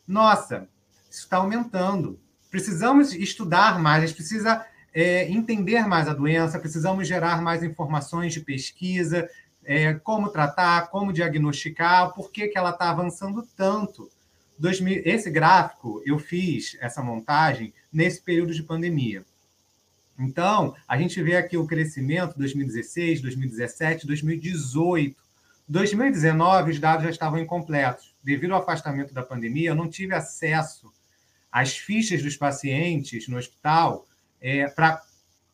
Nossa, 0.08 0.68
isso 1.10 1.22
está 1.22 1.38
aumentando. 1.38 2.20
Precisamos 2.54 3.16
estudar 3.16 3.80
mais, 3.80 4.04
a 4.04 4.06
gente 4.06 4.16
precisa 4.16 4.64
é, 4.94 5.28
entender 5.28 5.88
mais 5.88 6.08
a 6.08 6.14
doença, 6.14 6.60
precisamos 6.60 7.08
gerar 7.08 7.42
mais 7.42 7.64
informações 7.64 8.32
de 8.32 8.42
pesquisa, 8.42 9.28
é, 9.66 9.96
como 9.96 10.30
tratar, 10.30 10.92
como 10.92 11.12
diagnosticar, 11.12 12.14
por 12.14 12.32
que, 12.32 12.48
que 12.48 12.56
ela 12.56 12.70
está 12.70 12.92
avançando 12.92 13.42
tanto. 13.58 14.08
2000, 14.60 15.02
esse 15.04 15.32
gráfico, 15.32 16.00
eu 16.06 16.20
fiz 16.20 16.78
essa 16.80 17.02
montagem 17.02 17.74
nesse 17.92 18.22
período 18.22 18.54
de 18.54 18.62
pandemia. 18.62 19.26
Então, 20.20 20.76
a 20.88 20.96
gente 20.96 21.24
vê 21.24 21.36
aqui 21.38 21.58
o 21.58 21.66
crescimento 21.66 22.38
2016, 22.38 23.20
2017, 23.20 24.06
2018. 24.06 25.18
2019, 25.68 26.70
os 26.70 26.80
dados 26.80 27.04
já 27.04 27.10
estavam 27.10 27.40
incompletos. 27.40 28.14
Devido 28.24 28.54
ao 28.54 28.62
afastamento 28.62 29.12
da 29.12 29.24
pandemia, 29.24 29.72
eu 29.72 29.76
não 29.76 29.90
tive 29.90 30.14
acesso 30.14 30.94
às 31.54 31.78
fichas 31.78 32.24
dos 32.24 32.36
pacientes 32.36 33.28
no 33.28 33.38
hospital 33.38 34.08
é, 34.42 34.68
para 34.68 35.00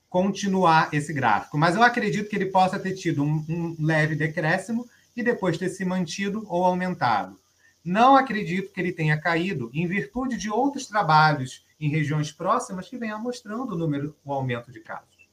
continuar 0.10 0.90
esse 0.94 1.12
gráfico. 1.12 1.58
Mas 1.58 1.76
eu 1.76 1.84
acredito 1.84 2.30
que 2.30 2.36
ele 2.38 2.46
possa 2.46 2.80
ter 2.80 2.96
tido 2.96 3.22
um, 3.22 3.46
um 3.50 3.76
leve 3.78 4.16
decréscimo 4.16 4.88
e 5.14 5.22
depois 5.22 5.58
ter 5.58 5.68
se 5.68 5.84
mantido 5.84 6.46
ou 6.48 6.64
aumentado. 6.64 7.38
Não 7.84 8.16
acredito 8.16 8.72
que 8.72 8.80
ele 8.80 8.94
tenha 8.94 9.20
caído 9.20 9.70
em 9.74 9.86
virtude 9.86 10.38
de 10.38 10.50
outros 10.50 10.88
trabalhos 10.88 11.66
em 11.78 11.90
regiões 11.90 12.32
próximas 12.32 12.88
que 12.88 12.98
venham 12.98 13.22
mostrando 13.22 13.74
o 13.74 13.78
número, 13.78 14.16
o 14.24 14.32
aumento 14.32 14.72
de 14.72 14.80
casos. 14.80 15.28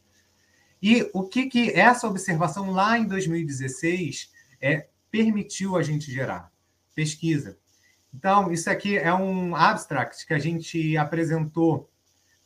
E 0.83 1.09
o 1.15 1.23
que, 1.25 1.47
que 1.47 1.71
essa 1.71 2.09
observação 2.09 2.73
lá 2.73 2.99
em 2.99 3.07
2016 3.07 4.33
é, 4.61 4.89
permitiu 5.11 5.77
a 5.77 5.83
gente 5.83 6.11
gerar? 6.11 6.53
Pesquisa. 6.95 7.57
Então, 8.17 8.51
isso 8.51 8.71
aqui 8.71 8.97
é 8.97 9.13
um 9.13 9.55
abstract 9.55 10.27
que 10.27 10.33
a 10.33 10.39
gente 10.39 10.97
apresentou, 10.97 11.91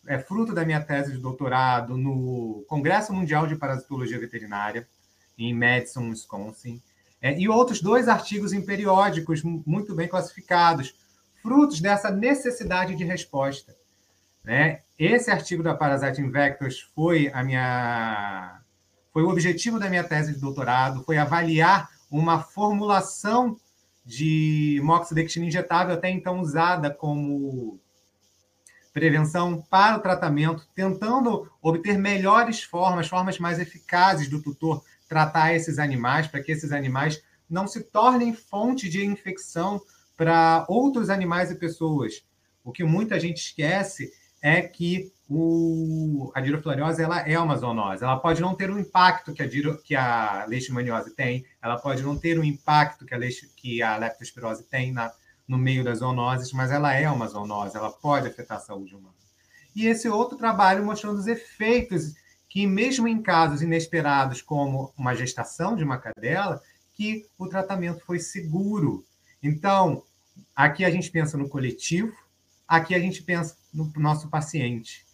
é 0.04 0.18
fruto 0.18 0.52
da 0.52 0.64
minha 0.64 0.80
tese 0.80 1.12
de 1.12 1.18
doutorado 1.18 1.96
no 1.96 2.64
Congresso 2.66 3.12
Mundial 3.12 3.46
de 3.46 3.54
Parasitologia 3.54 4.18
Veterinária, 4.18 4.88
em 5.38 5.54
Madison, 5.54 6.08
Wisconsin. 6.08 6.82
É, 7.22 7.38
e 7.38 7.48
outros 7.48 7.80
dois 7.80 8.08
artigos 8.08 8.52
em 8.52 8.60
periódicos 8.60 9.44
muito 9.44 9.94
bem 9.94 10.08
classificados, 10.08 10.96
frutos 11.40 11.80
dessa 11.80 12.10
necessidade 12.10 12.96
de 12.96 13.04
resposta. 13.04 13.76
Né? 14.42 14.80
Esse 14.98 15.30
artigo 15.30 15.62
da 15.62 15.74
Parasite 15.74 16.20
Vectors 16.22 16.80
foi 16.96 17.30
a 17.32 17.44
minha 17.44 18.60
foi 19.12 19.22
o 19.22 19.28
objetivo 19.28 19.78
da 19.78 19.88
minha 19.88 20.04
tese 20.04 20.34
de 20.34 20.40
doutorado, 20.40 21.04
foi 21.04 21.16
avaliar 21.16 21.90
uma 22.10 22.40
formulação 22.40 23.56
de 24.05 24.80
moxidectina 24.82 25.46
injetável 25.46 25.94
até 25.94 26.11
então 26.11 26.40
usada 26.40 26.90
como 26.92 27.78
prevenção 28.92 29.62
para 29.70 29.98
o 29.98 30.01
tratamento, 30.01 30.66
tentando 30.74 31.51
obter 31.62 31.96
melhores 31.96 32.62
formas, 32.62 33.09
formas 33.09 33.38
mais 33.38 33.59
eficazes 33.59 34.28
do 34.28 34.42
tutor 34.42 34.82
tratar 35.09 35.55
esses 35.55 35.78
animais, 35.78 36.26
para 36.26 36.42
que 36.42 36.53
esses 36.53 36.72
animais 36.72 37.22
não 37.48 37.66
se 37.66 37.82
tornem 37.82 38.32
fonte 38.32 38.88
de 38.88 39.05
infecção 39.05 39.80
para 40.16 40.64
outros 40.68 41.11
animais 41.11 41.51
e 41.51 41.57
pessoas. 41.57 42.24
O 42.62 42.70
que 42.70 42.84
muita 42.84 43.18
gente 43.18 43.38
esquece 43.38 44.12
é 44.42 44.62
que 44.62 45.12
o, 45.33 46.33
a 46.35 46.41
dirofilariose 46.41 47.01
ela 47.01 47.20
é 47.20 47.39
uma 47.39 47.57
zoonose. 47.57 48.03
Ela 48.03 48.18
pode 48.18 48.41
não 48.41 48.53
ter 48.53 48.68
o 48.68 48.78
impacto 48.78 49.33
que 49.33 49.41
a, 49.41 49.49
que 49.78 49.95
a 49.95 50.45
leishmaniose 50.49 51.14
tem, 51.14 51.47
ela 51.62 51.78
pode 51.78 52.03
não 52.03 52.18
ter 52.18 52.37
o 52.37 52.43
impacto 52.43 53.07
que 53.07 53.14
a, 53.14 53.16
leite, 53.16 53.49
que 53.55 53.81
a 53.81 53.97
leptospirose 53.97 54.64
tem 54.64 54.93
na, 54.93 55.12
no 55.47 55.57
meio 55.57 55.85
das 55.85 55.99
zoonoses, 55.99 56.53
mas 56.53 56.72
ela 56.72 56.93
é 56.93 57.09
uma 57.09 57.28
zoonose, 57.28 57.76
ela 57.76 57.93
pode 57.93 58.26
afetar 58.26 58.57
a 58.59 58.61
saúde 58.61 58.97
humana. 58.97 59.14
E 59.74 59.87
esse 59.87 60.09
outro 60.09 60.37
trabalho 60.37 60.85
mostrando 60.85 61.18
os 61.18 61.28
efeitos 61.28 62.14
que 62.49 62.66
mesmo 62.66 63.07
em 63.07 63.22
casos 63.22 63.62
inesperados, 63.62 64.43
como 64.43 64.93
uma 64.99 65.14
gestação 65.14 65.76
de 65.76 65.85
uma 65.85 65.99
cadela, 65.99 66.61
que 66.93 67.24
o 67.39 67.47
tratamento 67.47 68.05
foi 68.05 68.18
seguro. 68.18 69.05
Então, 69.41 70.03
aqui 70.57 70.85
a 70.85 70.91
gente 70.91 71.09
pensa 71.09 71.39
no 71.39 71.49
coletivo, 71.49 72.12
aqui 72.66 72.97
a 72.97 72.99
gente 72.99 73.22
pensa 73.22 73.57
no 73.72 73.93
nosso 73.95 74.28
paciente. 74.28 75.09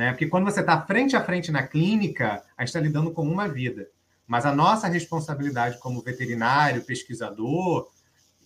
Né? 0.00 0.12
Porque 0.12 0.28
quando 0.28 0.46
você 0.46 0.60
está 0.60 0.80
frente 0.80 1.14
a 1.14 1.22
frente 1.22 1.52
na 1.52 1.62
clínica, 1.62 2.42
a 2.56 2.62
gente 2.62 2.68
está 2.68 2.80
lidando 2.80 3.10
com 3.10 3.20
uma 3.20 3.46
vida. 3.46 3.86
Mas 4.26 4.46
a 4.46 4.54
nossa 4.54 4.88
responsabilidade 4.88 5.76
como 5.76 6.00
veterinário, 6.00 6.82
pesquisador 6.86 7.86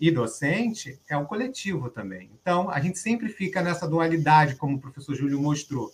e 0.01 0.11
docente 0.11 0.99
é 1.09 1.17
o 1.17 1.27
coletivo 1.27 1.91
também. 1.91 2.29
Então, 2.43 2.69
a 2.69 2.81
gente 2.81 2.99
sempre 2.99 3.29
fica 3.29 3.63
nessa 3.63 3.87
dualidade, 3.87 4.57
como 4.57 4.79
o 4.79 4.81
professor 4.81 5.15
Júlio 5.15 5.41
mostrou. 5.41 5.93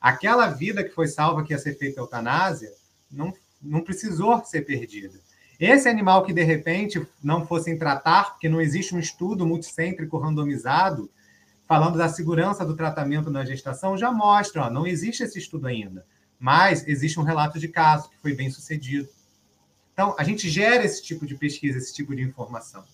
Aquela 0.00 0.46
vida 0.46 0.84
que 0.84 0.94
foi 0.94 1.08
salva, 1.08 1.42
que 1.42 1.52
ia 1.52 1.58
ser 1.58 1.76
feita 1.76 1.98
eutanásia, 1.98 2.70
não, 3.10 3.34
não 3.60 3.80
precisou 3.80 4.44
ser 4.44 4.62
perdida. 4.64 5.18
Esse 5.58 5.88
animal 5.88 6.24
que, 6.24 6.32
de 6.32 6.44
repente, 6.44 7.04
não 7.20 7.44
fossem 7.44 7.76
tratar, 7.76 8.34
porque 8.34 8.48
não 8.48 8.60
existe 8.60 8.94
um 8.94 9.00
estudo 9.00 9.44
multicêntrico 9.44 10.16
randomizado, 10.16 11.10
falando 11.66 11.96
da 11.96 12.08
segurança 12.08 12.64
do 12.64 12.76
tratamento 12.76 13.30
na 13.30 13.44
gestação, 13.44 13.96
já 13.96 14.10
mostra, 14.10 14.64
ó, 14.64 14.70
não 14.70 14.86
existe 14.86 15.22
esse 15.22 15.38
estudo 15.38 15.66
ainda, 15.66 16.04
mas 16.38 16.86
existe 16.86 17.18
um 17.18 17.22
relato 17.22 17.58
de 17.58 17.68
caso 17.68 18.10
que 18.10 18.18
foi 18.18 18.34
bem 18.34 18.50
sucedido. 18.50 19.08
Então, 19.92 20.14
a 20.18 20.24
gente 20.24 20.48
gera 20.48 20.84
esse 20.84 21.02
tipo 21.02 21.26
de 21.26 21.34
pesquisa, 21.34 21.78
esse 21.78 21.94
tipo 21.94 22.14
de 22.14 22.22
informação. 22.22 22.84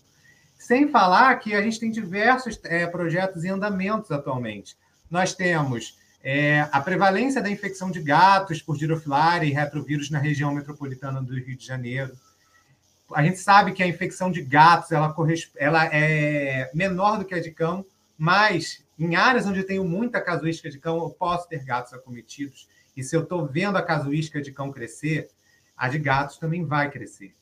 Sem 0.58 0.88
falar 0.88 1.36
que 1.36 1.54
a 1.54 1.62
gente 1.62 1.78
tem 1.78 1.90
diversos 1.90 2.58
é, 2.64 2.86
projetos 2.86 3.44
em 3.44 3.48
andamentos 3.48 4.10
atualmente. 4.10 4.76
Nós 5.10 5.34
temos 5.34 5.96
é, 6.22 6.68
a 6.72 6.80
prevalência 6.80 7.40
da 7.40 7.48
infecção 7.48 7.90
de 7.90 8.02
gatos 8.02 8.60
por 8.60 8.76
girofilária 8.76 9.46
e 9.46 9.52
retrovírus 9.52 10.10
na 10.10 10.18
região 10.18 10.52
metropolitana 10.52 11.22
do 11.22 11.34
Rio 11.34 11.56
de 11.56 11.64
Janeiro. 11.64 12.12
A 13.14 13.22
gente 13.22 13.38
sabe 13.38 13.72
que 13.72 13.82
a 13.82 13.86
infecção 13.86 14.30
de 14.30 14.42
gatos 14.42 14.92
ela, 14.92 15.14
ela 15.56 15.86
é 15.86 16.70
menor 16.74 17.18
do 17.18 17.24
que 17.24 17.34
a 17.34 17.40
de 17.40 17.50
cão, 17.50 17.84
mas 18.18 18.84
em 18.98 19.14
áreas 19.14 19.46
onde 19.46 19.60
eu 19.60 19.66
tenho 19.66 19.84
muita 19.84 20.20
casuística 20.20 20.68
de 20.68 20.78
cão, 20.78 20.98
eu 20.98 21.10
posso 21.10 21.48
ter 21.48 21.64
gatos 21.64 21.92
acometidos. 21.92 22.68
E 22.96 23.02
se 23.04 23.14
eu 23.14 23.22
estou 23.22 23.46
vendo 23.46 23.78
a 23.78 23.82
casuística 23.82 24.42
de 24.42 24.50
cão 24.50 24.72
crescer, 24.72 25.30
a 25.76 25.88
de 25.88 26.00
gatos 26.00 26.36
também 26.36 26.64
vai 26.64 26.90
crescer. 26.90 27.32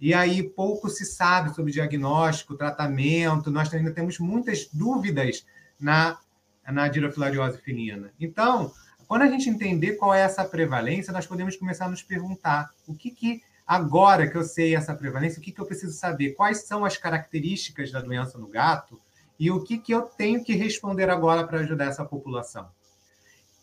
E 0.00 0.12
aí 0.12 0.42
pouco 0.42 0.90
se 0.90 1.06
sabe 1.06 1.54
sobre 1.54 1.72
diagnóstico, 1.72 2.56
tratamento, 2.56 3.50
nós 3.52 3.72
ainda 3.72 3.92
temos 3.92 4.18
muitas 4.18 4.68
dúvidas 4.70 5.46
na, 5.78 6.18
na 6.66 6.88
dirofilariose 6.88 7.58
felina. 7.58 8.12
Então, 8.18 8.72
quando 9.06 9.22
a 9.22 9.28
gente 9.28 9.48
entender 9.48 9.92
qual 9.92 10.12
é 10.12 10.20
essa 10.20 10.44
prevalência, 10.44 11.12
nós 11.12 11.26
podemos 11.26 11.54
começar 11.54 11.86
a 11.86 11.90
nos 11.90 12.02
perguntar 12.02 12.70
o 12.84 12.94
que, 12.94 13.10
que 13.12 13.42
agora 13.64 14.28
que 14.28 14.36
eu 14.36 14.42
sei 14.42 14.74
essa 14.74 14.94
prevalência, 14.94 15.38
o 15.38 15.42
que, 15.42 15.52
que 15.52 15.60
eu 15.60 15.66
preciso 15.66 15.96
saber? 15.96 16.32
Quais 16.32 16.66
são 16.66 16.84
as 16.84 16.96
características 16.96 17.92
da 17.92 18.00
doença 18.00 18.36
no 18.36 18.48
gato 18.48 19.00
e 19.38 19.50
o 19.50 19.62
que, 19.62 19.78
que 19.78 19.92
eu 19.92 20.02
tenho 20.02 20.42
que 20.42 20.54
responder 20.54 21.10
agora 21.10 21.46
para 21.46 21.60
ajudar 21.60 21.86
essa 21.86 22.04
população? 22.04 22.68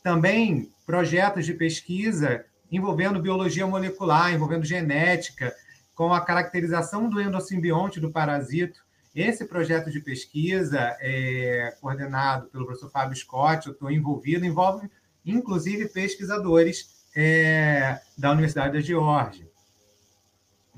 Também 0.03 0.71
projetos 0.85 1.45
de 1.45 1.53
pesquisa 1.53 2.45
envolvendo 2.71 3.21
biologia 3.21 3.67
molecular, 3.67 4.33
envolvendo 4.33 4.65
genética, 4.65 5.53
com 5.95 6.11
a 6.11 6.21
caracterização 6.21 7.07
do 7.07 7.21
endosimbionte 7.21 7.99
do 7.99 8.11
parasito. 8.11 8.83
Esse 9.15 9.45
projeto 9.45 9.91
de 9.91 9.99
pesquisa, 9.99 10.97
é, 10.99 11.75
coordenado 11.79 12.47
pelo 12.47 12.65
professor 12.65 12.89
Fábio 12.89 13.15
Scott, 13.15 13.67
eu 13.67 13.73
estou 13.73 13.91
envolvido, 13.91 14.45
envolve 14.45 14.89
inclusive 15.25 15.87
pesquisadores 15.87 17.05
é, 17.15 17.99
da 18.17 18.31
Universidade 18.31 18.73
da 18.73 18.81
Geórgia. 18.81 19.47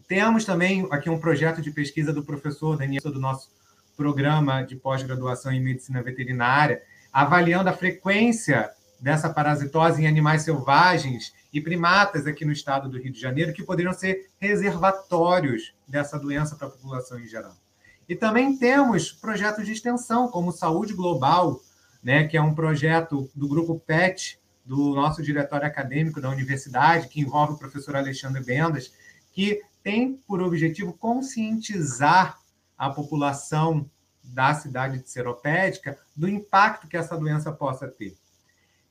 Temos 0.08 0.46
também 0.46 0.88
aqui 0.91 1.10
um 1.10 1.18
projeto 1.18 1.62
de 1.62 1.72
pesquisa 1.72 2.14
do 2.14 2.24
professor 2.24 2.78
Daniel, 2.78 3.02
do 3.06 3.20
nosso 3.20 3.50
programa 3.96 4.62
de 4.62 4.76
pós-graduação 4.76 5.52
em 5.52 5.62
medicina 5.62 6.02
veterinária, 6.02 6.82
avaliando 7.12 7.70
a 7.70 7.74
frequência 7.74 8.70
dessa 9.00 9.30
parasitose 9.30 10.02
em 10.02 10.08
animais 10.08 10.43
selvagens 10.43 11.34
e 11.54 11.62
primatas 11.62 12.28
aqui 12.28 12.43
no 12.43 12.52
estado 12.52 12.89
do 12.89 12.98
Rio 12.98 13.12
de 13.12 13.20
Janeiro, 13.20 13.54
que 13.54 13.64
poderiam 13.64 13.93
ser 13.93 14.30
reservatórios 14.39 15.74
dessa 15.88 16.20
doença 16.20 16.56
para 16.56 16.68
a 16.68 16.72
população 16.72 17.20
em 17.20 17.28
geral. 17.28 17.56
E 18.08 18.16
também 18.16 18.58
temos 18.58 19.12
projetos 19.12 19.66
de 19.66 19.72
extensão, 19.72 20.28
como 20.28 20.52
Saúde 20.52 20.93
Global, 20.93 21.60
né, 22.04 22.28
que 22.28 22.38
é 22.38 22.41
um 22.41 22.54
projeto 22.54 23.30
do 23.34 23.48
grupo 23.48 23.80
PET, 23.80 24.39
do 24.66 24.96
nosso 24.96 25.22
diretório 25.22 25.68
acadêmico 25.68 26.20
da 26.20 26.30
universidade, 26.30 27.08
que 27.08 27.22
envolve 27.22 27.54
o 27.54 27.58
professor 27.58 27.96
Alexandre 27.96 28.43
Bendas, 28.43 28.91
que 29.32 29.62
tem 29.84 30.14
por 30.28 30.41
objetivo 30.41 30.93
conscientizar 30.93 32.39
a 32.78 32.89
população 32.89 33.89
da 34.23 34.53
cidade 34.53 34.99
de 34.99 35.09
Seropédica 35.09 35.97
do 36.15 36.28
impacto 36.28 36.88
que 36.88 36.97
essa 36.97 37.17
doença 37.17 37.51
possa 37.51 37.88
ter. 37.88 38.15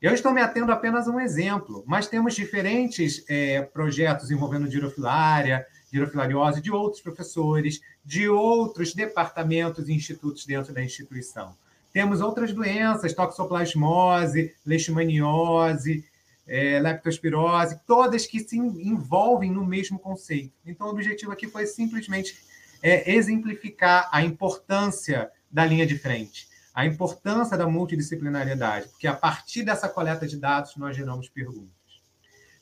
Eu 0.01 0.13
estou 0.13 0.31
me 0.31 0.41
atendo 0.41 0.71
apenas 0.71 1.07
a 1.07 1.11
um 1.11 1.19
exemplo, 1.19 1.83
mas 1.87 2.07
temos 2.07 2.35
diferentes 2.35 3.23
é, 3.27 3.61
projetos 3.61 4.29
envolvendo 4.29 4.69
girofilária, 4.69 5.65
girofilariose 5.91 6.61
de 6.61 6.71
outros 6.71 7.01
professores, 7.01 7.81
de 8.03 8.29
outros 8.29 8.93
departamentos 8.93 9.87
e 9.87 9.93
institutos 9.93 10.45
dentro 10.45 10.73
da 10.73 10.83
instituição. 10.83 11.55
Temos 11.91 12.19
outras 12.19 12.53
doenças, 12.53 13.13
toxoplasmose, 13.13 14.53
leishmaniose, 14.65 16.03
é, 16.45 16.79
leptospirose, 16.79 17.79
todas 17.87 18.27
que 18.27 18.41
se 18.41 18.57
envolvem 18.57 19.49
no 19.49 19.65
mesmo 19.65 19.97
conceito. 19.97 20.53
Então, 20.65 20.87
o 20.87 20.91
objetivo 20.91 21.31
aqui 21.31 21.47
foi 21.47 21.65
simplesmente 21.65 22.37
é, 22.85 23.11
exemplificar 23.13 24.07
a 24.11 24.21
importância 24.21 25.31
da 25.51 25.65
linha 25.65 25.85
de 25.85 25.97
frente 25.97 26.47
a 26.75 26.85
importância 26.85 27.57
da 27.57 27.65
multidisciplinariedade, 27.65 28.89
porque 28.89 29.07
a 29.07 29.15
partir 29.15 29.63
dessa 29.63 29.87
coleta 29.87 30.27
de 30.27 30.35
dados 30.35 30.75
nós 30.75 30.93
geramos 30.93 31.29
perguntas. 31.29 31.71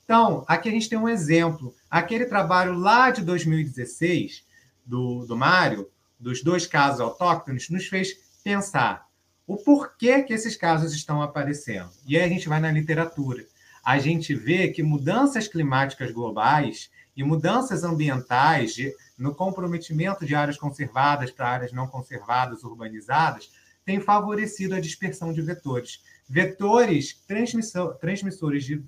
Então, 0.05 0.45
aqui 0.47 0.69
a 0.69 0.71
gente 0.71 0.87
tem 0.87 0.99
um 0.99 1.09
exemplo. 1.09 1.73
Aquele 1.89 2.25
trabalho 2.25 2.73
lá 2.77 3.09
de 3.09 3.23
2016, 3.23 4.45
do, 4.85 5.25
do 5.25 5.35
Mário, 5.35 5.89
dos 6.19 6.43
dois 6.43 6.67
casos 6.67 7.01
autóctones, 7.01 7.69
nos 7.69 7.87
fez 7.87 8.13
pensar 8.43 9.07
o 9.47 9.57
porquê 9.57 10.21
que 10.21 10.33
esses 10.33 10.55
casos 10.55 10.93
estão 10.93 11.19
aparecendo. 11.19 11.89
E 12.05 12.15
aí 12.15 12.23
a 12.23 12.29
gente 12.29 12.47
vai 12.47 12.59
na 12.59 12.71
literatura. 12.71 13.43
A 13.83 13.97
gente 13.97 14.35
vê 14.35 14.67
que 14.67 14.83
mudanças 14.83 15.47
climáticas 15.47 16.11
globais 16.11 16.91
e 17.17 17.23
mudanças 17.23 17.83
ambientais 17.83 18.75
de, 18.75 18.93
no 19.23 19.33
comprometimento 19.33 20.25
de 20.25 20.35
áreas 20.35 20.57
conservadas 20.57 21.31
para 21.31 21.47
áreas 21.47 21.71
não 21.71 21.87
conservadas, 21.87 22.61
urbanizadas, 22.61 23.49
tem 23.85 24.01
favorecido 24.01 24.75
a 24.75 24.81
dispersão 24.81 25.31
de 25.31 25.41
vetores. 25.41 26.03
Vetores 26.27 27.23
transmissores 28.01 28.65
de, 28.65 28.83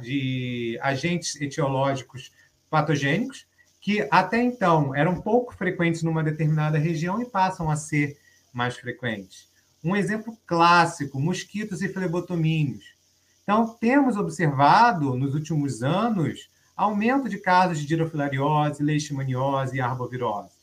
de 0.00 0.78
agentes 0.80 1.38
etiológicos 1.38 2.32
patogênicos, 2.70 3.46
que 3.78 4.08
até 4.10 4.42
então 4.42 4.94
eram 4.94 5.20
pouco 5.20 5.54
frequentes 5.54 6.02
numa 6.02 6.24
determinada 6.24 6.78
região 6.78 7.20
e 7.20 7.26
passam 7.26 7.70
a 7.70 7.76
ser 7.76 8.18
mais 8.54 8.78
frequentes. 8.78 9.50
Um 9.84 9.94
exemplo 9.94 10.34
clássico: 10.46 11.20
mosquitos 11.20 11.82
e 11.82 11.90
flebotomínios. 11.90 12.94
Então, 13.42 13.76
temos 13.78 14.16
observado 14.16 15.14
nos 15.14 15.34
últimos 15.34 15.82
anos 15.82 16.48
aumento 16.76 17.28
de 17.28 17.38
casos 17.38 17.78
de 17.78 17.86
dirofilariose, 17.86 18.82
leishmaniose 18.82 19.76
e 19.76 19.80
arbovirose. 19.80 20.54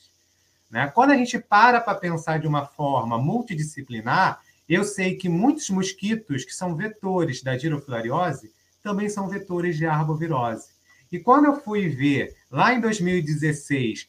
Né? 0.70 0.88
Quando 0.88 1.12
a 1.12 1.18
gente 1.18 1.39
para 1.39 1.80
para 1.80 1.97
pensar 1.97 2.39
de 2.39 2.47
uma 2.47 2.66
forma 2.66 3.18
multidisciplinar, 3.18 4.41
eu 4.68 4.84
sei 4.84 5.16
que 5.16 5.28
muitos 5.28 5.70
mosquitos 5.70 6.45
que 6.45 6.53
são 6.53 6.76
vetores 6.76 7.43
da 7.43 7.57
girofilariose 7.57 8.51
também 8.82 9.09
são 9.09 9.28
vetores 9.28 9.78
de 9.78 9.86
arbovirose. 9.86 10.70
E 11.12 11.20
quando 11.20 11.45
eu 11.45 11.59
fui 11.59 11.89
ver, 11.89 12.36
lá 12.49 12.74
em 12.74 12.80
2016, 12.80 14.07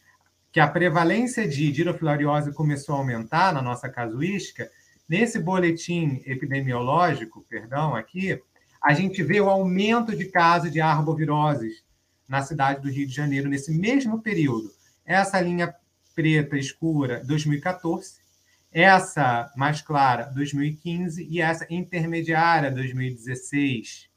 que 0.53 0.61
a 0.61 0.69
prevalência 0.69 1.49
de 1.49 1.73
girofilariose 1.73 2.53
começou 2.53 2.95
a 2.95 2.99
aumentar 2.99 3.53
na 3.53 3.61
nossa 3.61 3.89
casuística, 3.89 4.71
nesse 5.09 5.39
boletim 5.39 6.23
epidemiológico, 6.25 7.45
perdão, 7.49 7.97
aqui, 7.97 8.41
a 8.81 8.93
gente 8.95 9.23
vê 9.23 9.41
o 9.41 9.51
aumento 9.51 10.17
de 10.17 10.27
casos 10.27 10.71
de 10.71 10.81
arboviroses 10.81 11.83
na 12.33 12.41
cidade 12.41 12.81
do 12.81 12.89
Rio 12.89 13.07
de 13.07 13.15
Janeiro 13.15 13.47
nesse 13.47 13.71
mesmo 13.71 14.23
período. 14.23 14.73
Essa 15.05 15.39
linha 15.39 15.75
preta 16.15 16.57
escura 16.57 17.23
2014, 17.27 18.15
essa 18.73 19.53
mais 19.55 19.83
clara 19.83 20.31
2015 20.35 21.29
e 21.31 21.43
essa 21.43 21.67
intermediária 21.69 22.71
2016. 22.71 24.09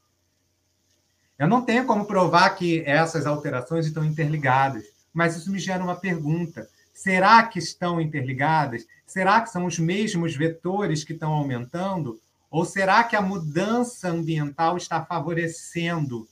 Eu 1.38 1.46
não 1.46 1.60
tenho 1.60 1.84
como 1.84 2.06
provar 2.06 2.48
que 2.56 2.82
essas 2.86 3.26
alterações 3.26 3.84
estão 3.84 4.02
interligadas, 4.02 4.84
mas 5.12 5.36
isso 5.36 5.52
me 5.52 5.58
gera 5.58 5.84
uma 5.84 5.96
pergunta. 5.96 6.66
Será 6.94 7.42
que 7.42 7.58
estão 7.58 8.00
interligadas? 8.00 8.86
Será 9.04 9.42
que 9.42 9.50
são 9.50 9.66
os 9.66 9.78
mesmos 9.78 10.34
vetores 10.34 11.04
que 11.04 11.12
estão 11.12 11.34
aumentando? 11.34 12.18
Ou 12.50 12.64
será 12.64 13.04
que 13.04 13.14
a 13.14 13.20
mudança 13.20 14.08
ambiental 14.08 14.78
está 14.78 15.04
favorecendo 15.04 16.26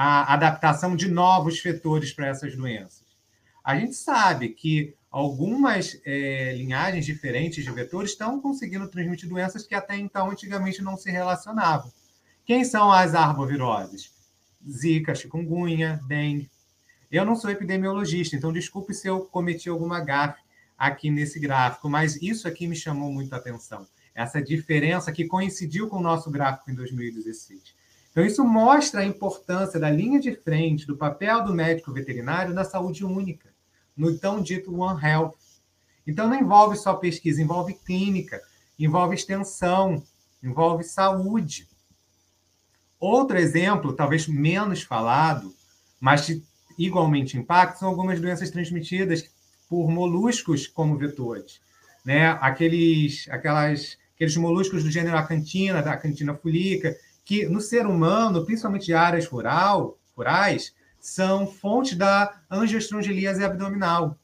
a 0.00 0.32
adaptação 0.32 0.94
de 0.94 1.08
novos 1.08 1.60
vetores 1.60 2.12
para 2.12 2.28
essas 2.28 2.54
doenças? 2.54 3.02
A 3.64 3.76
gente 3.76 3.94
sabe 3.94 4.50
que 4.50 4.94
algumas 5.10 6.00
é, 6.06 6.54
linhagens 6.54 7.04
diferentes 7.04 7.64
de 7.64 7.70
vetores 7.72 8.12
estão 8.12 8.40
conseguindo 8.40 8.86
transmitir 8.86 9.28
doenças 9.28 9.66
que 9.66 9.74
até 9.74 9.96
então 9.96 10.30
antigamente 10.30 10.80
não 10.82 10.96
se 10.96 11.10
relacionavam. 11.10 11.90
Quem 12.46 12.64
são 12.64 12.92
as 12.92 13.12
arboviroses? 13.12 14.12
Zika, 14.70 15.16
chikungunya, 15.16 16.00
dengue. 16.06 16.48
Eu 17.10 17.24
não 17.24 17.34
sou 17.34 17.50
epidemiologista, 17.50 18.36
então 18.36 18.52
desculpe 18.52 18.94
se 18.94 19.08
eu 19.08 19.22
cometi 19.22 19.68
alguma 19.68 19.98
gafe 19.98 20.40
aqui 20.78 21.10
nesse 21.10 21.40
gráfico, 21.40 21.90
mas 21.90 22.22
isso 22.22 22.46
aqui 22.46 22.68
me 22.68 22.76
chamou 22.76 23.12
muito 23.12 23.34
a 23.34 23.38
atenção. 23.38 23.84
Essa 24.14 24.40
diferença 24.40 25.10
que 25.10 25.26
coincidiu 25.26 25.88
com 25.88 25.96
o 25.96 26.02
nosso 26.02 26.30
gráfico 26.30 26.70
em 26.70 26.74
2016. 26.76 27.76
Então, 28.18 28.26
isso 28.26 28.44
mostra 28.44 29.02
a 29.02 29.04
importância 29.04 29.78
da 29.78 29.88
linha 29.88 30.18
de 30.18 30.34
frente, 30.34 30.84
do 30.84 30.96
papel 30.96 31.44
do 31.44 31.54
médico 31.54 31.92
veterinário 31.92 32.52
na 32.52 32.64
saúde 32.64 33.04
única, 33.04 33.48
no 33.96 34.18
tão 34.18 34.42
dito 34.42 34.74
One 34.76 35.00
Health. 35.00 35.36
Então, 36.04 36.26
não 36.26 36.34
envolve 36.34 36.76
só 36.76 36.94
pesquisa, 36.94 37.40
envolve 37.40 37.74
clínica, 37.74 38.42
envolve 38.76 39.14
extensão, 39.14 40.02
envolve 40.42 40.82
saúde. 40.82 41.68
Outro 42.98 43.38
exemplo, 43.38 43.92
talvez 43.92 44.26
menos 44.26 44.82
falado, 44.82 45.54
mas 46.00 46.26
de 46.26 46.42
igualmente 46.76 47.38
impacto, 47.38 47.78
são 47.78 47.88
algumas 47.88 48.20
doenças 48.20 48.50
transmitidas 48.50 49.30
por 49.68 49.88
moluscos 49.88 50.66
como 50.66 50.98
vetores. 50.98 51.60
Né? 52.04 52.30
Aqueles, 52.40 53.28
aquelas, 53.30 53.96
aqueles 54.16 54.36
moluscos 54.36 54.82
do 54.82 54.90
gênero 54.90 55.16
acantina, 55.16 55.80
da 55.80 55.92
acantina 55.92 56.34
fulica, 56.34 56.96
que 57.28 57.46
no 57.46 57.60
ser 57.60 57.84
humano, 57.84 58.42
principalmente 58.46 58.86
de 58.86 58.94
áreas 58.94 59.26
rural, 59.26 59.98
rurais, 60.16 60.74
são 60.98 61.46
fontes 61.46 61.94
da 61.94 62.40
angiostrongelíase 62.50 63.44
abdominal, 63.44 64.18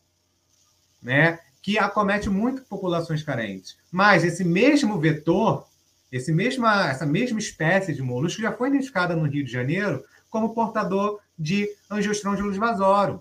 né? 1.03 1.39
que 1.61 1.79
acomete 1.79 2.31
muito 2.31 2.63
populações 2.63 3.23
carentes. 3.23 3.77
Mas 3.93 4.25
esse 4.25 4.43
mesmo 4.43 4.99
vetor, 4.99 5.67
esse 6.11 6.33
mesma, 6.33 6.89
essa 6.89 7.05
mesma 7.05 7.39
espécie 7.39 7.93
de 7.93 8.01
molusco 8.01 8.41
já 8.41 8.53
foi 8.53 8.71
identificada 8.71 9.15
no 9.15 9.29
Rio 9.29 9.45
de 9.45 9.53
Janeiro 9.53 10.03
como 10.31 10.55
portador 10.55 11.21
de 11.39 11.69
angiostrongelus 11.91 12.57
vasorum. 12.57 13.21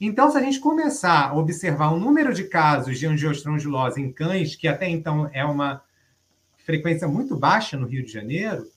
Então, 0.00 0.28
se 0.28 0.38
a 0.38 0.42
gente 0.42 0.58
começar 0.58 1.28
a 1.28 1.34
observar 1.36 1.92
o 1.92 2.00
número 2.00 2.34
de 2.34 2.42
casos 2.48 2.98
de 2.98 3.06
angiostrongilose 3.06 4.00
em 4.00 4.12
cães, 4.12 4.56
que 4.56 4.66
até 4.66 4.88
então 4.88 5.30
é 5.32 5.44
uma 5.44 5.84
frequência 6.64 7.06
muito 7.06 7.36
baixa 7.36 7.76
no 7.76 7.86
Rio 7.86 8.04
de 8.04 8.10
Janeiro, 8.10 8.73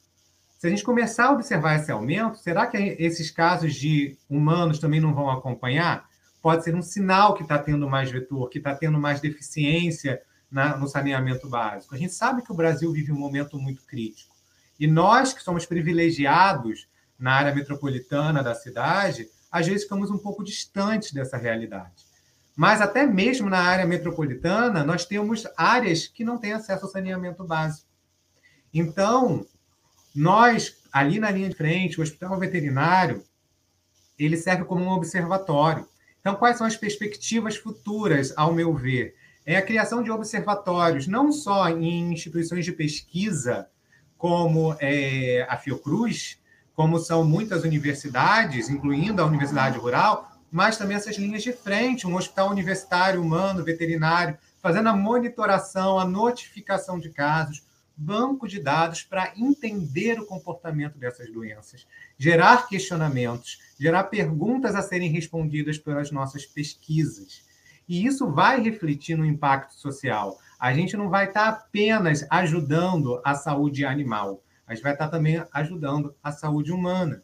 se 0.67 0.73
a 0.73 0.75
gente 0.75 0.83
começar 0.83 1.27
a 1.27 1.31
observar 1.31 1.77
esse 1.77 1.89
aumento, 1.89 2.39
será 2.39 2.67
que 2.67 2.77
esses 2.77 3.31
casos 3.31 3.73
de 3.73 4.17
humanos 4.29 4.79
também 4.79 4.99
não 4.99 5.13
vão 5.13 5.29
acompanhar? 5.29 6.09
Pode 6.41 6.65
ser 6.65 6.75
um 6.75 6.81
sinal 6.81 7.35
que 7.35 7.43
está 7.43 7.57
tendo 7.57 7.89
mais 7.89 8.11
vetor, 8.11 8.49
que 8.49 8.57
está 8.57 8.75
tendo 8.75 8.99
mais 8.99 9.21
deficiência 9.21 10.21
na, 10.51 10.75
no 10.75 10.85
saneamento 10.85 11.47
básico. 11.47 11.95
A 11.95 11.97
gente 11.97 12.13
sabe 12.13 12.41
que 12.41 12.51
o 12.51 12.55
Brasil 12.55 12.91
vive 12.91 13.13
um 13.13 13.17
momento 13.17 13.57
muito 13.57 13.81
crítico. 13.83 14.35
E 14.77 14.87
nós, 14.87 15.31
que 15.31 15.41
somos 15.41 15.65
privilegiados 15.65 16.89
na 17.17 17.31
área 17.31 17.55
metropolitana 17.55 18.43
da 18.43 18.53
cidade, 18.53 19.29
às 19.49 19.65
vezes 19.65 19.83
ficamos 19.83 20.11
um 20.11 20.17
pouco 20.17 20.43
distantes 20.43 21.13
dessa 21.13 21.37
realidade. 21.37 22.05
Mas 22.57 22.81
até 22.81 23.05
mesmo 23.05 23.49
na 23.49 23.59
área 23.59 23.85
metropolitana, 23.85 24.83
nós 24.83 25.05
temos 25.05 25.47
áreas 25.55 26.07
que 26.07 26.25
não 26.25 26.37
têm 26.37 26.51
acesso 26.51 26.83
ao 26.83 26.91
saneamento 26.91 27.45
básico. 27.45 27.87
Então, 28.73 29.45
nós, 30.17 30.75
ali 30.91 31.19
na 31.19 31.29
linha 31.29 31.47
de 31.47 31.55
frente, 31.55 31.99
o 31.99 32.01
hospital 32.01 32.39
veterinário, 32.39 33.23
ele 34.17 34.35
serve 34.35 34.65
como 34.65 34.83
um 34.83 34.89
observatório. 34.89 35.87
Então, 36.19 36.35
quais 36.35 36.57
são 36.57 36.65
as 36.65 36.75
perspectivas 36.75 37.55
futuras, 37.55 38.33
ao 38.35 38.51
meu 38.51 38.73
ver? 38.73 39.13
É 39.45 39.57
a 39.57 39.61
criação 39.61 40.01
de 40.01 40.09
observatórios, 40.09 41.05
não 41.05 41.31
só 41.31 41.69
em 41.69 42.11
instituições 42.11 42.65
de 42.65 42.71
pesquisa, 42.71 43.69
como 44.17 44.75
é, 44.79 45.45
a 45.47 45.55
Fiocruz, 45.55 46.39
como 46.73 46.97
são 46.97 47.23
muitas 47.23 47.63
universidades, 47.63 48.69
incluindo 48.69 49.21
a 49.21 49.25
Universidade 49.25 49.77
Rural, 49.77 50.31
mas 50.51 50.77
também 50.77 50.97
essas 50.97 51.15
linhas 51.15 51.43
de 51.43 51.53
frente, 51.53 52.07
um 52.07 52.15
hospital 52.15 52.49
universitário, 52.49 53.21
humano, 53.21 53.63
veterinário, 53.63 54.35
fazendo 54.63 54.89
a 54.89 54.95
monitoração, 54.95 55.99
a 55.99 56.05
notificação 56.05 56.97
de 56.97 57.11
casos, 57.11 57.66
banco 57.97 58.47
de 58.47 58.61
dados 58.61 59.01
para 59.01 59.33
entender 59.35 60.19
o 60.19 60.25
comportamento 60.25 60.99
dessas 60.99 61.31
doenças, 61.31 61.87
gerar 62.17 62.67
questionamentos, 62.67 63.59
gerar 63.79 64.03
perguntas 64.05 64.75
a 64.75 64.81
serem 64.83 65.09
respondidas 65.09 65.79
pelas 65.79 66.11
nossas 66.11 66.45
pesquisas. 66.45 67.43
E 67.89 68.05
isso 68.05 68.29
vai 68.31 68.61
refletir 68.61 69.17
no 69.17 69.25
impacto 69.25 69.73
social. 69.73 70.37
A 70.59 70.73
gente 70.73 70.95
não 70.95 71.09
vai 71.09 71.25
estar 71.25 71.47
apenas 71.47 72.25
ajudando 72.29 73.19
a 73.25 73.33
saúde 73.33 73.83
animal, 73.83 74.43
a 74.67 74.75
gente 74.75 74.83
vai 74.83 74.93
estar 74.93 75.07
também 75.07 75.43
ajudando 75.51 76.13
a 76.21 76.31
saúde 76.31 76.71
humana. 76.71 77.23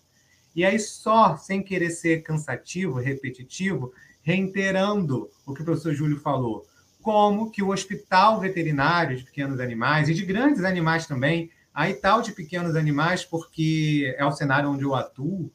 E 0.55 0.63
aí, 0.63 0.79
só 0.79 1.35
sem 1.35 1.63
querer 1.63 1.89
ser 1.89 2.21
cansativo, 2.21 2.99
repetitivo, 2.99 3.91
reiterando 4.21 5.29
o 5.45 5.53
que 5.53 5.61
o 5.61 5.65
professor 5.65 5.93
Júlio 5.93 6.19
falou, 6.19 6.65
como 7.03 7.51
que 7.51 7.61
o 7.61 7.69
hospital 7.69 8.39
veterinário 8.39 9.17
de 9.17 9.25
pequenos 9.25 9.59
animais 9.59 10.07
e 10.07 10.13
de 10.13 10.25
grandes 10.25 10.63
animais 10.63 11.05
também, 11.05 11.51
aí 11.73 11.93
tal 11.93 12.21
de 12.21 12.31
pequenos 12.31 12.75
animais 12.75 13.25
porque 13.25 14.15
é 14.17 14.25
o 14.25 14.31
cenário 14.31 14.71
onde 14.71 14.83
eu 14.83 14.95
atuo, 14.95 15.51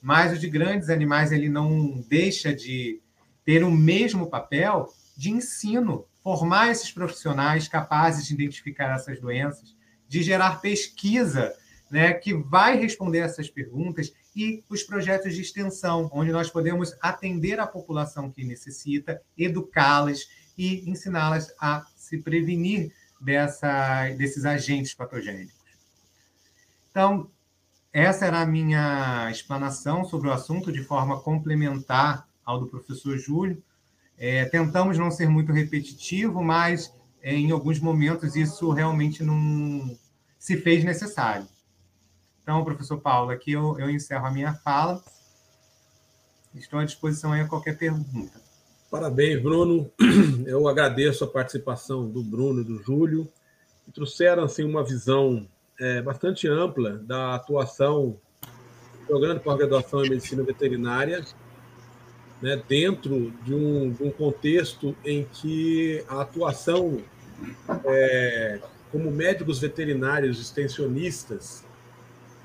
mas 0.00 0.32
o 0.32 0.38
de 0.38 0.48
grandes 0.48 0.88
animais 0.88 1.32
ele 1.32 1.48
não 1.48 2.02
deixa 2.08 2.54
de 2.54 3.00
ter 3.44 3.64
o 3.64 3.70
mesmo 3.70 4.30
papel 4.30 4.88
de 5.16 5.30
ensino, 5.30 6.06
formar 6.22 6.70
esses 6.70 6.92
profissionais 6.92 7.66
capazes 7.66 8.26
de 8.26 8.34
identificar 8.34 8.94
essas 8.94 9.20
doenças, 9.20 9.76
de 10.08 10.22
gerar 10.22 10.60
pesquisa 10.60 11.52
né, 11.90 12.12
que 12.14 12.32
vai 12.32 12.78
responder 12.78 13.18
essas 13.18 13.50
perguntas 13.50 14.12
e 14.34 14.64
os 14.68 14.82
projetos 14.82 15.34
de 15.34 15.42
extensão, 15.42 16.08
onde 16.12 16.30
nós 16.30 16.48
podemos 16.48 16.96
atender 17.02 17.58
a 17.58 17.66
população 17.66 18.30
que 18.30 18.44
necessita, 18.44 19.20
educá-las 19.36 20.26
e 20.56 20.88
ensiná-las 20.88 21.52
a 21.58 21.86
se 21.96 22.18
prevenir 22.18 22.92
dessa, 23.20 24.08
desses 24.16 24.44
agentes 24.44 24.94
patogênicos. 24.94 25.54
Então, 26.90 27.30
essa 27.92 28.26
era 28.26 28.40
a 28.40 28.46
minha 28.46 29.30
explanação 29.30 30.04
sobre 30.04 30.28
o 30.28 30.32
assunto 30.32 30.72
de 30.72 30.82
forma 30.82 31.20
complementar 31.20 32.26
ao 32.44 32.60
do 32.60 32.66
professor 32.66 33.16
Júlio. 33.16 33.62
É, 34.18 34.44
tentamos 34.46 34.98
não 34.98 35.10
ser 35.10 35.28
muito 35.28 35.52
repetitivo, 35.52 36.42
mas 36.42 36.92
é, 37.22 37.34
em 37.34 37.50
alguns 37.50 37.78
momentos 37.78 38.34
isso 38.34 38.70
realmente 38.72 39.22
não, 39.22 39.96
se 40.38 40.56
fez 40.56 40.84
necessário. 40.84 41.46
Então, 42.42 42.64
professor 42.64 42.98
Paulo, 43.00 43.30
aqui 43.30 43.52
eu, 43.52 43.78
eu 43.78 43.88
encerro 43.88 44.26
a 44.26 44.30
minha 44.30 44.52
fala. 44.52 45.02
Estou 46.54 46.80
à 46.80 46.84
disposição 46.84 47.32
aí 47.32 47.40
a 47.40 47.48
qualquer 47.48 47.78
pergunta. 47.78 48.41
Parabéns, 48.92 49.40
Bruno. 49.40 49.90
Eu 50.46 50.68
agradeço 50.68 51.24
a 51.24 51.26
participação 51.26 52.06
do 52.10 52.22
Bruno 52.22 52.60
e 52.60 52.64
do 52.64 52.82
Júlio, 52.82 53.26
que 53.86 53.90
trouxeram 53.90 54.44
assim, 54.44 54.64
uma 54.64 54.84
visão 54.84 55.48
é, 55.80 56.02
bastante 56.02 56.46
ampla 56.46 56.98
da 56.98 57.34
atuação 57.34 58.18
do 59.00 59.06
Programa 59.06 59.36
de 59.36 59.40
Pós-Graduação 59.40 60.04
em 60.04 60.10
Medicina 60.10 60.42
Veterinária, 60.42 61.24
né, 62.42 62.62
dentro 62.68 63.32
de 63.42 63.54
um, 63.54 63.92
de 63.92 64.02
um, 64.02 64.10
contexto 64.10 64.94
em 65.02 65.24
que 65.24 66.04
a 66.06 66.20
atuação 66.20 67.00
é, 67.86 68.60
como 68.90 69.10
médicos 69.10 69.58
veterinários 69.58 70.38
extensionistas, 70.38 71.64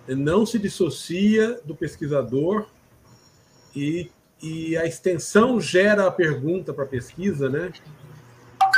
não 0.07 0.45
se 0.45 0.57
dissocia 0.57 1.59
do 1.65 1.75
pesquisador 1.75 2.67
e, 3.75 4.09
e 4.41 4.77
a 4.77 4.85
extensão 4.85 5.59
gera 5.59 6.07
a 6.07 6.11
pergunta 6.11 6.73
para 6.73 6.83
a 6.83 6.87
pesquisa, 6.87 7.49
né? 7.49 7.71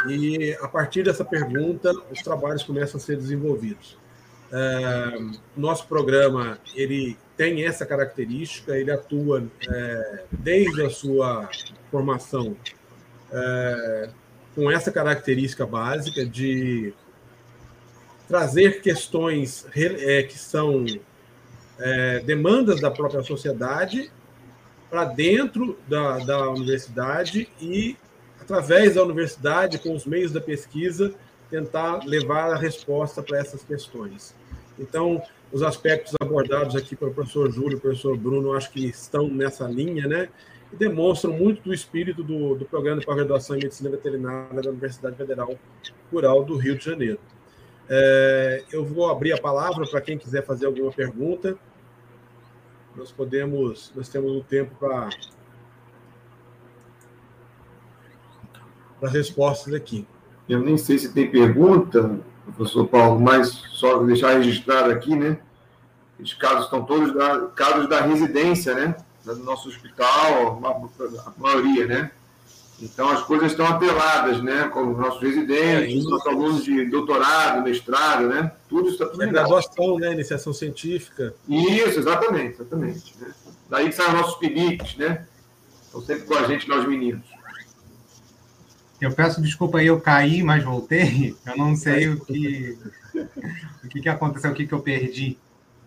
E 0.07 0.57
a 0.61 0.67
partir 0.67 1.03
dessa 1.03 1.25
pergunta, 1.25 1.91
os 2.11 2.21
trabalhos 2.21 2.63
começam 2.63 2.99
a 2.99 3.03
ser 3.03 3.17
desenvolvidos. 3.17 3.97
É, 4.51 5.17
nosso 5.55 5.87
programa 5.87 6.57
ele 6.73 7.17
tem 7.37 7.65
essa 7.65 7.85
característica, 7.85 8.75
ele 8.75 8.91
atua 8.91 9.45
é, 9.69 10.23
desde 10.31 10.81
a 10.81 10.89
sua 10.89 11.47
formação 11.91 12.55
é, 13.31 14.09
com 14.55 14.71
essa 14.71 14.91
característica 14.91 15.65
básica 15.65 16.25
de 16.25 16.93
trazer 18.27 18.81
questões 18.81 19.67
é, 19.75 20.23
que 20.23 20.37
são 20.37 20.85
é, 21.77 22.19
demandas 22.19 22.81
da 22.81 22.89
própria 22.89 23.21
sociedade 23.21 24.11
para 24.89 25.05
dentro 25.05 25.77
da, 25.87 26.17
da 26.19 26.49
universidade 26.49 27.47
e, 27.61 27.95
através 28.41 28.95
da 28.95 29.03
universidade, 29.03 29.79
com 29.79 29.95
os 29.95 30.05
meios 30.05 30.31
da 30.31 30.41
pesquisa, 30.41 31.13
tentar 31.49 32.05
levar 32.05 32.51
a 32.51 32.57
resposta 32.57 33.21
para 33.21 33.37
essas 33.39 33.63
questões. 33.63 34.35
Então, 34.77 35.21
os 35.51 35.63
aspectos 35.63 36.13
abordados 36.21 36.75
aqui 36.75 36.95
pelo 36.95 37.13
professor 37.13 37.51
Júlio 37.51 37.77
e 37.77 37.81
professor 37.81 38.15
Bruno, 38.17 38.53
acho 38.53 38.71
que 38.71 38.85
estão 38.85 39.27
nessa 39.27 39.67
linha, 39.67 40.07
né? 40.07 40.29
E 40.71 40.75
demonstram 40.75 41.33
muito 41.33 41.63
do 41.63 41.73
espírito 41.73 42.23
do, 42.23 42.55
do 42.55 42.65
programa 42.65 42.99
de 42.99 43.05
pós-graduação 43.05 43.55
em 43.55 43.63
medicina 43.63 43.89
veterinária 43.89 44.61
da 44.61 44.69
Universidade 44.69 45.15
Federal 45.15 45.55
Rural 46.11 46.43
do 46.43 46.55
Rio 46.55 46.77
de 46.77 46.85
Janeiro. 46.85 47.19
É, 47.89 48.63
eu 48.71 48.85
vou 48.85 49.09
abrir 49.09 49.33
a 49.33 49.37
palavra 49.39 49.87
para 49.87 49.99
quem 49.99 50.17
quiser 50.17 50.45
fazer 50.45 50.67
alguma 50.67 50.91
pergunta 50.91 51.57
nós 52.99 53.11
podemos, 53.11 53.91
nós 53.95 54.09
temos 54.09 54.31
um 54.31 54.41
tempo 54.41 54.75
para 54.75 55.09
as 59.01 59.11
respostas 59.13 59.73
aqui. 59.73 60.05
Eu 60.47 60.59
nem 60.59 60.77
sei 60.77 60.99
se 60.99 61.13
tem 61.13 61.31
pergunta, 61.31 62.19
professor 62.55 62.87
Paulo, 62.87 63.19
mas 63.19 63.47
só 63.47 64.03
deixar 64.03 64.33
registrado 64.33 64.91
aqui, 64.91 65.15
né? 65.15 65.39
Os 66.19 66.33
casos 66.33 66.65
estão 66.65 66.83
todos 66.83 67.13
da, 67.13 67.47
casos 67.47 67.87
da 67.87 68.01
residência, 68.01 68.75
né? 68.75 68.95
Do 69.23 69.37
nosso 69.37 69.69
hospital, 69.69 70.59
a 70.65 71.33
maioria, 71.37 71.87
né? 71.87 72.11
Então 72.81 73.09
as 73.09 73.21
coisas 73.23 73.51
estão 73.51 73.65
apeladas, 73.65 74.41
né? 74.41 74.69
Com 74.69 74.91
os 74.91 74.97
nossos 74.97 75.21
residentes, 75.21 76.05
é, 76.05 76.09
nossos 76.09 76.27
alunos 76.27 76.63
de 76.63 76.85
doutorado, 76.85 77.63
mestrado, 77.63 78.27
né? 78.27 78.51
Tudo 78.69 78.89
está 78.89 79.05
tudo 79.05 79.21
é 79.23 79.27
graduação, 79.27 79.97
né? 79.97 80.13
Iniciação 80.13 80.53
científica. 80.53 81.33
Isso, 81.47 81.99
exatamente, 81.99 82.55
exatamente. 82.55 83.13
Né? 83.19 83.31
Daí 83.69 83.89
que 83.89 83.95
saem 83.95 84.09
os 84.09 84.21
nossos 84.21 84.37
piniques, 84.37 84.95
né? 84.95 85.25
Estão 85.83 86.01
sempre 86.01 86.23
com 86.23 86.35
a 86.35 86.43
gente, 86.43 86.69
nós 86.69 86.87
meninos. 86.87 87.25
Eu 89.01 89.11
peço 89.11 89.41
desculpa 89.41 89.79
aí, 89.79 89.87
eu 89.87 89.99
caí, 89.99 90.43
mas 90.43 90.63
voltei. 90.63 91.35
Eu 91.45 91.57
não 91.57 91.75
sei 91.75 92.09
o 92.09 92.19
que, 92.19 92.77
o 93.83 93.87
que, 93.87 94.01
que 94.01 94.09
aconteceu, 94.09 94.51
o 94.51 94.53
que, 94.53 94.67
que 94.67 94.73
eu 94.73 94.81
perdi. 94.81 95.37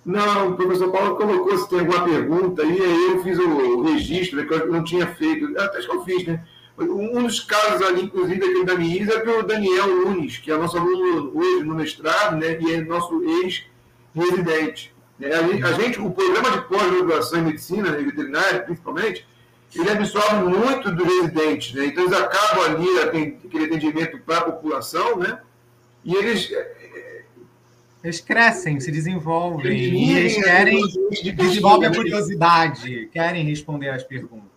Não, 0.05 0.51
o 0.51 0.57
professor 0.57 0.90
Paulo 0.90 1.16
colocou 1.16 1.57
se 1.57 1.68
tem 1.68 1.80
alguma 1.80 2.05
pergunta, 2.05 2.64
e 2.64 2.80
aí 2.80 3.12
eu 3.12 3.22
fiz 3.22 3.38
o 3.38 3.82
registro, 3.82 4.38
né, 4.38 4.47
que 4.47 4.55
eu 4.55 4.72
não 4.72 4.82
tinha 4.82 5.07
feito. 5.07 5.57
Acho 5.59 5.88
que 5.88 5.97
eu 5.97 6.05
fiz, 6.05 6.26
né? 6.26 6.45
Um 6.78 7.22
dos 7.22 7.40
casos 7.40 7.86
ali, 7.86 8.02
inclusive, 8.02 8.42
aquele 8.42 8.64
da 8.64 8.74
Miís, 8.74 9.08
é 9.08 9.38
o 9.38 9.42
Daniel 9.42 9.88
Nunes, 9.88 10.38
que 10.38 10.50
é 10.50 10.56
nosso 10.56 10.78
aluno 10.78 11.30
hoje 11.34 11.64
no 11.64 11.74
mestrado, 11.74 12.36
né? 12.36 12.58
E 12.60 12.72
é 12.72 12.80
nosso 12.80 13.22
ex-residente. 13.22 14.92
É, 15.20 15.34
a 15.36 15.72
gente, 15.72 16.00
o 16.00 16.10
programa 16.10 16.50
de 16.50 16.62
pós-graduação 16.62 17.40
em 17.40 17.42
medicina, 17.42 18.00
em 18.00 18.04
veterinária, 18.04 18.60
principalmente, 18.60 19.26
ele 19.74 19.90
absorve 19.90 20.44
muito 20.44 20.90
dos 20.90 21.06
residentes, 21.06 21.74
né? 21.74 21.86
Então 21.86 22.04
eles 22.04 22.16
acabam 22.16 22.64
ali 22.64 22.98
aquele 23.00 23.64
atendimento 23.64 24.18
para 24.18 24.38
a 24.38 24.42
população, 24.42 25.16
né? 25.16 25.38
E 26.04 26.14
eles 26.14 26.50
é, 26.50 26.82
eles 28.02 28.20
crescem, 28.20 28.80
se 28.80 28.90
desenvolvem 28.90 29.78
eles 29.78 29.92
e 29.92 30.12
eles 30.12 30.44
querem 30.44 30.80
desenvolvem 31.36 31.88
a 31.88 31.94
curiosidade, 31.94 33.08
querem 33.12 33.44
responder 33.44 33.90
às 33.90 34.02
perguntas. 34.02 34.51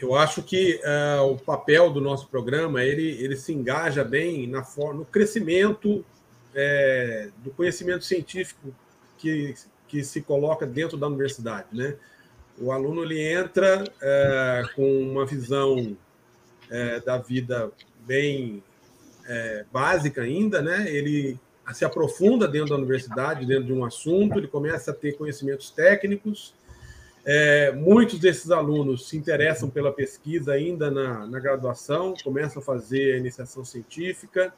Eu 0.00 0.14
acho 0.14 0.42
que 0.42 0.80
uh, 0.82 1.22
o 1.22 1.38
papel 1.38 1.90
do 1.90 2.00
nosso 2.00 2.28
programa 2.28 2.82
ele, 2.82 3.10
ele 3.22 3.36
se 3.36 3.52
engaja 3.52 4.02
bem 4.02 4.46
na 4.46 4.64
forma, 4.64 5.00
no 5.00 5.04
crescimento 5.04 6.04
é, 6.54 7.30
do 7.38 7.50
conhecimento 7.50 8.04
científico 8.04 8.74
que, 9.18 9.54
que 9.88 10.02
se 10.02 10.20
coloca 10.20 10.66
dentro 10.66 10.96
da 10.96 11.06
universidade, 11.06 11.68
né? 11.72 11.96
O 12.58 12.70
aluno 12.70 13.02
ele 13.02 13.20
entra 13.20 13.84
é, 14.00 14.62
com 14.76 15.02
uma 15.02 15.26
visão 15.26 15.96
é, 16.70 17.00
da 17.00 17.18
vida 17.18 17.70
bem 18.06 18.62
básica 19.72 20.20
ainda, 20.20 20.60
né? 20.60 20.86
Ele 20.86 21.38
se 21.72 21.84
aprofunda 21.84 22.46
dentro 22.46 22.70
da 22.70 22.76
universidade, 22.76 23.46
dentro 23.46 23.64
de 23.64 23.72
um 23.72 23.84
assunto, 23.84 24.38
ele 24.38 24.46
começa 24.46 24.90
a 24.90 24.94
ter 24.94 25.16
conhecimentos 25.16 25.70
técnicos. 25.70 26.54
É, 27.26 27.72
muitos 27.72 28.18
desses 28.18 28.50
alunos 28.50 29.08
se 29.08 29.16
interessam 29.16 29.70
pela 29.70 29.90
pesquisa 29.90 30.52
ainda 30.52 30.90
na, 30.90 31.26
na 31.26 31.40
graduação, 31.40 32.14
começam 32.22 32.60
a 32.60 32.64
fazer 32.64 33.14
a 33.14 33.16
iniciação 33.16 33.64
científica. 33.64 34.52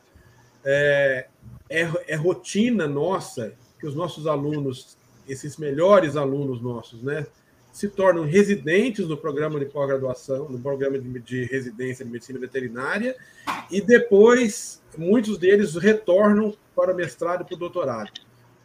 É, 0.65 1.29
é, 1.71 1.89
é 2.09 2.17
rotina 2.17 2.89
nossa 2.89 3.55
que 3.79 3.87
os 3.87 3.95
nossos 3.95 4.27
alunos, 4.27 4.97
esses 5.29 5.57
melhores 5.57 6.17
alunos 6.17 6.61
nossos, 6.61 7.03
né, 7.03 7.27
se 7.73 7.89
tornam 7.89 8.25
residentes 8.25 9.07
no 9.07 9.17
programa 9.17 9.61
de 9.61 9.67
pós-graduação, 9.67 10.49
no 10.49 10.59
programa 10.59 10.99
de, 10.99 11.21
de, 11.21 11.45
residência 11.45 12.05
de 12.05 12.11
medicina 12.11 12.39
veterinária, 12.39 13.15
e 13.71 13.81
depois 13.81 14.83
muitos 14.97 15.39
deles 15.39 15.75
retornam 15.75 16.57
para 16.75 16.93
o 16.93 16.97
mestrado 16.97 17.43
e 17.43 17.45
para 17.45 17.55
o 17.55 17.59
doutorado. 17.59 18.11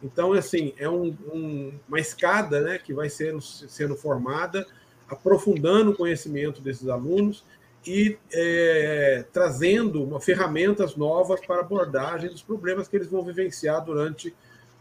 Então, 0.02 0.32
assim, 0.32 0.74
é 0.78 0.88
um, 0.88 1.16
um, 1.32 1.72
uma 1.88 2.00
escada 2.00 2.60
né, 2.60 2.78
que 2.78 2.92
vai 2.92 3.08
sendo, 3.08 3.40
sendo 3.40 3.96
formada, 3.96 4.66
aprofundando 5.08 5.90
o 5.90 5.96
conhecimento 5.96 6.60
desses 6.60 6.88
alunos 6.88 7.44
e 7.86 8.16
é, 8.32 9.24
trazendo 9.32 10.02
uma, 10.02 10.20
ferramentas 10.20 10.96
novas 10.96 11.40
para 11.44 11.60
abordagem 11.60 12.30
dos 12.30 12.42
problemas 12.42 12.88
que 12.88 12.96
eles 12.96 13.08
vão 13.08 13.24
vivenciar 13.24 13.84
durante 13.84 14.34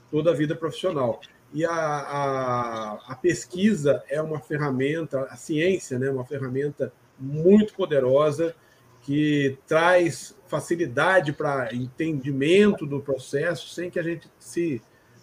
toda 0.10 0.32
a 0.32 0.34
vida 0.34 0.56
profissional. 0.56 1.20
E 1.54 1.66
a, 1.66 1.72
a, 1.72 2.94
a, 3.10 3.16
pesquisa 3.16 4.04
é 4.08 4.22
uma 4.22 4.40
ferramenta, 4.40 5.24
a 5.30 5.36
ciência 5.36 6.00
né, 6.00 6.08
é 6.08 6.12
uma 6.12 6.26
ferramenta 6.26 6.94
muito 7.20 7.74
poderosa 7.74 8.56
que 9.02 9.58
traz 9.68 10.36
facilidade 10.48 11.34
para 11.34 11.74
entendimento 11.74 12.86
do 12.86 13.02
processo 13.02 13.70
sem 13.70 13.90
que 13.90 14.00
a 14.00 14.04
gente 14.04 14.30
se, 14.40 14.82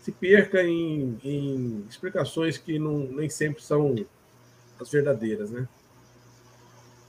se 0.08 0.12
perca 0.12 0.62
em, 0.62 1.18
em 1.22 1.84
explicações 1.86 2.56
que 2.56 2.78
não, 2.78 3.00
nem 3.00 3.28
sempre 3.28 3.62
são 3.62 3.94
as 4.80 4.90
verdadeiras. 4.90 5.50
Né? 5.50 5.68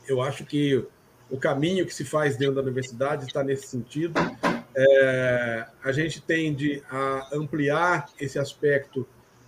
Eu 0.06 0.22
acho 0.22 0.44
que 0.44 0.86
o 1.30 1.38
caminho 1.38 1.86
que 1.86 1.94
se 1.94 2.04
faz 2.04 2.36
dentro 2.36 2.56
da 2.56 2.62
universidade 2.62 3.26
está 3.26 3.42
nesse 3.42 3.68
sentido 3.68 4.20
é, 4.76 5.66
a 5.82 5.94
gente 5.94 6.22
tende 6.22 6.84
a 6.90 7.30
ampliar 7.34 8.10
esse 8.20 8.38
aspecto, 8.38 9.08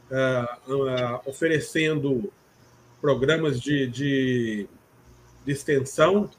uh, 0.09 1.29
oferecendo 1.29 2.31
programas 3.01 3.59
de, 3.59 3.85
de, 3.87 4.67
de, 5.45 5.51
extensão 5.51 6.29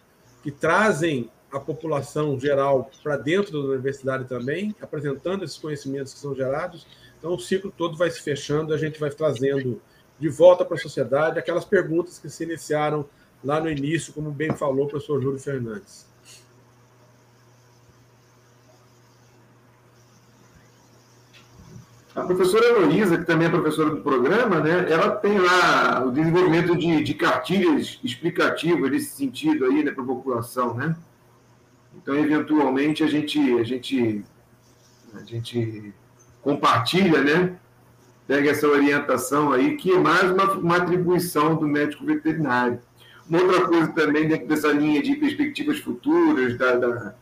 que 0.43 0.51
trazem 0.51 1.31
a 1.53 1.61
população 1.61 2.39
geral 2.41 2.91
para 3.03 3.17
dentro 3.17 3.53
da 3.53 3.69
universidade 3.69 4.25
também, 4.25 4.75
apresentando 4.81 5.45
esses 5.45 5.59
conhecimentos 5.59 6.15
que 6.15 6.21
são 6.21 6.35
gerados. 6.35 6.87
Então, 7.19 7.35
o 7.35 7.39
ciclo 7.39 7.71
todo 7.71 7.97
vai 7.97 8.11
se 8.11 8.21
fechando, 8.21 8.73
a 8.73 8.79
gente 8.79 8.99
vai 8.99 9.11
trazendo 9.11 9.81
de 10.19 10.29
volta 10.29 10.65
para 10.65 10.77
a 10.77 10.81
sociedade 10.81 11.39
aquelas 11.39 11.65
perguntas 11.65 12.19
que 12.19 12.31
se 12.31 12.45
iniciaram 12.45 13.05
lá 13.45 13.61
no 13.61 13.71
início, 13.71 14.13
como 14.13 14.31
bem 14.31 14.55
falou 14.55 14.87
o 14.87 14.89
professor 14.89 15.21
Júlio 15.21 15.39
Fernandes. 15.39 16.11
A 22.15 22.25
professora 22.25 22.67
Heloísa, 22.67 23.17
que 23.17 23.25
também 23.25 23.49
é 23.49 23.51
professora 23.51 23.91
do 23.91 24.03
programa, 24.03 24.61
né, 24.61 24.87
ela 24.91 25.13
tem 25.13 25.39
lá 25.39 26.05
o 26.05 26.11
desenvolvimento 26.11 26.77
de, 26.77 27.03
de 27.03 27.15
cartilhas 27.15 27.99
explicativas 28.05 28.91
nesse 28.91 29.17
sentido 29.17 29.65
aí, 29.65 29.83
né, 29.83 29.91
para 29.91 30.05
a 30.05 30.07
população, 30.07 30.75
né? 30.75 30.95
Então, 32.03 32.17
eventualmente, 32.17 33.05
a 33.05 33.07
gente, 33.07 33.39
a 33.59 33.63
gente, 33.63 34.25
a 35.15 35.25
gente 35.25 35.95
compartilha, 36.43 37.23
né? 37.23 37.57
Pega 38.27 38.51
essa 38.51 38.67
orientação 38.67 39.53
aí, 39.53 39.77
que 39.77 39.93
é 39.93 39.99
mais 39.99 40.31
uma, 40.31 40.53
uma 40.55 40.77
atribuição 40.79 41.55
do 41.55 41.67
médico 41.67 42.05
veterinário. 42.05 42.81
Uma 43.29 43.41
outra 43.41 43.67
coisa 43.67 43.89
também, 43.89 44.27
dentro 44.27 44.49
dessa 44.49 44.69
linha 44.69 45.01
de 45.03 45.15
perspectivas 45.17 45.79
futuras, 45.79 46.59
da, 46.59 46.77
da 46.77 47.15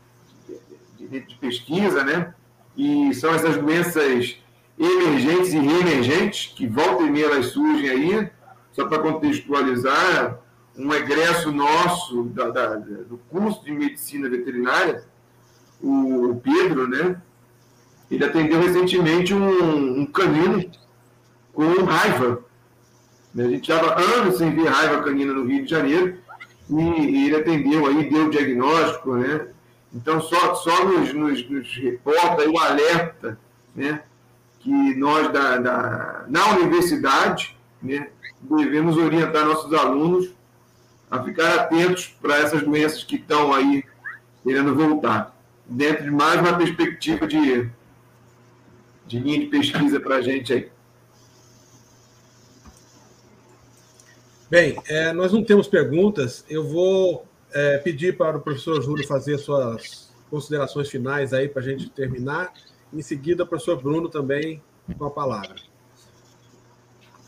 de, 0.96 1.20
de 1.20 1.34
pesquisa, 1.36 2.02
né? 2.04 2.34
E 2.76 3.12
são 3.14 3.34
essas 3.34 3.56
doenças 3.58 4.38
emergentes 4.78 5.52
e 5.52 5.58
reemergentes, 5.58 6.54
que 6.54 6.66
volta 6.66 7.02
e 7.02 7.10
meia 7.10 7.26
elas 7.26 7.46
surgem 7.46 7.90
aí, 7.90 8.30
só 8.72 8.86
para 8.86 9.00
contextualizar, 9.00 10.40
um 10.76 10.92
egresso 10.94 11.52
nosso 11.52 12.24
da, 12.24 12.50
da, 12.50 12.76
do 12.76 13.18
curso 13.28 13.64
de 13.64 13.72
medicina 13.72 14.28
veterinária, 14.28 15.04
o 15.82 16.40
Pedro, 16.42 16.86
né? 16.86 17.20
Ele 18.10 18.24
atendeu 18.24 18.60
recentemente 18.60 19.32
um, 19.32 20.00
um 20.00 20.06
canino 20.06 20.70
com 21.52 21.84
raiva. 21.84 22.42
A 23.36 23.42
gente 23.42 23.70
estava 23.70 24.00
anos 24.00 24.38
sem 24.38 24.54
ver 24.54 24.68
raiva 24.68 25.02
canina 25.02 25.32
no 25.32 25.46
Rio 25.46 25.64
de 25.64 25.70
Janeiro 25.70 26.18
e, 26.68 27.26
ele 27.26 27.36
atendeu 27.36 27.86
aí, 27.86 28.10
deu 28.10 28.26
o 28.26 28.30
diagnóstico, 28.30 29.14
né? 29.14 29.48
Então, 29.92 30.20
só, 30.20 30.54
só 30.54 30.84
nos, 30.84 31.12
nos, 31.12 31.48
nos 31.48 31.76
reporta 31.76 32.48
o 32.48 32.58
alerta, 32.58 33.38
né? 33.74 34.02
que 34.60 34.94
nós, 34.94 35.32
da, 35.32 35.56
da 35.56 36.24
na 36.28 36.50
universidade, 36.56 37.58
né, 37.82 38.08
devemos 38.40 38.96
orientar 38.96 39.44
nossos 39.44 39.72
alunos 39.72 40.32
a 41.10 41.22
ficar 41.22 41.54
atentos 41.60 42.06
para 42.20 42.38
essas 42.38 42.62
doenças 42.62 43.02
que 43.02 43.16
estão 43.16 43.52
aí 43.52 43.84
querendo 44.42 44.74
voltar, 44.74 45.36
dentro 45.66 46.04
de 46.04 46.10
mais 46.10 46.40
uma 46.40 46.56
perspectiva 46.56 47.26
de, 47.26 47.68
de 49.06 49.18
linha 49.18 49.40
de 49.40 49.46
pesquisa 49.46 50.00
para 50.00 50.16
a 50.16 50.22
gente 50.22 50.52
aí. 50.52 50.70
Bem, 54.50 54.76
é, 54.88 55.12
nós 55.12 55.32
não 55.32 55.44
temos 55.44 55.68
perguntas. 55.68 56.44
Eu 56.48 56.66
vou 56.66 57.24
é, 57.52 57.78
pedir 57.78 58.16
para 58.16 58.36
o 58.36 58.40
professor 58.40 58.82
Júlio 58.82 59.06
fazer 59.06 59.38
suas 59.38 60.12
considerações 60.28 60.88
finais 60.88 61.32
aí 61.32 61.48
para 61.48 61.62
a 61.62 61.64
gente 61.64 61.88
terminar. 61.90 62.52
Em 62.92 63.02
seguida, 63.02 63.44
o 63.44 63.46
professor 63.46 63.80
Bruno 63.80 64.08
também 64.08 64.62
com 64.98 65.04
a 65.04 65.10
palavra. 65.10 65.54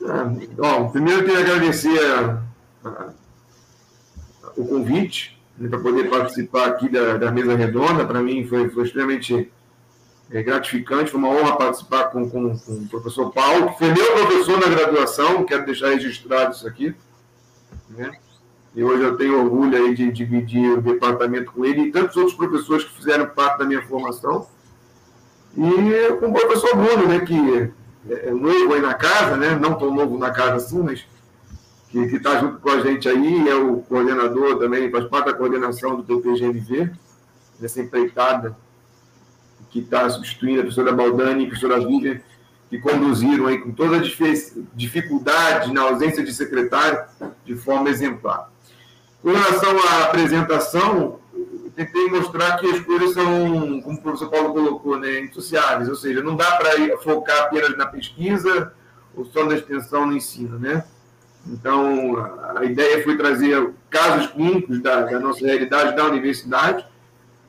Ah, 0.04 0.24
bom, 0.56 0.90
primeiro 0.90 1.20
eu 1.20 1.24
queria 1.24 1.40
agradecer 1.40 2.04
a, 2.04 2.42
a, 2.84 3.12
o 4.56 4.66
convite, 4.66 5.40
né, 5.58 5.68
para 5.68 5.78
poder 5.78 6.08
participar 6.08 6.68
aqui 6.68 6.88
da, 6.88 7.16
da 7.16 7.30
mesa 7.30 7.56
redonda. 7.56 8.04
Para 8.04 8.22
mim 8.22 8.46
foi, 8.46 8.68
foi 8.70 8.84
extremamente 8.84 9.50
é, 10.30 10.42
gratificante, 10.42 11.10
foi 11.10 11.20
uma 11.20 11.28
honra 11.28 11.56
participar 11.56 12.04
com, 12.04 12.28
com, 12.28 12.56
com, 12.58 12.72
o 12.72 12.88
professor 12.88 13.30
Paulo, 13.32 13.72
que 13.72 13.78
foi 13.78 13.92
meu 13.92 14.12
professor 14.12 14.60
na 14.60 14.68
graduação, 14.68 15.44
quero 15.44 15.66
deixar 15.66 15.90
registrado 15.90 16.54
isso 16.54 16.66
aqui. 16.66 16.94
Né? 17.90 18.12
E 18.74 18.82
hoje 18.82 19.02
eu 19.02 19.16
tenho 19.16 19.38
orgulho 19.38 19.76
aí 19.76 19.94
de 19.94 20.10
dividir 20.10 20.78
o 20.78 20.80
departamento 20.80 21.52
com 21.52 21.64
ele 21.64 21.82
e 21.82 21.92
tantos 21.92 22.16
outros 22.16 22.34
professores 22.34 22.84
que 22.84 22.94
fizeram 22.94 23.26
parte 23.26 23.58
da 23.58 23.66
minha 23.66 23.82
formação. 23.82 24.46
E 25.54 26.12
com 26.18 26.28
o 26.28 26.32
professor 26.32 26.74
Bruno, 26.74 27.06
né, 27.06 27.20
que 27.20 27.70
é 28.08 28.30
novo 28.30 28.72
aí 28.72 28.80
na 28.80 28.94
casa, 28.94 29.36
né, 29.36 29.58
não 29.60 29.74
tão 29.74 29.94
novo 29.94 30.16
na 30.16 30.30
casa 30.30 30.56
assim, 30.56 30.82
mas 30.82 31.04
que 31.92 32.16
está 32.16 32.40
junto 32.40 32.58
com 32.58 32.70
a 32.70 32.80
gente 32.80 33.06
aí, 33.06 33.48
é 33.48 33.54
o 33.54 33.82
coordenador 33.82 34.58
também, 34.58 34.90
faz 34.90 35.04
parte 35.04 35.26
da 35.26 35.34
coordenação 35.34 36.00
do 36.00 36.02
PPGMV, 36.02 36.90
nessa 37.60 37.82
empreitada 37.82 38.56
que 39.70 39.80
está 39.80 40.08
substituindo 40.08 40.60
a 40.60 40.62
professora 40.62 40.92
Baldani 40.92 41.42
e 41.42 41.46
a 41.46 41.48
professora 41.50 41.86
Vivian, 41.86 42.20
que 42.70 42.78
conduziram 42.78 43.46
aí 43.46 43.58
com 43.58 43.72
toda 43.72 43.98
a 43.98 44.02
dificuldade, 44.74 45.72
na 45.72 45.82
ausência 45.82 46.24
de 46.24 46.32
secretário, 46.32 47.04
de 47.44 47.54
forma 47.54 47.90
exemplar. 47.90 48.50
Com 49.20 49.30
relação 49.30 49.76
à 49.88 50.04
apresentação, 50.04 51.20
tentei 51.76 52.08
mostrar 52.08 52.56
que 52.56 52.70
as 52.70 52.80
coisas 52.80 53.12
são, 53.12 53.82
como 53.82 53.98
o 53.98 54.02
professor 54.02 54.30
Paulo 54.30 54.52
colocou, 54.54 54.98
né, 54.98 55.20
indissociáveis, 55.20 55.88
ou 55.90 55.94
seja, 55.94 56.22
não 56.22 56.36
dá 56.36 56.56
para 56.56 56.98
focar 56.98 57.42
apenas 57.42 57.76
na 57.76 57.86
pesquisa 57.86 58.72
ou 59.14 59.26
só 59.26 59.44
na 59.44 59.54
extensão 59.54 60.06
no 60.06 60.16
ensino, 60.16 60.58
né? 60.58 60.84
Então, 61.46 62.16
a 62.56 62.64
ideia 62.64 63.02
foi 63.02 63.16
trazer 63.16 63.70
casos 63.90 64.28
clínicos 64.28 64.80
da, 64.80 65.02
da 65.02 65.18
nossa 65.18 65.44
realidade 65.44 65.96
da 65.96 66.04
universidade 66.04 66.86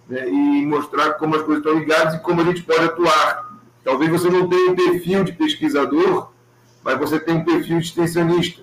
né, 0.09 0.27
e 0.27 0.65
mostrar 0.65 1.13
como 1.13 1.35
as 1.35 1.43
coisas 1.43 1.63
estão 1.63 1.79
ligadas 1.79 2.15
e 2.15 2.19
como 2.19 2.41
a 2.41 2.43
gente 2.43 2.63
pode 2.63 2.83
atuar. 2.83 3.53
Talvez 3.83 4.09
você 4.09 4.29
não 4.29 4.49
tenha 4.49 4.71
um 4.71 4.75
perfil 4.75 5.23
de 5.23 5.33
pesquisador, 5.33 6.31
mas 6.83 6.97
você 6.97 7.19
tem 7.19 7.35
um 7.35 7.45
perfil 7.45 7.79
de 7.79 7.85
extensionista. 7.85 8.61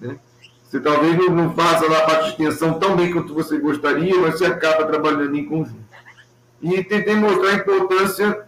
Né? 0.00 0.16
Você 0.64 0.78
talvez 0.78 1.16
não, 1.16 1.30
não 1.30 1.54
faça 1.54 1.88
lá 1.88 1.98
a 1.98 2.06
parte 2.06 2.24
de 2.24 2.30
extensão 2.30 2.78
tão 2.78 2.94
bem 2.94 3.12
quanto 3.12 3.34
você 3.34 3.58
gostaria, 3.58 4.16
mas 4.20 4.38
você 4.38 4.46
acaba 4.46 4.86
trabalhando 4.86 5.36
em 5.36 5.46
conjunto. 5.46 5.90
E 6.62 6.84
tentei 6.84 7.16
mostrar 7.16 7.50
a 7.50 7.54
importância 7.54 8.46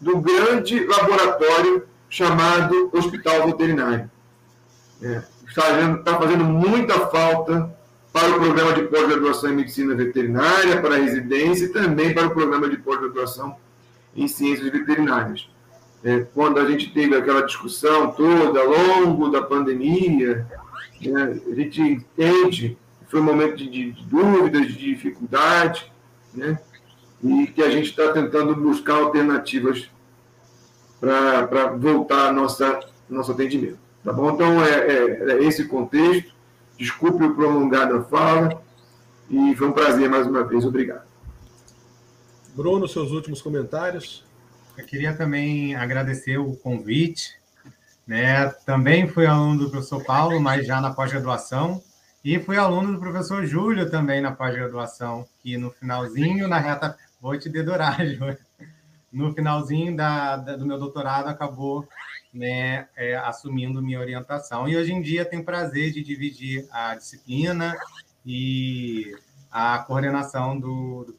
do 0.00 0.18
grande 0.18 0.84
laboratório 0.84 1.88
chamado 2.08 2.90
Hospital 2.92 3.46
Veterinário. 3.46 4.10
É, 5.02 5.22
está, 5.54 5.62
fazendo, 5.62 5.98
está 5.98 6.18
fazendo 6.18 6.44
muita 6.44 7.06
falta 7.06 7.72
para 8.12 8.28
o 8.28 8.40
programa 8.40 8.72
de 8.72 8.82
pós-graduação 8.82 9.50
em 9.50 9.56
medicina 9.56 9.94
veterinária, 9.94 10.80
para 10.80 10.96
a 10.96 10.98
residência 10.98 11.64
e 11.64 11.68
também 11.68 12.12
para 12.12 12.26
o 12.26 12.30
programa 12.30 12.68
de 12.68 12.76
pós-graduação 12.76 13.56
em 14.14 14.26
ciências 14.28 14.68
veterinárias. 14.70 15.48
É, 16.02 16.20
quando 16.34 16.58
a 16.58 16.70
gente 16.70 16.92
teve 16.92 17.16
aquela 17.16 17.42
discussão 17.42 18.10
toda 18.12 18.60
ao 18.60 18.68
longo 18.68 19.30
da 19.30 19.42
pandemia, 19.42 20.46
né, 21.00 21.40
a 21.50 21.54
gente 21.54 21.80
entende 21.80 22.76
que 23.00 23.10
foi 23.10 23.20
um 23.20 23.24
momento 23.24 23.56
de, 23.56 23.92
de, 23.92 24.04
dúvidas, 24.04 24.66
de 24.66 24.78
dificuldade, 24.78 25.90
né, 26.34 26.58
e 27.22 27.46
que 27.46 27.62
a 27.62 27.70
gente 27.70 27.90
está 27.90 28.12
tentando 28.12 28.54
buscar 28.54 28.96
alternativas 28.96 29.88
para 31.00 31.66
voltar 31.76 32.28
ao 32.28 32.34
nossa, 32.34 32.80
nosso 33.08 33.32
atendimento. 33.32 33.83
Tá 34.04 34.12
bom? 34.12 34.32
Então, 34.32 34.62
é, 34.62 34.86
é, 34.86 35.32
é 35.32 35.44
esse 35.44 35.64
contexto. 35.64 36.34
Desculpe 36.76 37.24
o 37.24 37.34
prolongar 37.34 37.88
da 37.88 38.02
fala 38.02 38.62
e 39.30 39.56
foi 39.56 39.68
um 39.68 39.72
prazer 39.72 40.10
mais 40.10 40.26
uma 40.26 40.44
vez. 40.44 40.64
Obrigado. 40.64 41.04
Bruno, 42.54 42.86
seus 42.86 43.10
últimos 43.12 43.40
comentários. 43.40 44.24
Eu 44.76 44.84
queria 44.84 45.16
também 45.16 45.74
agradecer 45.74 46.36
o 46.36 46.54
convite. 46.56 47.40
Né? 48.06 48.48
Também 48.66 49.08
fui 49.08 49.24
aluno 49.24 49.64
do 49.64 49.70
professor 49.70 50.04
Paulo, 50.04 50.38
mas 50.38 50.66
já 50.66 50.80
na 50.80 50.92
pós-graduação. 50.92 51.82
E 52.22 52.38
fui 52.38 52.56
aluno 52.56 52.92
do 52.92 53.00
professor 53.00 53.46
Júlio 53.46 53.90
também 53.90 54.20
na 54.20 54.32
pós-graduação, 54.32 55.26
que 55.42 55.56
no 55.56 55.70
finalzinho, 55.70 56.48
na 56.48 56.58
reta. 56.58 56.96
Vou 57.20 57.38
te 57.38 57.48
dedurar, 57.48 58.04
Júlio. 58.06 58.38
No 59.12 59.32
finalzinho 59.32 59.96
da, 59.96 60.36
da, 60.36 60.56
do 60.56 60.66
meu 60.66 60.78
doutorado, 60.78 61.28
acabou 61.28 61.88
né, 62.34 62.88
é, 62.96 63.14
assumindo 63.16 63.80
minha 63.80 64.00
orientação. 64.00 64.68
E 64.68 64.76
hoje 64.76 64.92
em 64.92 65.00
dia 65.00 65.24
tenho 65.24 65.44
prazer 65.44 65.92
de 65.92 66.02
dividir 66.02 66.66
a 66.70 66.96
disciplina 66.96 67.76
e 68.26 69.14
a 69.50 69.78
coordenação 69.78 70.58
do, 70.58 71.04
do. 71.04 71.14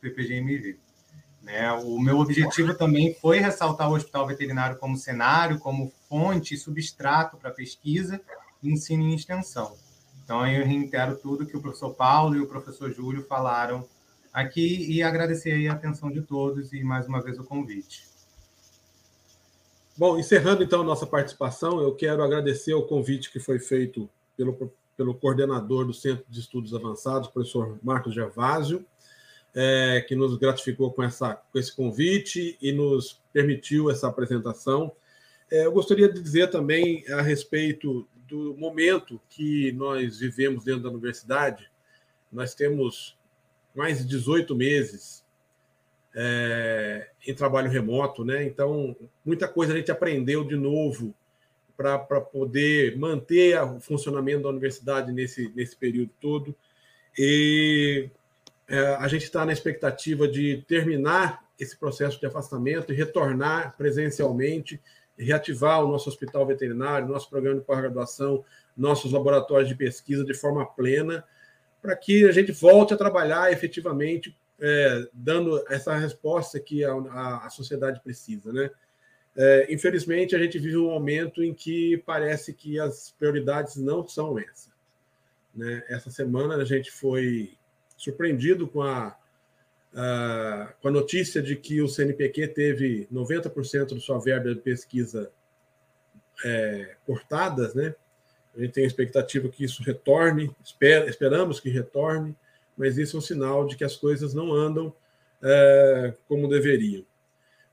Né? 1.41 1.71
O 1.71 1.99
meu 1.99 2.19
objetivo 2.19 2.73
também 2.73 3.13
foi 3.13 3.39
ressaltar 3.39 3.89
o 3.89 3.95
hospital 3.95 4.27
veterinário 4.27 4.77
como 4.77 4.97
cenário, 4.97 5.59
como 5.59 5.93
fonte 6.09 6.53
e 6.53 6.57
substrato 6.57 7.37
para 7.37 7.51
pesquisa, 7.51 8.19
ensino 8.61 9.07
e 9.07 9.15
extensão. 9.15 9.77
Então, 10.23 10.45
eu 10.47 10.65
reitero 10.65 11.15
tudo 11.17 11.45
que 11.45 11.55
o 11.55 11.61
professor 11.61 11.93
Paulo 11.93 12.35
e 12.35 12.41
o 12.41 12.47
professor 12.47 12.91
Júlio 12.91 13.25
falaram 13.27 13.87
aqui 14.33 14.91
e 14.91 15.03
agradecer 15.03 15.67
a 15.67 15.73
atenção 15.73 16.11
de 16.11 16.21
todos 16.23 16.73
e 16.73 16.83
mais 16.83 17.07
uma 17.07 17.21
vez 17.21 17.37
o 17.39 17.43
convite. 17.43 18.14
Bom, 19.97 20.19
encerrando 20.19 20.61
então 20.61 20.81
a 20.81 20.83
nossa 20.83 21.07
participação, 21.07 21.81
eu 21.81 21.95
quero 21.95 22.21
agradecer 22.21 22.73
o 22.73 22.83
convite 22.83 23.31
que 23.31 23.39
foi 23.39 23.59
feito 23.59 24.09
pelo, 24.35 24.69
pelo 24.97 25.15
coordenador 25.15 25.85
do 25.85 25.93
Centro 25.93 26.25
de 26.27 26.41
Estudos 26.41 26.73
Avançados, 26.73 27.29
professor 27.29 27.79
Marcos 27.81 28.13
Gervásio, 28.13 28.85
é, 29.53 30.03
que 30.05 30.13
nos 30.13 30.35
gratificou 30.37 30.91
com, 30.91 31.01
essa, 31.01 31.35
com 31.35 31.57
esse 31.57 31.73
convite 31.73 32.57
e 32.61 32.73
nos 32.73 33.21
permitiu 33.31 33.89
essa 33.89 34.09
apresentação. 34.09 34.91
É, 35.49 35.65
eu 35.65 35.71
gostaria 35.71 36.11
de 36.11 36.21
dizer 36.21 36.49
também 36.49 37.09
a 37.13 37.21
respeito 37.21 38.05
do 38.27 38.53
momento 38.57 39.21
que 39.29 39.71
nós 39.71 40.19
vivemos 40.19 40.65
dentro 40.65 40.83
da 40.83 40.89
universidade. 40.89 41.71
Nós 42.29 42.53
temos 42.53 43.17
mais 43.73 43.99
de 43.99 44.05
18 44.07 44.53
meses 44.57 45.24
é, 46.15 47.09
em 47.27 47.33
trabalho 47.33 47.69
remoto, 47.69 48.23
né? 48.23 48.45
Então, 48.45 48.95
muita 49.23 49.47
coisa 49.47 49.73
a 49.73 49.77
gente 49.77 49.91
aprendeu 49.91 50.45
de 50.45 50.55
novo 50.55 51.13
para 51.75 52.21
poder 52.21 52.97
manter 52.97 53.61
o 53.61 53.81
funcionamento 53.81 54.43
da 54.43 54.49
universidade 54.49 55.11
nesse, 55.11 55.51
nesse 55.53 55.75
período 55.75 56.11
todo. 56.21 56.55
E 57.17 58.09
é, 58.67 58.79
a 58.95 59.07
gente 59.09 59.23
está 59.23 59.45
na 59.45 59.51
expectativa 59.51 60.25
de 60.25 60.63
terminar 60.67 61.43
esse 61.59 61.77
processo 61.77 62.17
de 62.17 62.25
afastamento 62.25 62.93
e 62.93 62.95
retornar 62.95 63.75
presencialmente, 63.77 64.81
reativar 65.17 65.83
o 65.83 65.91
nosso 65.91 66.09
hospital 66.09 66.45
veterinário, 66.45 67.07
nosso 67.09 67.29
programa 67.29 67.59
de 67.59 67.65
pós-graduação, 67.65 68.43
nossos 68.75 69.11
laboratórios 69.11 69.67
de 69.67 69.75
pesquisa 69.75 70.23
de 70.23 70.33
forma 70.33 70.65
plena, 70.65 71.25
para 71.81 71.95
que 71.95 72.25
a 72.25 72.31
gente 72.31 72.53
volte 72.53 72.93
a 72.93 72.97
trabalhar 72.97 73.51
efetivamente 73.51 74.35
é, 74.59 75.07
dando 75.13 75.63
essa 75.69 75.95
resposta 75.95 76.59
que 76.59 76.83
a, 76.83 76.93
a, 76.93 77.45
a 77.45 77.49
sociedade 77.49 78.01
precisa, 78.01 78.51
né? 78.53 78.69
É, 79.37 79.73
infelizmente, 79.73 80.33
a 80.33 80.39
gente 80.39 80.57
vive 80.57 80.77
um 80.77 80.91
momento 80.91 81.43
em 81.43 81.53
que 81.53 81.97
parece 82.05 82.53
que 82.53 82.79
as 82.79 83.13
prioridades 83.19 83.75
não 83.75 84.07
são 84.07 84.39
essa. 84.39 84.69
Né? 85.53 85.83
Essa 85.89 86.09
semana 86.09 86.55
a 86.55 86.63
gente 86.63 86.89
foi 86.89 87.57
surpreendido 87.97 88.65
com 88.65 88.81
a, 88.81 89.17
a, 89.93 90.73
com 90.81 90.87
a 90.87 90.91
notícia 90.91 91.41
de 91.41 91.55
que 91.57 91.81
o 91.81 91.87
CNPq 91.87 92.47
teve 92.49 93.07
90% 93.11 93.93
de 93.93 93.99
sua 93.99 94.19
verba 94.19 94.55
de 94.55 94.61
pesquisa 94.61 95.29
é, 96.43 96.95
cortadas, 97.05 97.73
né? 97.73 97.93
A 98.55 98.61
gente 98.61 98.71
tem 98.71 98.83
a 98.85 98.87
expectativa 98.87 99.49
que 99.49 99.65
isso 99.65 99.83
retorne, 99.83 100.49
esper, 100.63 101.09
esperamos 101.09 101.59
que 101.59 101.69
retorne, 101.69 102.33
mas 102.77 102.97
isso 102.97 103.15
é 103.15 103.19
um 103.19 103.21
sinal 103.21 103.65
de 103.65 103.75
que 103.75 103.83
as 103.83 103.95
coisas 103.95 104.33
não 104.33 104.53
andam 104.53 104.93
é, 105.41 106.13
como 106.27 106.47
deveriam. 106.47 107.05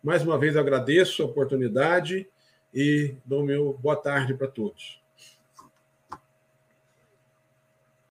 Mais 0.02 0.22
uma 0.22 0.38
vez 0.38 0.56
agradeço 0.56 1.22
a 1.22 1.26
oportunidade 1.26 2.28
e 2.72 3.14
dou 3.24 3.44
meu 3.44 3.78
boa 3.80 3.96
tarde 3.96 4.34
para 4.34 4.48
todos. 4.48 5.01